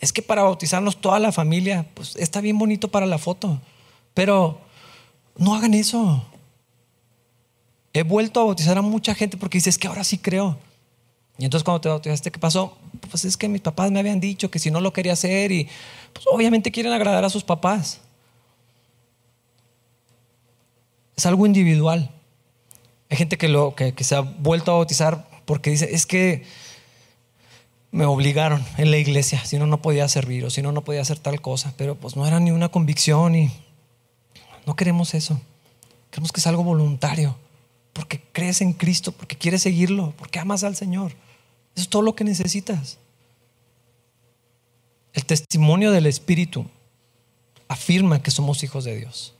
Es 0.00 0.12
que 0.12 0.22
para 0.22 0.42
bautizarnos 0.42 1.00
toda 1.00 1.18
la 1.20 1.32
familia, 1.32 1.88
pues 1.94 2.16
está 2.16 2.40
bien 2.40 2.58
bonito 2.58 2.88
para 2.88 3.06
la 3.06 3.18
foto. 3.18 3.60
Pero 4.14 4.60
no 5.36 5.54
hagan 5.54 5.74
eso. 5.74 6.24
He 7.92 8.02
vuelto 8.02 8.40
a 8.40 8.44
bautizar 8.44 8.76
a 8.76 8.82
mucha 8.82 9.14
gente 9.14 9.36
porque 9.36 9.58
dices 9.58 9.78
que 9.78 9.86
ahora 9.86 10.04
sí 10.04 10.18
creo. 10.18 10.58
Y 11.38 11.44
entonces 11.44 11.64
cuando 11.64 11.80
te 11.80 11.88
bautizaste, 11.88 12.30
¿qué 12.30 12.38
pasó? 12.38 12.76
Pues 13.10 13.24
es 13.24 13.36
que 13.36 13.48
mis 13.48 13.60
papás 13.60 13.90
me 13.90 14.00
habían 14.00 14.20
dicho 14.20 14.50
que 14.50 14.58
si 14.58 14.70
no 14.70 14.80
lo 14.80 14.92
quería 14.92 15.12
hacer 15.12 15.52
y 15.52 15.68
pues 16.12 16.26
obviamente 16.30 16.70
quieren 16.70 16.92
agradar 16.92 17.24
a 17.24 17.30
sus 17.30 17.44
papás. 17.44 18.00
Es 21.14 21.26
algo 21.26 21.46
individual. 21.46 22.10
Hay 23.10 23.16
gente 23.16 23.38
que, 23.38 23.48
lo, 23.48 23.74
que, 23.74 23.92
se 24.02 24.14
ha 24.14 24.20
vuelto 24.20 24.72
a 24.72 24.76
bautizar 24.76 25.28
porque 25.44 25.70
dice, 25.70 25.94
es 25.94 26.06
que 26.06 26.44
me 27.90 28.04
obligaron 28.04 28.64
en 28.78 28.90
la 28.90 28.98
iglesia, 28.98 29.44
si 29.44 29.58
no, 29.58 29.66
no 29.66 29.80
podía 29.80 30.08
servir 30.08 30.44
o 30.44 30.50
si 30.50 30.60
no, 30.60 30.72
no 30.72 30.84
podía 30.84 31.02
hacer 31.02 31.18
tal 31.18 31.40
cosa, 31.40 31.72
pero 31.76 31.94
pues 31.94 32.16
no 32.16 32.26
era 32.26 32.40
ni 32.40 32.50
una 32.50 32.68
convicción 32.68 33.34
y 33.36 33.50
no 34.66 34.74
queremos 34.74 35.14
eso. 35.14 35.40
Queremos 36.10 36.32
que 36.32 36.40
sea 36.40 36.50
algo 36.50 36.64
voluntario, 36.64 37.36
porque 37.92 38.20
crees 38.32 38.60
en 38.60 38.72
Cristo, 38.72 39.12
porque 39.12 39.36
quieres 39.36 39.62
seguirlo, 39.62 40.14
porque 40.18 40.38
amas 40.38 40.64
al 40.64 40.76
Señor. 40.76 41.12
Eso 41.76 41.82
es 41.82 41.88
todo 41.88 42.02
lo 42.02 42.16
que 42.16 42.24
necesitas. 42.24 42.98
El 45.12 45.24
testimonio 45.24 45.92
del 45.92 46.06
Espíritu 46.06 46.66
afirma 47.68 48.22
que 48.22 48.30
somos 48.30 48.62
hijos 48.62 48.84
de 48.84 48.96
Dios. 48.96 49.34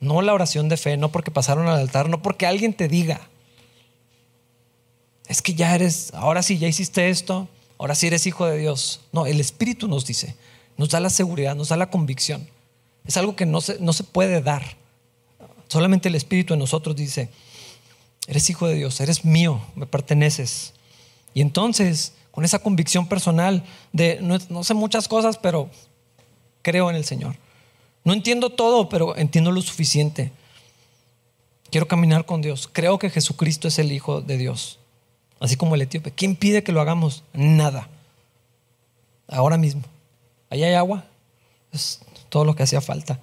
No 0.00 0.20
la 0.22 0.34
oración 0.34 0.68
de 0.68 0.76
fe, 0.76 0.96
no 0.96 1.10
porque 1.10 1.30
pasaron 1.30 1.66
al 1.66 1.80
altar, 1.80 2.08
no 2.08 2.22
porque 2.22 2.46
alguien 2.46 2.74
te 2.74 2.88
diga. 2.88 3.28
Es 5.26 5.40
que 5.40 5.54
ya 5.54 5.74
eres, 5.74 6.12
ahora 6.14 6.42
sí, 6.42 6.58
ya 6.58 6.68
hiciste 6.68 7.08
esto, 7.08 7.48
ahora 7.78 7.94
sí 7.94 8.06
eres 8.06 8.26
hijo 8.26 8.44
de 8.46 8.58
Dios. 8.58 9.00
No, 9.12 9.26
el 9.26 9.40
Espíritu 9.40 9.88
nos 9.88 10.04
dice, 10.04 10.36
nos 10.76 10.90
da 10.90 11.00
la 11.00 11.10
seguridad, 11.10 11.56
nos 11.56 11.70
da 11.70 11.76
la 11.76 11.90
convicción. 11.90 12.46
Es 13.06 13.16
algo 13.16 13.36
que 13.36 13.46
no 13.46 13.60
se, 13.60 13.78
no 13.80 13.92
se 13.92 14.04
puede 14.04 14.42
dar. 14.42 14.76
Solamente 15.68 16.08
el 16.08 16.14
Espíritu 16.14 16.52
en 16.52 16.60
nosotros 16.60 16.96
dice, 16.96 17.30
eres 18.26 18.48
hijo 18.50 18.66
de 18.66 18.74
Dios, 18.74 19.00
eres 19.00 19.24
mío, 19.24 19.62
me 19.74 19.86
perteneces. 19.86 20.74
Y 21.34 21.40
entonces, 21.40 22.14
con 22.30 22.44
esa 22.44 22.60
convicción 22.60 23.06
personal 23.06 23.64
de, 23.92 24.18
no, 24.20 24.64
sé 24.64 24.74
muchas 24.74 25.08
cosas, 25.08 25.36
pero 25.36 25.68
creo 26.62 26.88
en 26.88 26.96
el 26.96 27.04
Señor. 27.04 27.36
No 28.04 28.12
entiendo 28.12 28.50
todo, 28.50 28.88
pero 28.88 29.16
entiendo 29.16 29.50
lo 29.50 29.60
suficiente. 29.60 30.30
Quiero 31.70 31.88
caminar 31.88 32.24
con 32.24 32.40
Dios. 32.40 32.68
Creo 32.72 32.98
que 32.98 33.10
Jesucristo 33.10 33.68
es 33.68 33.78
el 33.78 33.90
Hijo 33.92 34.20
de 34.20 34.36
Dios. 34.38 34.78
Así 35.40 35.56
como 35.56 35.74
el 35.74 35.82
etíope. 35.82 36.12
¿Quién 36.12 36.36
pide 36.36 36.62
que 36.62 36.72
lo 36.72 36.80
hagamos? 36.80 37.24
Nada. 37.32 37.88
Ahora 39.26 39.56
mismo. 39.56 39.82
Allá 40.50 40.66
hay 40.66 40.74
agua. 40.74 41.04
Es 41.72 42.00
todo 42.28 42.44
lo 42.44 42.54
que 42.54 42.62
hacía 42.62 42.80
falta. 42.80 43.18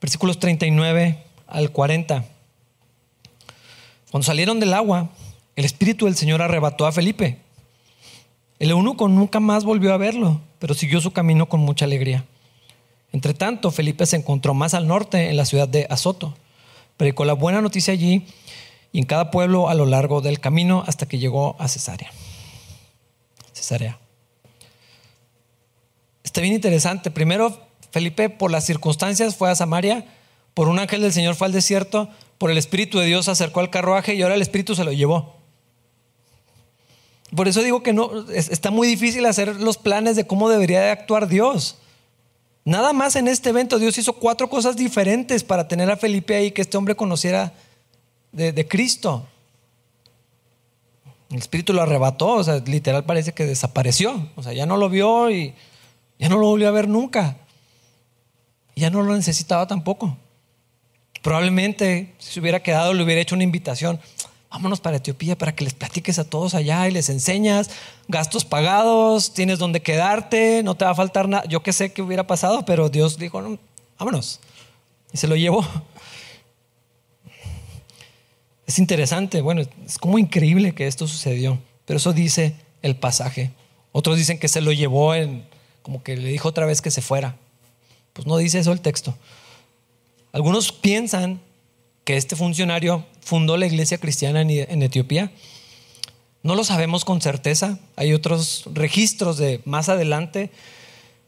Versículos 0.00 0.40
39 0.40 1.22
al 1.46 1.70
40. 1.70 2.24
Cuando 4.10 4.24
salieron 4.24 4.58
del 4.58 4.74
agua, 4.74 5.10
el 5.56 5.64
Espíritu 5.64 6.04
del 6.04 6.16
Señor 6.16 6.42
arrebató 6.42 6.86
a 6.86 6.92
Felipe. 6.92 7.38
El 8.58 8.70
eunuco 8.70 9.08
nunca 9.08 9.40
más 9.40 9.64
volvió 9.64 9.92
a 9.92 9.96
verlo, 9.96 10.40
pero 10.58 10.74
siguió 10.74 11.00
su 11.00 11.12
camino 11.12 11.48
con 11.48 11.60
mucha 11.60 11.86
alegría. 11.86 12.24
Entre 13.12 13.32
tanto, 13.32 13.70
Felipe 13.70 14.04
se 14.04 14.16
encontró 14.16 14.52
más 14.52 14.74
al 14.74 14.86
norte, 14.86 15.30
en 15.30 15.36
la 15.36 15.46
ciudad 15.46 15.66
de 15.66 15.86
Azoto. 15.88 16.36
Predicó 16.98 17.24
la 17.24 17.32
buena 17.32 17.62
noticia 17.62 17.94
allí 17.94 18.26
y 18.92 18.98
en 18.98 19.06
cada 19.06 19.30
pueblo 19.30 19.68
a 19.68 19.74
lo 19.74 19.86
largo 19.86 20.20
del 20.20 20.40
camino 20.40 20.84
hasta 20.86 21.06
que 21.06 21.18
llegó 21.18 21.56
a 21.58 21.68
Cesarea. 21.68 22.10
Cesarea. 23.52 23.98
Está 26.22 26.42
bien 26.42 26.52
interesante. 26.52 27.10
Primero, 27.10 27.58
Felipe, 27.90 28.28
por 28.28 28.50
las 28.50 28.66
circunstancias, 28.66 29.36
fue 29.36 29.50
a 29.50 29.54
Samaria. 29.54 30.04
Por 30.52 30.68
un 30.68 30.78
ángel 30.78 31.00
del 31.00 31.12
Señor 31.12 31.34
fue 31.34 31.46
al 31.46 31.52
desierto. 31.52 32.10
Por 32.36 32.50
el 32.50 32.58
Espíritu 32.58 32.98
de 32.98 33.06
Dios 33.06 33.28
acercó 33.28 33.60
al 33.60 33.70
carruaje 33.70 34.14
y 34.14 34.22
ahora 34.22 34.34
el 34.34 34.42
Espíritu 34.42 34.74
se 34.74 34.84
lo 34.84 34.92
llevó. 34.92 35.35
Por 37.36 37.48
eso 37.48 37.62
digo 37.62 37.82
que 37.82 37.92
no, 37.92 38.28
está 38.30 38.70
muy 38.70 38.88
difícil 38.88 39.26
hacer 39.26 39.60
los 39.60 39.76
planes 39.76 40.16
de 40.16 40.26
cómo 40.26 40.48
debería 40.48 40.80
de 40.80 40.90
actuar 40.90 41.28
Dios. 41.28 41.76
Nada 42.64 42.92
más 42.94 43.14
en 43.14 43.28
este 43.28 43.50
evento 43.50 43.78
Dios 43.78 43.96
hizo 43.98 44.14
cuatro 44.14 44.48
cosas 44.48 44.74
diferentes 44.74 45.44
para 45.44 45.68
tener 45.68 45.90
a 45.90 45.96
Felipe 45.96 46.34
ahí, 46.34 46.50
que 46.50 46.62
este 46.62 46.76
hombre 46.78 46.96
conociera 46.96 47.52
de, 48.32 48.66
Cristo. 48.66 49.26
El 51.30 51.38
Espíritu 51.38 51.72
lo 51.72 51.82
arrebató, 51.82 52.28
o 52.28 52.44
sea, 52.44 52.56
literal 52.58 53.04
parece 53.04 53.32
que 53.32 53.44
desapareció. 53.44 54.30
O 54.34 54.42
sea, 54.42 54.52
ya 54.52 54.64
no 54.64 54.78
lo 54.78 54.88
vio 54.88 55.30
y 55.30 55.54
ya 56.18 56.28
no 56.28 56.38
lo 56.38 56.46
volvió 56.46 56.68
a 56.68 56.72
ver 56.72 56.88
nunca. 56.88 57.36
Ya 58.74 58.90
no 58.90 59.02
lo 59.02 59.14
necesitaba 59.14 59.66
tampoco. 59.66 60.16
Probablemente 61.22 62.14
si 62.18 62.32
se 62.32 62.40
hubiera 62.40 62.62
quedado 62.62 62.94
le 62.94 63.02
hubiera 63.02 63.20
hecho 63.20 63.34
una 63.34 63.44
invitación 63.44 64.00
vámonos 64.56 64.80
para 64.80 64.96
Etiopía 64.96 65.36
para 65.36 65.54
que 65.54 65.64
les 65.64 65.74
platiques 65.74 66.18
a 66.18 66.24
todos 66.24 66.54
allá 66.54 66.88
y 66.88 66.90
les 66.90 67.10
enseñas, 67.10 67.68
gastos 68.08 68.46
pagados, 68.46 69.34
tienes 69.34 69.58
donde 69.58 69.82
quedarte, 69.82 70.62
no 70.62 70.74
te 70.74 70.86
va 70.86 70.92
a 70.92 70.94
faltar 70.94 71.28
nada. 71.28 71.44
Yo 71.46 71.62
que 71.62 71.74
sé 71.74 71.92
qué 71.92 72.00
hubiera 72.00 72.26
pasado, 72.26 72.64
pero 72.64 72.88
Dios 72.88 73.18
dijo, 73.18 73.58
vámonos. 73.98 74.40
Y 75.12 75.18
se 75.18 75.28
lo 75.28 75.36
llevó. 75.36 75.62
Es 78.66 78.78
interesante, 78.78 79.42
bueno, 79.42 79.60
es 79.60 79.98
como 79.98 80.18
increíble 80.18 80.74
que 80.74 80.86
esto 80.86 81.06
sucedió, 81.06 81.58
pero 81.84 81.98
eso 81.98 82.14
dice 82.14 82.56
el 82.80 82.96
pasaje. 82.96 83.52
Otros 83.92 84.16
dicen 84.16 84.38
que 84.38 84.48
se 84.48 84.62
lo 84.62 84.72
llevó 84.72 85.14
en, 85.14 85.46
como 85.82 86.02
que 86.02 86.16
le 86.16 86.30
dijo 86.30 86.48
otra 86.48 86.64
vez 86.64 86.80
que 86.80 86.90
se 86.90 87.02
fuera. 87.02 87.36
Pues 88.14 88.26
no 88.26 88.38
dice 88.38 88.58
eso 88.58 88.72
el 88.72 88.80
texto. 88.80 89.14
Algunos 90.32 90.72
piensan 90.72 91.42
que 92.04 92.16
este 92.16 92.36
funcionario 92.36 93.04
fundó 93.26 93.56
la 93.56 93.66
iglesia 93.66 93.98
cristiana 93.98 94.40
en 94.40 94.82
Etiopía. 94.82 95.32
No 96.44 96.54
lo 96.54 96.62
sabemos 96.62 97.04
con 97.04 97.20
certeza. 97.20 97.80
Hay 97.96 98.14
otros 98.14 98.62
registros 98.72 99.36
de 99.36 99.60
más 99.64 99.88
adelante. 99.88 100.52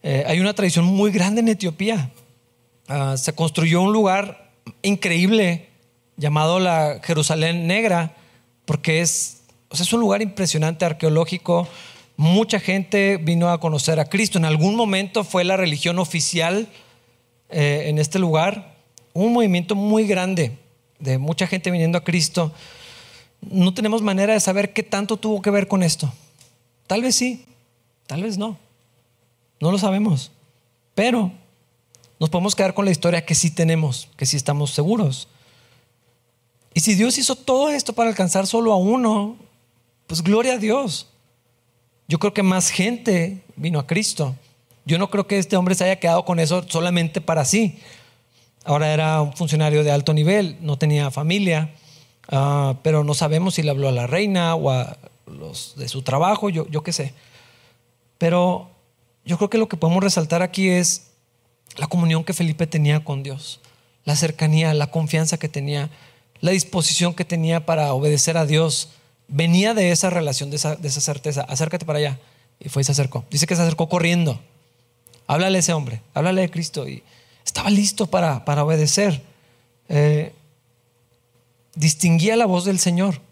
Eh, 0.04 0.22
hay 0.28 0.38
una 0.38 0.54
tradición 0.54 0.84
muy 0.84 1.10
grande 1.10 1.40
en 1.40 1.48
Etiopía. 1.48 2.12
Ah, 2.86 3.16
se 3.16 3.32
construyó 3.32 3.82
un 3.82 3.92
lugar 3.92 4.52
increíble 4.82 5.70
llamado 6.16 6.60
la 6.60 7.00
Jerusalén 7.02 7.66
Negra, 7.66 8.14
porque 8.64 9.00
es, 9.00 9.42
es 9.72 9.92
un 9.92 9.98
lugar 9.98 10.22
impresionante 10.22 10.84
arqueológico. 10.84 11.66
Mucha 12.16 12.60
gente 12.60 13.16
vino 13.16 13.50
a 13.50 13.58
conocer 13.58 13.98
a 13.98 14.04
Cristo. 14.04 14.38
En 14.38 14.44
algún 14.44 14.76
momento 14.76 15.24
fue 15.24 15.42
la 15.42 15.56
religión 15.56 15.98
oficial 15.98 16.68
eh, 17.48 17.86
en 17.86 17.98
este 17.98 18.20
lugar. 18.20 18.76
Un 19.14 19.32
movimiento 19.32 19.74
muy 19.74 20.06
grande 20.06 20.56
de 20.98 21.18
mucha 21.18 21.46
gente 21.46 21.70
viniendo 21.70 21.98
a 21.98 22.04
Cristo, 22.04 22.52
no 23.40 23.72
tenemos 23.74 24.02
manera 24.02 24.32
de 24.32 24.40
saber 24.40 24.72
qué 24.72 24.82
tanto 24.82 25.16
tuvo 25.16 25.42
que 25.42 25.50
ver 25.50 25.68
con 25.68 25.82
esto. 25.82 26.12
Tal 26.86 27.02
vez 27.02 27.14
sí, 27.14 27.44
tal 28.06 28.22
vez 28.22 28.38
no. 28.38 28.58
No 29.60 29.70
lo 29.70 29.78
sabemos. 29.78 30.30
Pero 30.94 31.32
nos 32.18 32.30
podemos 32.30 32.54
quedar 32.54 32.74
con 32.74 32.84
la 32.84 32.90
historia 32.90 33.24
que 33.24 33.34
sí 33.34 33.50
tenemos, 33.50 34.08
que 34.16 34.26
sí 34.26 34.36
estamos 34.36 34.70
seguros. 34.70 35.28
Y 36.74 36.80
si 36.80 36.94
Dios 36.94 37.18
hizo 37.18 37.36
todo 37.36 37.70
esto 37.70 37.92
para 37.92 38.10
alcanzar 38.10 38.46
solo 38.46 38.72
a 38.72 38.76
uno, 38.76 39.36
pues 40.06 40.22
gloria 40.22 40.54
a 40.54 40.58
Dios. 40.58 41.08
Yo 42.08 42.18
creo 42.18 42.34
que 42.34 42.42
más 42.42 42.70
gente 42.70 43.42
vino 43.56 43.78
a 43.78 43.86
Cristo. 43.86 44.34
Yo 44.84 44.98
no 44.98 45.10
creo 45.10 45.26
que 45.26 45.38
este 45.38 45.56
hombre 45.56 45.74
se 45.74 45.84
haya 45.84 46.00
quedado 46.00 46.24
con 46.24 46.40
eso 46.40 46.64
solamente 46.68 47.20
para 47.20 47.44
sí. 47.44 47.78
Ahora 48.68 48.92
era 48.92 49.22
un 49.22 49.32
funcionario 49.32 49.82
de 49.82 49.90
alto 49.90 50.12
nivel, 50.12 50.58
no 50.60 50.76
tenía 50.76 51.10
familia, 51.10 51.70
ah, 52.30 52.74
pero 52.82 53.02
no 53.02 53.14
sabemos 53.14 53.54
si 53.54 53.62
le 53.62 53.70
habló 53.70 53.88
a 53.88 53.92
la 53.92 54.06
reina 54.06 54.54
o 54.56 54.68
a 54.68 54.98
los 55.24 55.72
de 55.76 55.88
su 55.88 56.02
trabajo, 56.02 56.50
yo, 56.50 56.68
yo 56.68 56.82
qué 56.82 56.92
sé. 56.92 57.14
Pero 58.18 58.68
yo 59.24 59.38
creo 59.38 59.48
que 59.48 59.56
lo 59.56 59.68
que 59.68 59.78
podemos 59.78 60.04
resaltar 60.04 60.42
aquí 60.42 60.68
es 60.68 61.12
la 61.78 61.86
comunión 61.86 62.24
que 62.24 62.34
Felipe 62.34 62.66
tenía 62.66 63.02
con 63.02 63.22
Dios, 63.22 63.60
la 64.04 64.16
cercanía, 64.16 64.74
la 64.74 64.88
confianza 64.88 65.38
que 65.38 65.48
tenía, 65.48 65.88
la 66.42 66.50
disposición 66.50 67.14
que 67.14 67.24
tenía 67.24 67.64
para 67.64 67.94
obedecer 67.94 68.36
a 68.36 68.44
Dios. 68.44 68.90
Venía 69.28 69.72
de 69.72 69.92
esa 69.92 70.10
relación, 70.10 70.50
de 70.50 70.56
esa, 70.56 70.76
de 70.76 70.88
esa 70.88 71.00
certeza. 71.00 71.40
Acércate 71.48 71.86
para 71.86 72.00
allá. 72.00 72.18
Y 72.60 72.68
fue 72.68 72.82
y 72.82 72.84
se 72.84 72.92
acercó. 72.92 73.24
Dice 73.30 73.46
que 73.46 73.56
se 73.56 73.62
acercó 73.62 73.88
corriendo. 73.88 74.38
Háblale 75.26 75.56
a 75.56 75.60
ese 75.60 75.72
hombre, 75.72 76.02
háblale 76.12 76.42
de 76.42 76.50
Cristo. 76.50 76.86
Y 76.86 77.02
estaba 77.48 77.70
listo 77.70 78.08
para, 78.08 78.44
para 78.44 78.62
obedecer. 78.62 79.22
Eh, 79.88 80.34
distinguía 81.74 82.36
la 82.36 82.44
voz 82.44 82.66
del 82.66 82.78
Señor. 82.78 83.22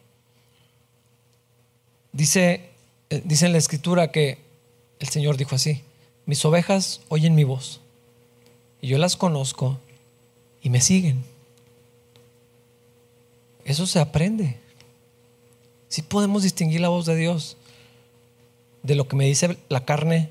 Dice, 2.13 2.71
eh, 3.11 3.21
dice 3.27 3.45
en 3.45 3.53
la 3.53 3.59
escritura 3.59 4.11
que 4.13 4.39
el 5.01 5.09
Señor 5.09 5.37
dijo 5.37 5.55
así, 5.55 5.83
mis 6.25 6.43
ovejas 6.47 7.03
oyen 7.11 7.35
mi 7.35 7.45
voz 7.45 7.83
y 8.81 8.89
yo 8.89 8.97
las 8.97 9.17
conozco 9.17 9.79
y 10.63 10.71
me 10.71 10.81
siguen. 10.81 11.23
Eso 13.67 13.87
se 13.87 14.01
aprende. 14.01 14.57
Si 15.89 16.01
podemos 16.01 16.43
distinguir 16.43 16.81
la 16.81 16.89
voz 16.89 17.05
de 17.05 17.17
Dios 17.17 17.59
de 18.83 18.95
lo 18.95 19.09
que 19.09 19.17
me 19.17 19.27
dice 19.27 19.59
la 19.69 19.85
carne, 19.85 20.31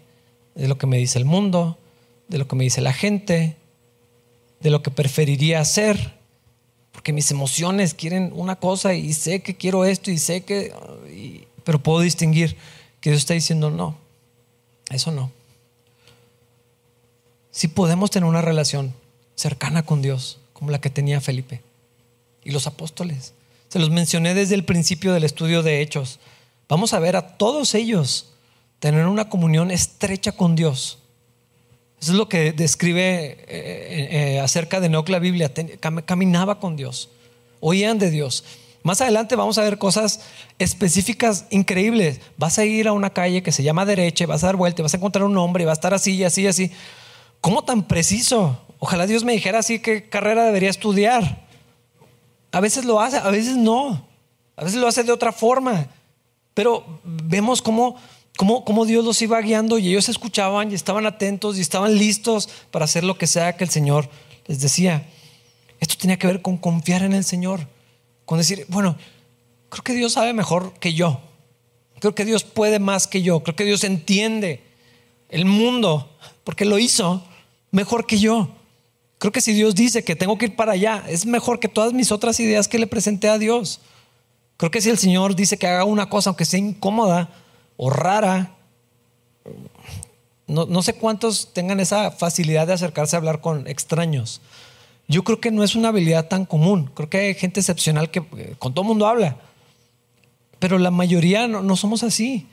de 0.55 0.67
lo 0.67 0.79
que 0.79 0.87
me 0.87 0.97
dice 0.97 1.19
el 1.19 1.25
mundo, 1.25 1.77
de 2.29 2.39
lo 2.39 2.47
que 2.47 2.55
me 2.55 2.63
dice 2.63 2.81
la 2.81 2.93
gente, 2.93 3.57
de 4.59 4.69
lo 4.69 4.81
que 4.81 4.91
preferiría 4.91 5.59
hacer, 5.59 6.13
porque 6.91 7.13
mis 7.13 7.29
emociones 7.31 7.93
quieren 7.93 8.31
una 8.33 8.55
cosa 8.55 8.93
y 8.93 9.13
sé 9.13 9.41
que 9.41 9.55
quiero 9.55 9.85
esto 9.85 10.11
y 10.11 10.17
sé 10.17 10.43
que, 10.43 10.73
pero 11.63 11.79
puedo 11.79 11.99
distinguir 11.99 12.55
que 13.01 13.09
Dios 13.11 13.21
está 13.21 13.33
diciendo 13.33 13.69
no, 13.69 13.97
eso 14.89 15.11
no. 15.11 15.31
Si 17.51 17.67
podemos 17.67 18.11
tener 18.11 18.27
una 18.27 18.41
relación 18.41 18.93
cercana 19.35 19.83
con 19.83 20.01
Dios, 20.01 20.39
como 20.53 20.71
la 20.71 20.81
que 20.81 20.89
tenía 20.89 21.21
Felipe 21.21 21.61
y 22.43 22.51
los 22.51 22.65
apóstoles. 22.65 23.33
Se 23.67 23.79
los 23.79 23.89
mencioné 23.89 24.33
desde 24.33 24.55
el 24.55 24.63
principio 24.63 25.13
del 25.13 25.25
estudio 25.25 25.63
de 25.63 25.81
Hechos. 25.81 26.19
Vamos 26.69 26.93
a 26.93 26.99
ver 26.99 27.15
a 27.15 27.37
todos 27.37 27.75
ellos 27.75 28.31
tener 28.79 29.05
una 29.05 29.29
comunión 29.29 29.71
estrecha 29.71 30.31
con 30.31 30.55
Dios. 30.55 30.99
Eso 32.01 32.11
es 32.11 32.17
lo 32.17 32.29
que 32.29 32.51
describe 32.51 33.03
eh, 33.03 33.37
eh, 33.47 34.35
eh, 34.35 34.39
acerca 34.39 34.79
de 34.79 34.87
Enoch 34.87 35.09
la 35.09 35.19
Biblia. 35.19 35.51
caminaba 36.05 36.59
con 36.59 36.75
Dios, 36.75 37.09
oían 37.59 37.99
de 37.99 38.11
Dios. 38.11 38.43
Más 38.83 39.01
adelante 39.01 39.35
vamos 39.35 39.57
a 39.57 39.63
ver 39.63 39.79
cosas 39.79 40.19
específicas 40.59 41.45
increíbles. 41.49 42.21
Vas 42.37 42.59
a 42.59 42.65
ir 42.65 42.87
a 42.87 42.93
una 42.93 43.09
calle 43.09 43.41
que 43.41 43.51
se 43.51 43.63
llama 43.63 43.83
derecha, 43.83 44.27
vas 44.27 44.43
a 44.43 44.47
dar 44.47 44.55
vuelta, 44.55 44.83
vas 44.83 44.93
a 44.93 44.97
encontrar 44.97 45.25
un 45.25 45.35
hombre 45.37 45.63
y 45.63 45.65
va 45.65 45.71
a 45.71 45.73
estar 45.73 45.93
así 45.93 46.13
y 46.13 46.23
así 46.23 46.43
y 46.43 46.47
así. 46.47 46.71
¿Cómo 47.41 47.63
tan 47.63 47.87
preciso? 47.87 48.61
Ojalá 48.77 49.07
Dios 49.07 49.23
me 49.23 49.33
dijera 49.33 49.59
así 49.59 49.79
qué 49.79 50.07
carrera 50.07 50.45
debería 50.45 50.69
estudiar. 50.69 51.47
A 52.51 52.59
veces 52.59 52.85
lo 52.85 53.01
hace, 53.01 53.17
a 53.17 53.29
veces 53.29 53.57
no. 53.57 54.07
A 54.55 54.63
veces 54.63 54.79
lo 54.79 54.87
hace 54.87 55.03
de 55.03 55.11
otra 55.11 55.31
forma. 55.31 55.87
Pero 56.53 56.85
vemos 57.03 57.61
cómo 57.61 57.97
cómo, 58.35 58.85
Dios 58.85 59.05
los 59.05 59.21
iba 59.21 59.39
guiando 59.41 59.77
y 59.77 59.89
ellos 59.89 60.09
escuchaban 60.09 60.71
y 60.71 60.75
estaban 60.75 61.05
atentos 61.05 61.57
y 61.57 61.61
estaban 61.61 61.97
listos 61.97 62.49
para 62.71 62.85
hacer 62.85 63.03
lo 63.03 63.17
que 63.17 63.27
sea 63.27 63.55
que 63.55 63.63
el 63.63 63.69
Señor 63.69 64.09
les 64.47 64.59
decía. 64.59 65.07
Esto 65.79 65.95
tenía 65.97 66.17
que 66.17 66.27
ver 66.27 66.41
con 66.41 66.57
confiar 66.57 67.03
en 67.03 67.13
el 67.13 67.23
Señor, 67.23 67.67
con 68.25 68.37
decir, 68.37 68.65
bueno, 68.69 68.97
creo 69.69 69.83
que 69.83 69.93
Dios 69.93 70.13
sabe 70.13 70.33
mejor 70.33 70.73
que 70.79 70.93
yo, 70.93 71.21
creo 71.99 72.15
que 72.15 72.25
Dios 72.25 72.43
puede 72.43 72.79
más 72.79 73.07
que 73.07 73.21
yo, 73.21 73.41
creo 73.43 73.55
que 73.55 73.65
Dios 73.65 73.83
entiende 73.83 74.63
el 75.29 75.45
mundo 75.45 76.17
porque 76.43 76.65
lo 76.65 76.77
hizo 76.77 77.25
mejor 77.71 78.05
que 78.05 78.17
yo. 78.17 78.49
Creo 79.17 79.31
que 79.31 79.41
si 79.41 79.53
Dios 79.53 79.75
dice 79.75 80.03
que 80.03 80.15
tengo 80.15 80.37
que 80.37 80.45
ir 80.45 80.55
para 80.55 80.73
allá, 80.73 81.03
es 81.07 81.25
mejor 81.25 81.59
que 81.59 81.67
todas 81.67 81.93
mis 81.93 82.11
otras 82.11 82.39
ideas 82.39 82.67
que 82.67 82.79
le 82.79 82.87
presenté 82.87 83.29
a 83.29 83.37
Dios. 83.37 83.79
Creo 84.57 84.71
que 84.71 84.81
si 84.81 84.89
el 84.89 84.97
Señor 84.97 85.35
dice 85.35 85.57
que 85.57 85.67
haga 85.67 85.83
una 85.85 86.09
cosa, 86.09 86.29
aunque 86.29 86.45
sea 86.45 86.59
incómoda, 86.59 87.29
o 87.77 87.89
rara. 87.89 88.55
No, 90.47 90.81
sé 90.83 90.93
cuántos 90.93 91.53
tengan 91.53 91.79
esa 91.79 92.11
facilidad 92.11 92.67
de 92.67 92.73
acercarse 92.73 93.15
a 93.15 93.19
hablar 93.19 93.41
con 93.41 93.67
extraños. 93.67 94.41
Yo 95.07 95.23
creo 95.23 95.39
que 95.39 95.51
no 95.51 95.63
es 95.63 95.75
una 95.75 95.89
habilidad 95.89 96.27
tan 96.27 96.45
común. 96.45 96.91
Creo 96.93 97.09
que 97.09 97.17
hay 97.17 97.33
gente 97.35 97.59
excepcional 97.59 98.11
que 98.11 98.19
eh, 98.37 98.55
con 98.59 98.73
todo 98.73 98.85
mundo 98.85 99.07
habla. 99.07 99.37
Pero 100.59 100.77
la 100.77 100.91
mayoría 100.91 101.47
no, 101.47 101.61
no 101.61 101.75
somos 101.75 102.03
así. 102.03 102.47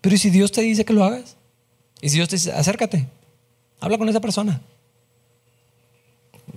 Pero 0.00 0.14
¿y 0.14 0.18
si 0.18 0.30
Dios 0.30 0.52
te 0.52 0.62
dice 0.62 0.84
que 0.84 0.92
lo 0.92 1.04
hagas? 1.04 1.36
Y 2.00 2.08
si 2.08 2.16
Dios 2.16 2.28
te 2.28 2.36
dice, 2.36 2.52
acércate, 2.52 3.08
habla 3.80 3.98
con 3.98 4.08
esa 4.08 4.20
persona. 4.20 4.60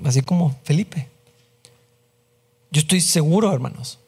Así 0.03 0.22
como 0.22 0.55
Felipe. 0.63 1.07
Yo 2.72 2.82
estoy 2.82 3.01
seguro, 3.01 3.51
hermanos, 3.51 3.99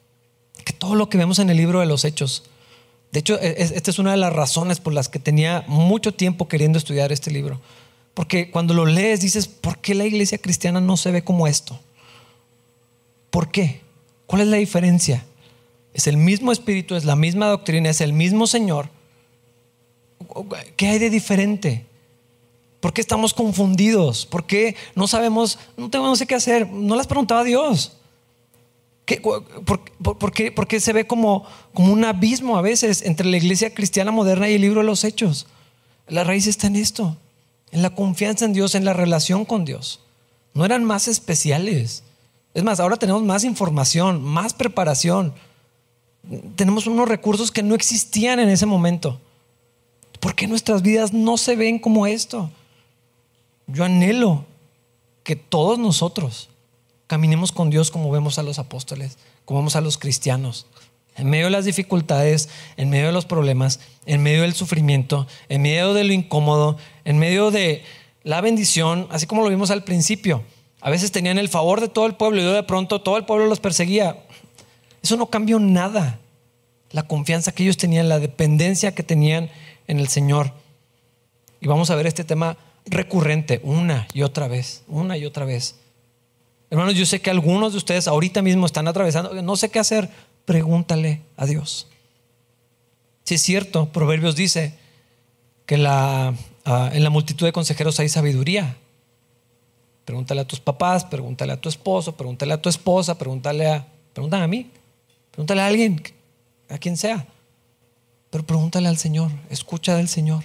que 0.64 0.72
todo 0.72 0.94
lo 0.94 1.08
que 1.08 1.18
vemos 1.18 1.38
en 1.38 1.50
el 1.50 1.56
libro 1.56 1.80
de 1.80 1.86
los 1.86 2.04
Hechos 2.04 2.44
de 3.12 3.20
hecho, 3.20 3.38
e, 3.40 3.54
esta 3.58 3.90
es 3.90 3.98
una 3.98 4.10
de 4.10 4.16
las 4.16 4.32
razones 4.32 4.80
por 4.80 4.94
las 4.94 5.08
que 5.08 5.18
tenía 5.18 5.64
mucho 5.68 6.12
tiempo 6.12 6.48
queriendo 6.48 6.78
estudiar 6.78 7.12
este 7.12 7.30
libro. 7.30 7.60
Porque 8.14 8.50
cuando 8.50 8.74
lo 8.74 8.86
lees 8.86 9.20
dices, 9.20 9.46
¿por 9.46 9.78
qué 9.78 9.94
la 9.94 10.06
iglesia 10.06 10.38
cristiana 10.38 10.80
no 10.80 10.96
se 10.96 11.10
ve 11.10 11.22
como 11.22 11.46
esto? 11.46 11.78
¿Por 13.30 13.50
qué? 13.50 13.80
¿Cuál 14.26 14.42
es 14.42 14.48
la 14.48 14.56
diferencia? 14.56 15.24
Es 15.92 16.06
el 16.06 16.16
mismo 16.16 16.52
espíritu, 16.52 16.94
es 16.94 17.04
la 17.04 17.16
misma 17.16 17.46
doctrina, 17.46 17.90
es 17.90 18.00
el 18.00 18.14
mismo 18.14 18.46
Señor. 18.46 18.88
¿Qué 20.76 20.88
hay 20.88 20.98
de 20.98 21.10
diferente? 21.10 21.84
¿Por 22.80 22.94
qué 22.94 23.02
estamos 23.02 23.34
confundidos? 23.34 24.24
¿Por 24.24 24.46
qué 24.46 24.74
no 24.94 25.06
sabemos, 25.06 25.58
no 25.76 25.90
tenemos 25.90 26.22
qué 26.26 26.34
hacer? 26.34 26.68
No 26.68 26.96
las 26.96 27.06
preguntaba 27.06 27.42
a 27.42 27.44
Dios 27.44 27.98
por, 29.20 30.32
qué, 30.32 30.80
se 30.80 30.92
ve 30.92 31.06
como, 31.06 31.44
un 31.74 32.04
abismo 32.04 32.56
a 32.56 32.62
veces 32.62 33.02
entre 33.02 33.26
la 33.26 33.36
iglesia 33.36 33.74
cristiana 33.74 34.10
moderna 34.10 34.48
y 34.48 34.54
el 34.54 34.62
libro 34.62 34.80
de 34.80 34.86
los 34.86 35.04
hechos? 35.04 35.46
La 36.08 36.24
raíz 36.24 36.46
está 36.46 36.66
en 36.66 36.76
esto, 36.76 37.16
en 37.70 37.82
la 37.82 37.94
confianza 37.94 38.44
en 38.44 38.52
Dios, 38.52 38.74
en 38.74 38.84
la 38.84 38.92
relación 38.92 39.44
con 39.44 39.64
Dios. 39.64 40.00
No 40.54 40.64
eran 40.64 40.84
más 40.84 41.08
especiales. 41.08 42.02
Es 42.54 42.62
más, 42.62 42.80
ahora 42.80 42.96
tenemos 42.96 43.22
más 43.22 43.44
información, 43.44 44.22
más 44.22 44.52
preparación. 44.52 45.32
Tenemos 46.56 46.86
unos 46.86 47.08
recursos 47.08 47.50
que 47.50 47.62
no 47.62 47.74
existían 47.74 48.38
en 48.40 48.48
ese 48.48 48.66
momento. 48.66 49.20
¿Por 50.20 50.34
qué 50.34 50.46
nuestras 50.46 50.82
vidas 50.82 51.12
no 51.12 51.36
se 51.36 51.56
ven 51.56 51.78
como 51.78 52.06
esto? 52.06 52.50
Yo 53.66 53.84
anhelo 53.84 54.44
que 55.24 55.34
todos 55.34 55.78
nosotros 55.78 56.48
caminemos 57.12 57.52
con 57.52 57.68
Dios 57.68 57.90
como 57.90 58.10
vemos 58.10 58.38
a 58.38 58.42
los 58.42 58.58
apóstoles, 58.58 59.18
como 59.44 59.60
vemos 59.60 59.76
a 59.76 59.82
los 59.82 59.98
cristianos. 59.98 60.64
En 61.14 61.28
medio 61.28 61.44
de 61.44 61.50
las 61.50 61.66
dificultades, 61.66 62.48
en 62.78 62.88
medio 62.88 63.08
de 63.08 63.12
los 63.12 63.26
problemas, 63.26 63.80
en 64.06 64.22
medio 64.22 64.40
del 64.40 64.54
sufrimiento, 64.54 65.26
en 65.50 65.60
medio 65.60 65.92
de 65.92 66.04
lo 66.04 66.14
incómodo, 66.14 66.78
en 67.04 67.18
medio 67.18 67.50
de 67.50 67.84
la 68.22 68.40
bendición, 68.40 69.08
así 69.10 69.26
como 69.26 69.42
lo 69.42 69.50
vimos 69.50 69.70
al 69.70 69.84
principio. 69.84 70.42
A 70.80 70.88
veces 70.88 71.12
tenían 71.12 71.36
el 71.36 71.50
favor 71.50 71.82
de 71.82 71.88
todo 71.88 72.06
el 72.06 72.14
pueblo 72.14 72.40
y 72.40 72.44
de 72.46 72.62
pronto 72.62 73.02
todo 73.02 73.18
el 73.18 73.26
pueblo 73.26 73.44
los 73.44 73.60
perseguía. 73.60 74.24
Eso 75.02 75.18
no 75.18 75.26
cambió 75.26 75.58
nada. 75.58 76.18
La 76.92 77.02
confianza 77.02 77.52
que 77.52 77.64
ellos 77.64 77.76
tenían, 77.76 78.08
la 78.08 78.20
dependencia 78.20 78.94
que 78.94 79.02
tenían 79.02 79.50
en 79.86 79.98
el 79.98 80.08
Señor. 80.08 80.54
Y 81.60 81.66
vamos 81.66 81.90
a 81.90 81.94
ver 81.94 82.06
este 82.06 82.24
tema 82.24 82.56
recurrente 82.86 83.60
una 83.64 84.08
y 84.14 84.22
otra 84.22 84.48
vez, 84.48 84.82
una 84.88 85.18
y 85.18 85.26
otra 85.26 85.44
vez. 85.44 85.81
Hermanos, 86.72 86.94
yo 86.94 87.04
sé 87.04 87.20
que 87.20 87.28
algunos 87.28 87.72
de 87.72 87.76
ustedes 87.76 88.08
ahorita 88.08 88.40
mismo 88.40 88.64
están 88.64 88.88
atravesando, 88.88 89.42
no 89.42 89.56
sé 89.56 89.68
qué 89.68 89.78
hacer, 89.78 90.08
pregúntale 90.46 91.20
a 91.36 91.44
Dios. 91.44 91.86
Si 93.24 93.34
es 93.34 93.42
cierto, 93.42 93.92
Proverbios 93.92 94.36
dice 94.36 94.72
que 95.66 95.76
la, 95.76 96.34
ah, 96.64 96.90
en 96.94 97.04
la 97.04 97.10
multitud 97.10 97.44
de 97.44 97.52
consejeros 97.52 98.00
hay 98.00 98.08
sabiduría. 98.08 98.78
Pregúntale 100.06 100.40
a 100.40 100.46
tus 100.46 100.60
papás, 100.60 101.04
pregúntale 101.04 101.52
a 101.52 101.60
tu 101.60 101.68
esposo, 101.68 102.16
pregúntale 102.16 102.54
a 102.54 102.62
tu 102.62 102.70
esposa, 102.70 103.18
pregúntale 103.18 103.68
a, 103.68 103.86
pregúntale 104.14 104.44
a 104.44 104.48
mí, 104.48 104.70
pregúntale 105.30 105.60
a 105.60 105.66
alguien, 105.66 106.02
a 106.70 106.78
quien 106.78 106.96
sea. 106.96 107.26
Pero 108.30 108.46
pregúntale 108.46 108.88
al 108.88 108.96
Señor, 108.96 109.30
escucha 109.50 109.94
del 109.94 110.08
Señor, 110.08 110.44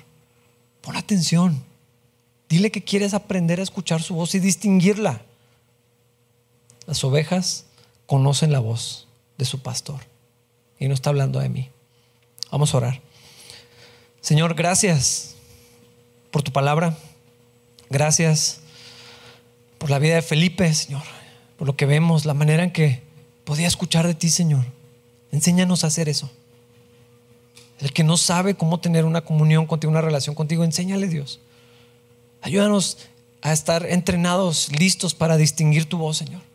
pon 0.81 0.97
atención, 0.97 1.63
dile 2.49 2.69
que 2.69 2.83
quieres 2.83 3.13
aprender 3.13 3.61
a 3.61 3.63
escuchar 3.63 4.01
su 4.01 4.13
voz 4.13 4.35
y 4.35 4.39
distinguirla. 4.39 5.21
Las 6.87 7.03
ovejas 7.03 7.65
conocen 8.05 8.53
la 8.53 8.59
voz 8.59 9.07
de 9.37 9.43
su 9.43 9.59
pastor 9.59 9.99
y 10.79 10.87
no 10.87 10.93
está 10.93 11.09
hablando 11.09 11.39
de 11.39 11.49
mí. 11.49 11.69
Vamos 12.49 12.73
a 12.73 12.77
orar. 12.77 13.01
Señor, 14.21 14.55
gracias 14.55 15.35
por 16.31 16.43
tu 16.43 16.51
palabra. 16.53 16.97
Gracias 17.89 18.61
por 19.77 19.89
la 19.89 19.99
vida 19.99 20.15
de 20.15 20.21
Felipe, 20.21 20.73
Señor, 20.73 21.03
por 21.57 21.67
lo 21.67 21.75
que 21.75 21.85
vemos, 21.85 22.25
la 22.25 22.33
manera 22.33 22.63
en 22.63 22.71
que 22.71 23.03
podía 23.43 23.67
escuchar 23.67 24.07
de 24.07 24.15
ti, 24.15 24.29
Señor. 24.29 24.65
Enséñanos 25.33 25.83
a 25.83 25.87
hacer 25.87 26.07
eso. 26.07 26.31
El 27.79 27.91
que 27.91 28.05
no 28.05 28.15
sabe 28.15 28.55
cómo 28.55 28.79
tener 28.79 29.03
una 29.03 29.21
comunión 29.21 29.67
contigo, 29.67 29.91
una 29.91 30.01
relación 30.01 30.35
contigo, 30.35 30.63
enséñale 30.63 31.07
Dios. 31.07 31.41
Ayúdanos 32.41 32.97
a 33.41 33.51
estar 33.51 33.85
entrenados, 33.85 34.71
listos 34.71 35.13
para 35.13 35.35
distinguir 35.35 35.87
tu 35.87 35.97
voz, 35.97 36.17
Señor 36.17 36.47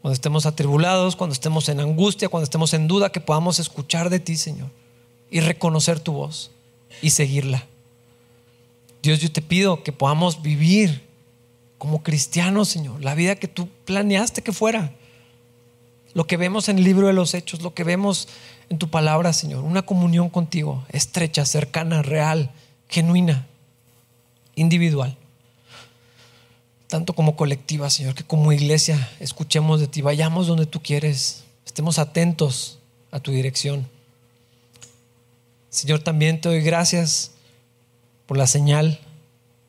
cuando 0.00 0.14
estemos 0.14 0.46
atribulados, 0.46 1.16
cuando 1.16 1.34
estemos 1.34 1.68
en 1.68 1.80
angustia, 1.80 2.28
cuando 2.28 2.44
estemos 2.44 2.72
en 2.74 2.88
duda, 2.88 3.10
que 3.10 3.20
podamos 3.20 3.58
escuchar 3.58 4.10
de 4.10 4.20
ti, 4.20 4.36
Señor, 4.36 4.70
y 5.30 5.40
reconocer 5.40 6.00
tu 6.00 6.12
voz 6.12 6.50
y 7.02 7.10
seguirla. 7.10 7.66
Dios, 9.02 9.20
yo 9.20 9.30
te 9.30 9.42
pido 9.42 9.82
que 9.82 9.92
podamos 9.92 10.42
vivir 10.42 11.06
como 11.78 12.02
cristianos, 12.02 12.68
Señor, 12.68 13.02
la 13.02 13.14
vida 13.14 13.36
que 13.36 13.48
tú 13.48 13.68
planeaste 13.84 14.42
que 14.42 14.52
fuera. 14.52 14.92
Lo 16.14 16.26
que 16.26 16.36
vemos 16.36 16.68
en 16.68 16.78
el 16.78 16.84
libro 16.84 17.06
de 17.06 17.12
los 17.12 17.34
Hechos, 17.34 17.62
lo 17.62 17.74
que 17.74 17.84
vemos 17.84 18.28
en 18.68 18.78
tu 18.78 18.88
palabra, 18.88 19.32
Señor, 19.32 19.64
una 19.64 19.82
comunión 19.82 20.30
contigo, 20.30 20.84
estrecha, 20.90 21.44
cercana, 21.44 22.02
real, 22.02 22.50
genuina, 22.88 23.46
individual, 24.54 25.16
tanto 26.88 27.12
como 27.12 27.36
colectiva, 27.36 27.90
Señor, 27.90 28.14
que 28.14 28.24
como 28.24 28.52
iglesia 28.52 29.10
escuchemos 29.20 29.78
de 29.78 29.86
ti, 29.86 30.02
vayamos 30.02 30.46
donde 30.46 30.66
tú 30.66 30.82
quieres, 30.82 31.44
estemos 31.64 31.98
atentos 31.98 32.78
a 33.10 33.20
tu 33.20 33.30
dirección. 33.30 33.86
Señor, 35.70 36.00
también 36.00 36.40
te 36.40 36.48
doy 36.48 36.62
gracias 36.62 37.32
por 38.26 38.38
la 38.38 38.46
señal 38.46 38.98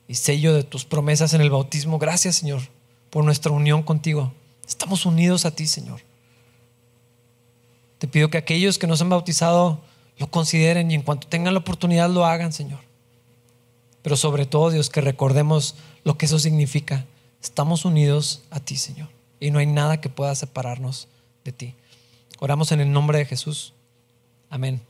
y 0.08 0.14
sello 0.14 0.54
de 0.54 0.64
tus 0.64 0.84
promesas 0.84 1.34
en 1.34 1.42
el 1.42 1.50
bautismo. 1.50 1.98
Gracias, 1.98 2.36
Señor, 2.36 2.62
por 3.10 3.24
nuestra 3.24 3.52
unión 3.52 3.82
contigo. 3.82 4.32
Estamos 4.66 5.04
unidos 5.04 5.44
a 5.44 5.54
ti, 5.54 5.66
Señor. 5.66 6.00
Te 7.98 8.08
pido 8.08 8.30
que 8.30 8.38
aquellos 8.38 8.78
que 8.78 8.86
nos 8.86 9.02
han 9.02 9.10
bautizado 9.10 9.80
lo 10.16 10.30
consideren 10.30 10.90
y 10.90 10.94
en 10.94 11.02
cuanto 11.02 11.28
tengan 11.28 11.52
la 11.52 11.60
oportunidad 11.60 12.08
lo 12.08 12.24
hagan, 12.24 12.52
Señor. 12.52 12.80
Pero 14.02 14.16
sobre 14.16 14.46
todo, 14.46 14.70
Dios, 14.70 14.88
que 14.88 15.02
recordemos 15.02 15.76
lo 16.04 16.16
que 16.16 16.26
eso 16.26 16.38
significa. 16.38 17.04
Estamos 17.42 17.84
unidos 17.84 18.42
a 18.50 18.60
ti, 18.60 18.76
Señor. 18.76 19.08
Y 19.38 19.50
no 19.50 19.58
hay 19.58 19.66
nada 19.66 20.00
que 20.00 20.08
pueda 20.08 20.34
separarnos 20.34 21.08
de 21.44 21.52
ti. 21.52 21.74
Oramos 22.38 22.72
en 22.72 22.80
el 22.80 22.92
nombre 22.92 23.18
de 23.18 23.24
Jesús. 23.24 23.74
Amén. 24.50 24.80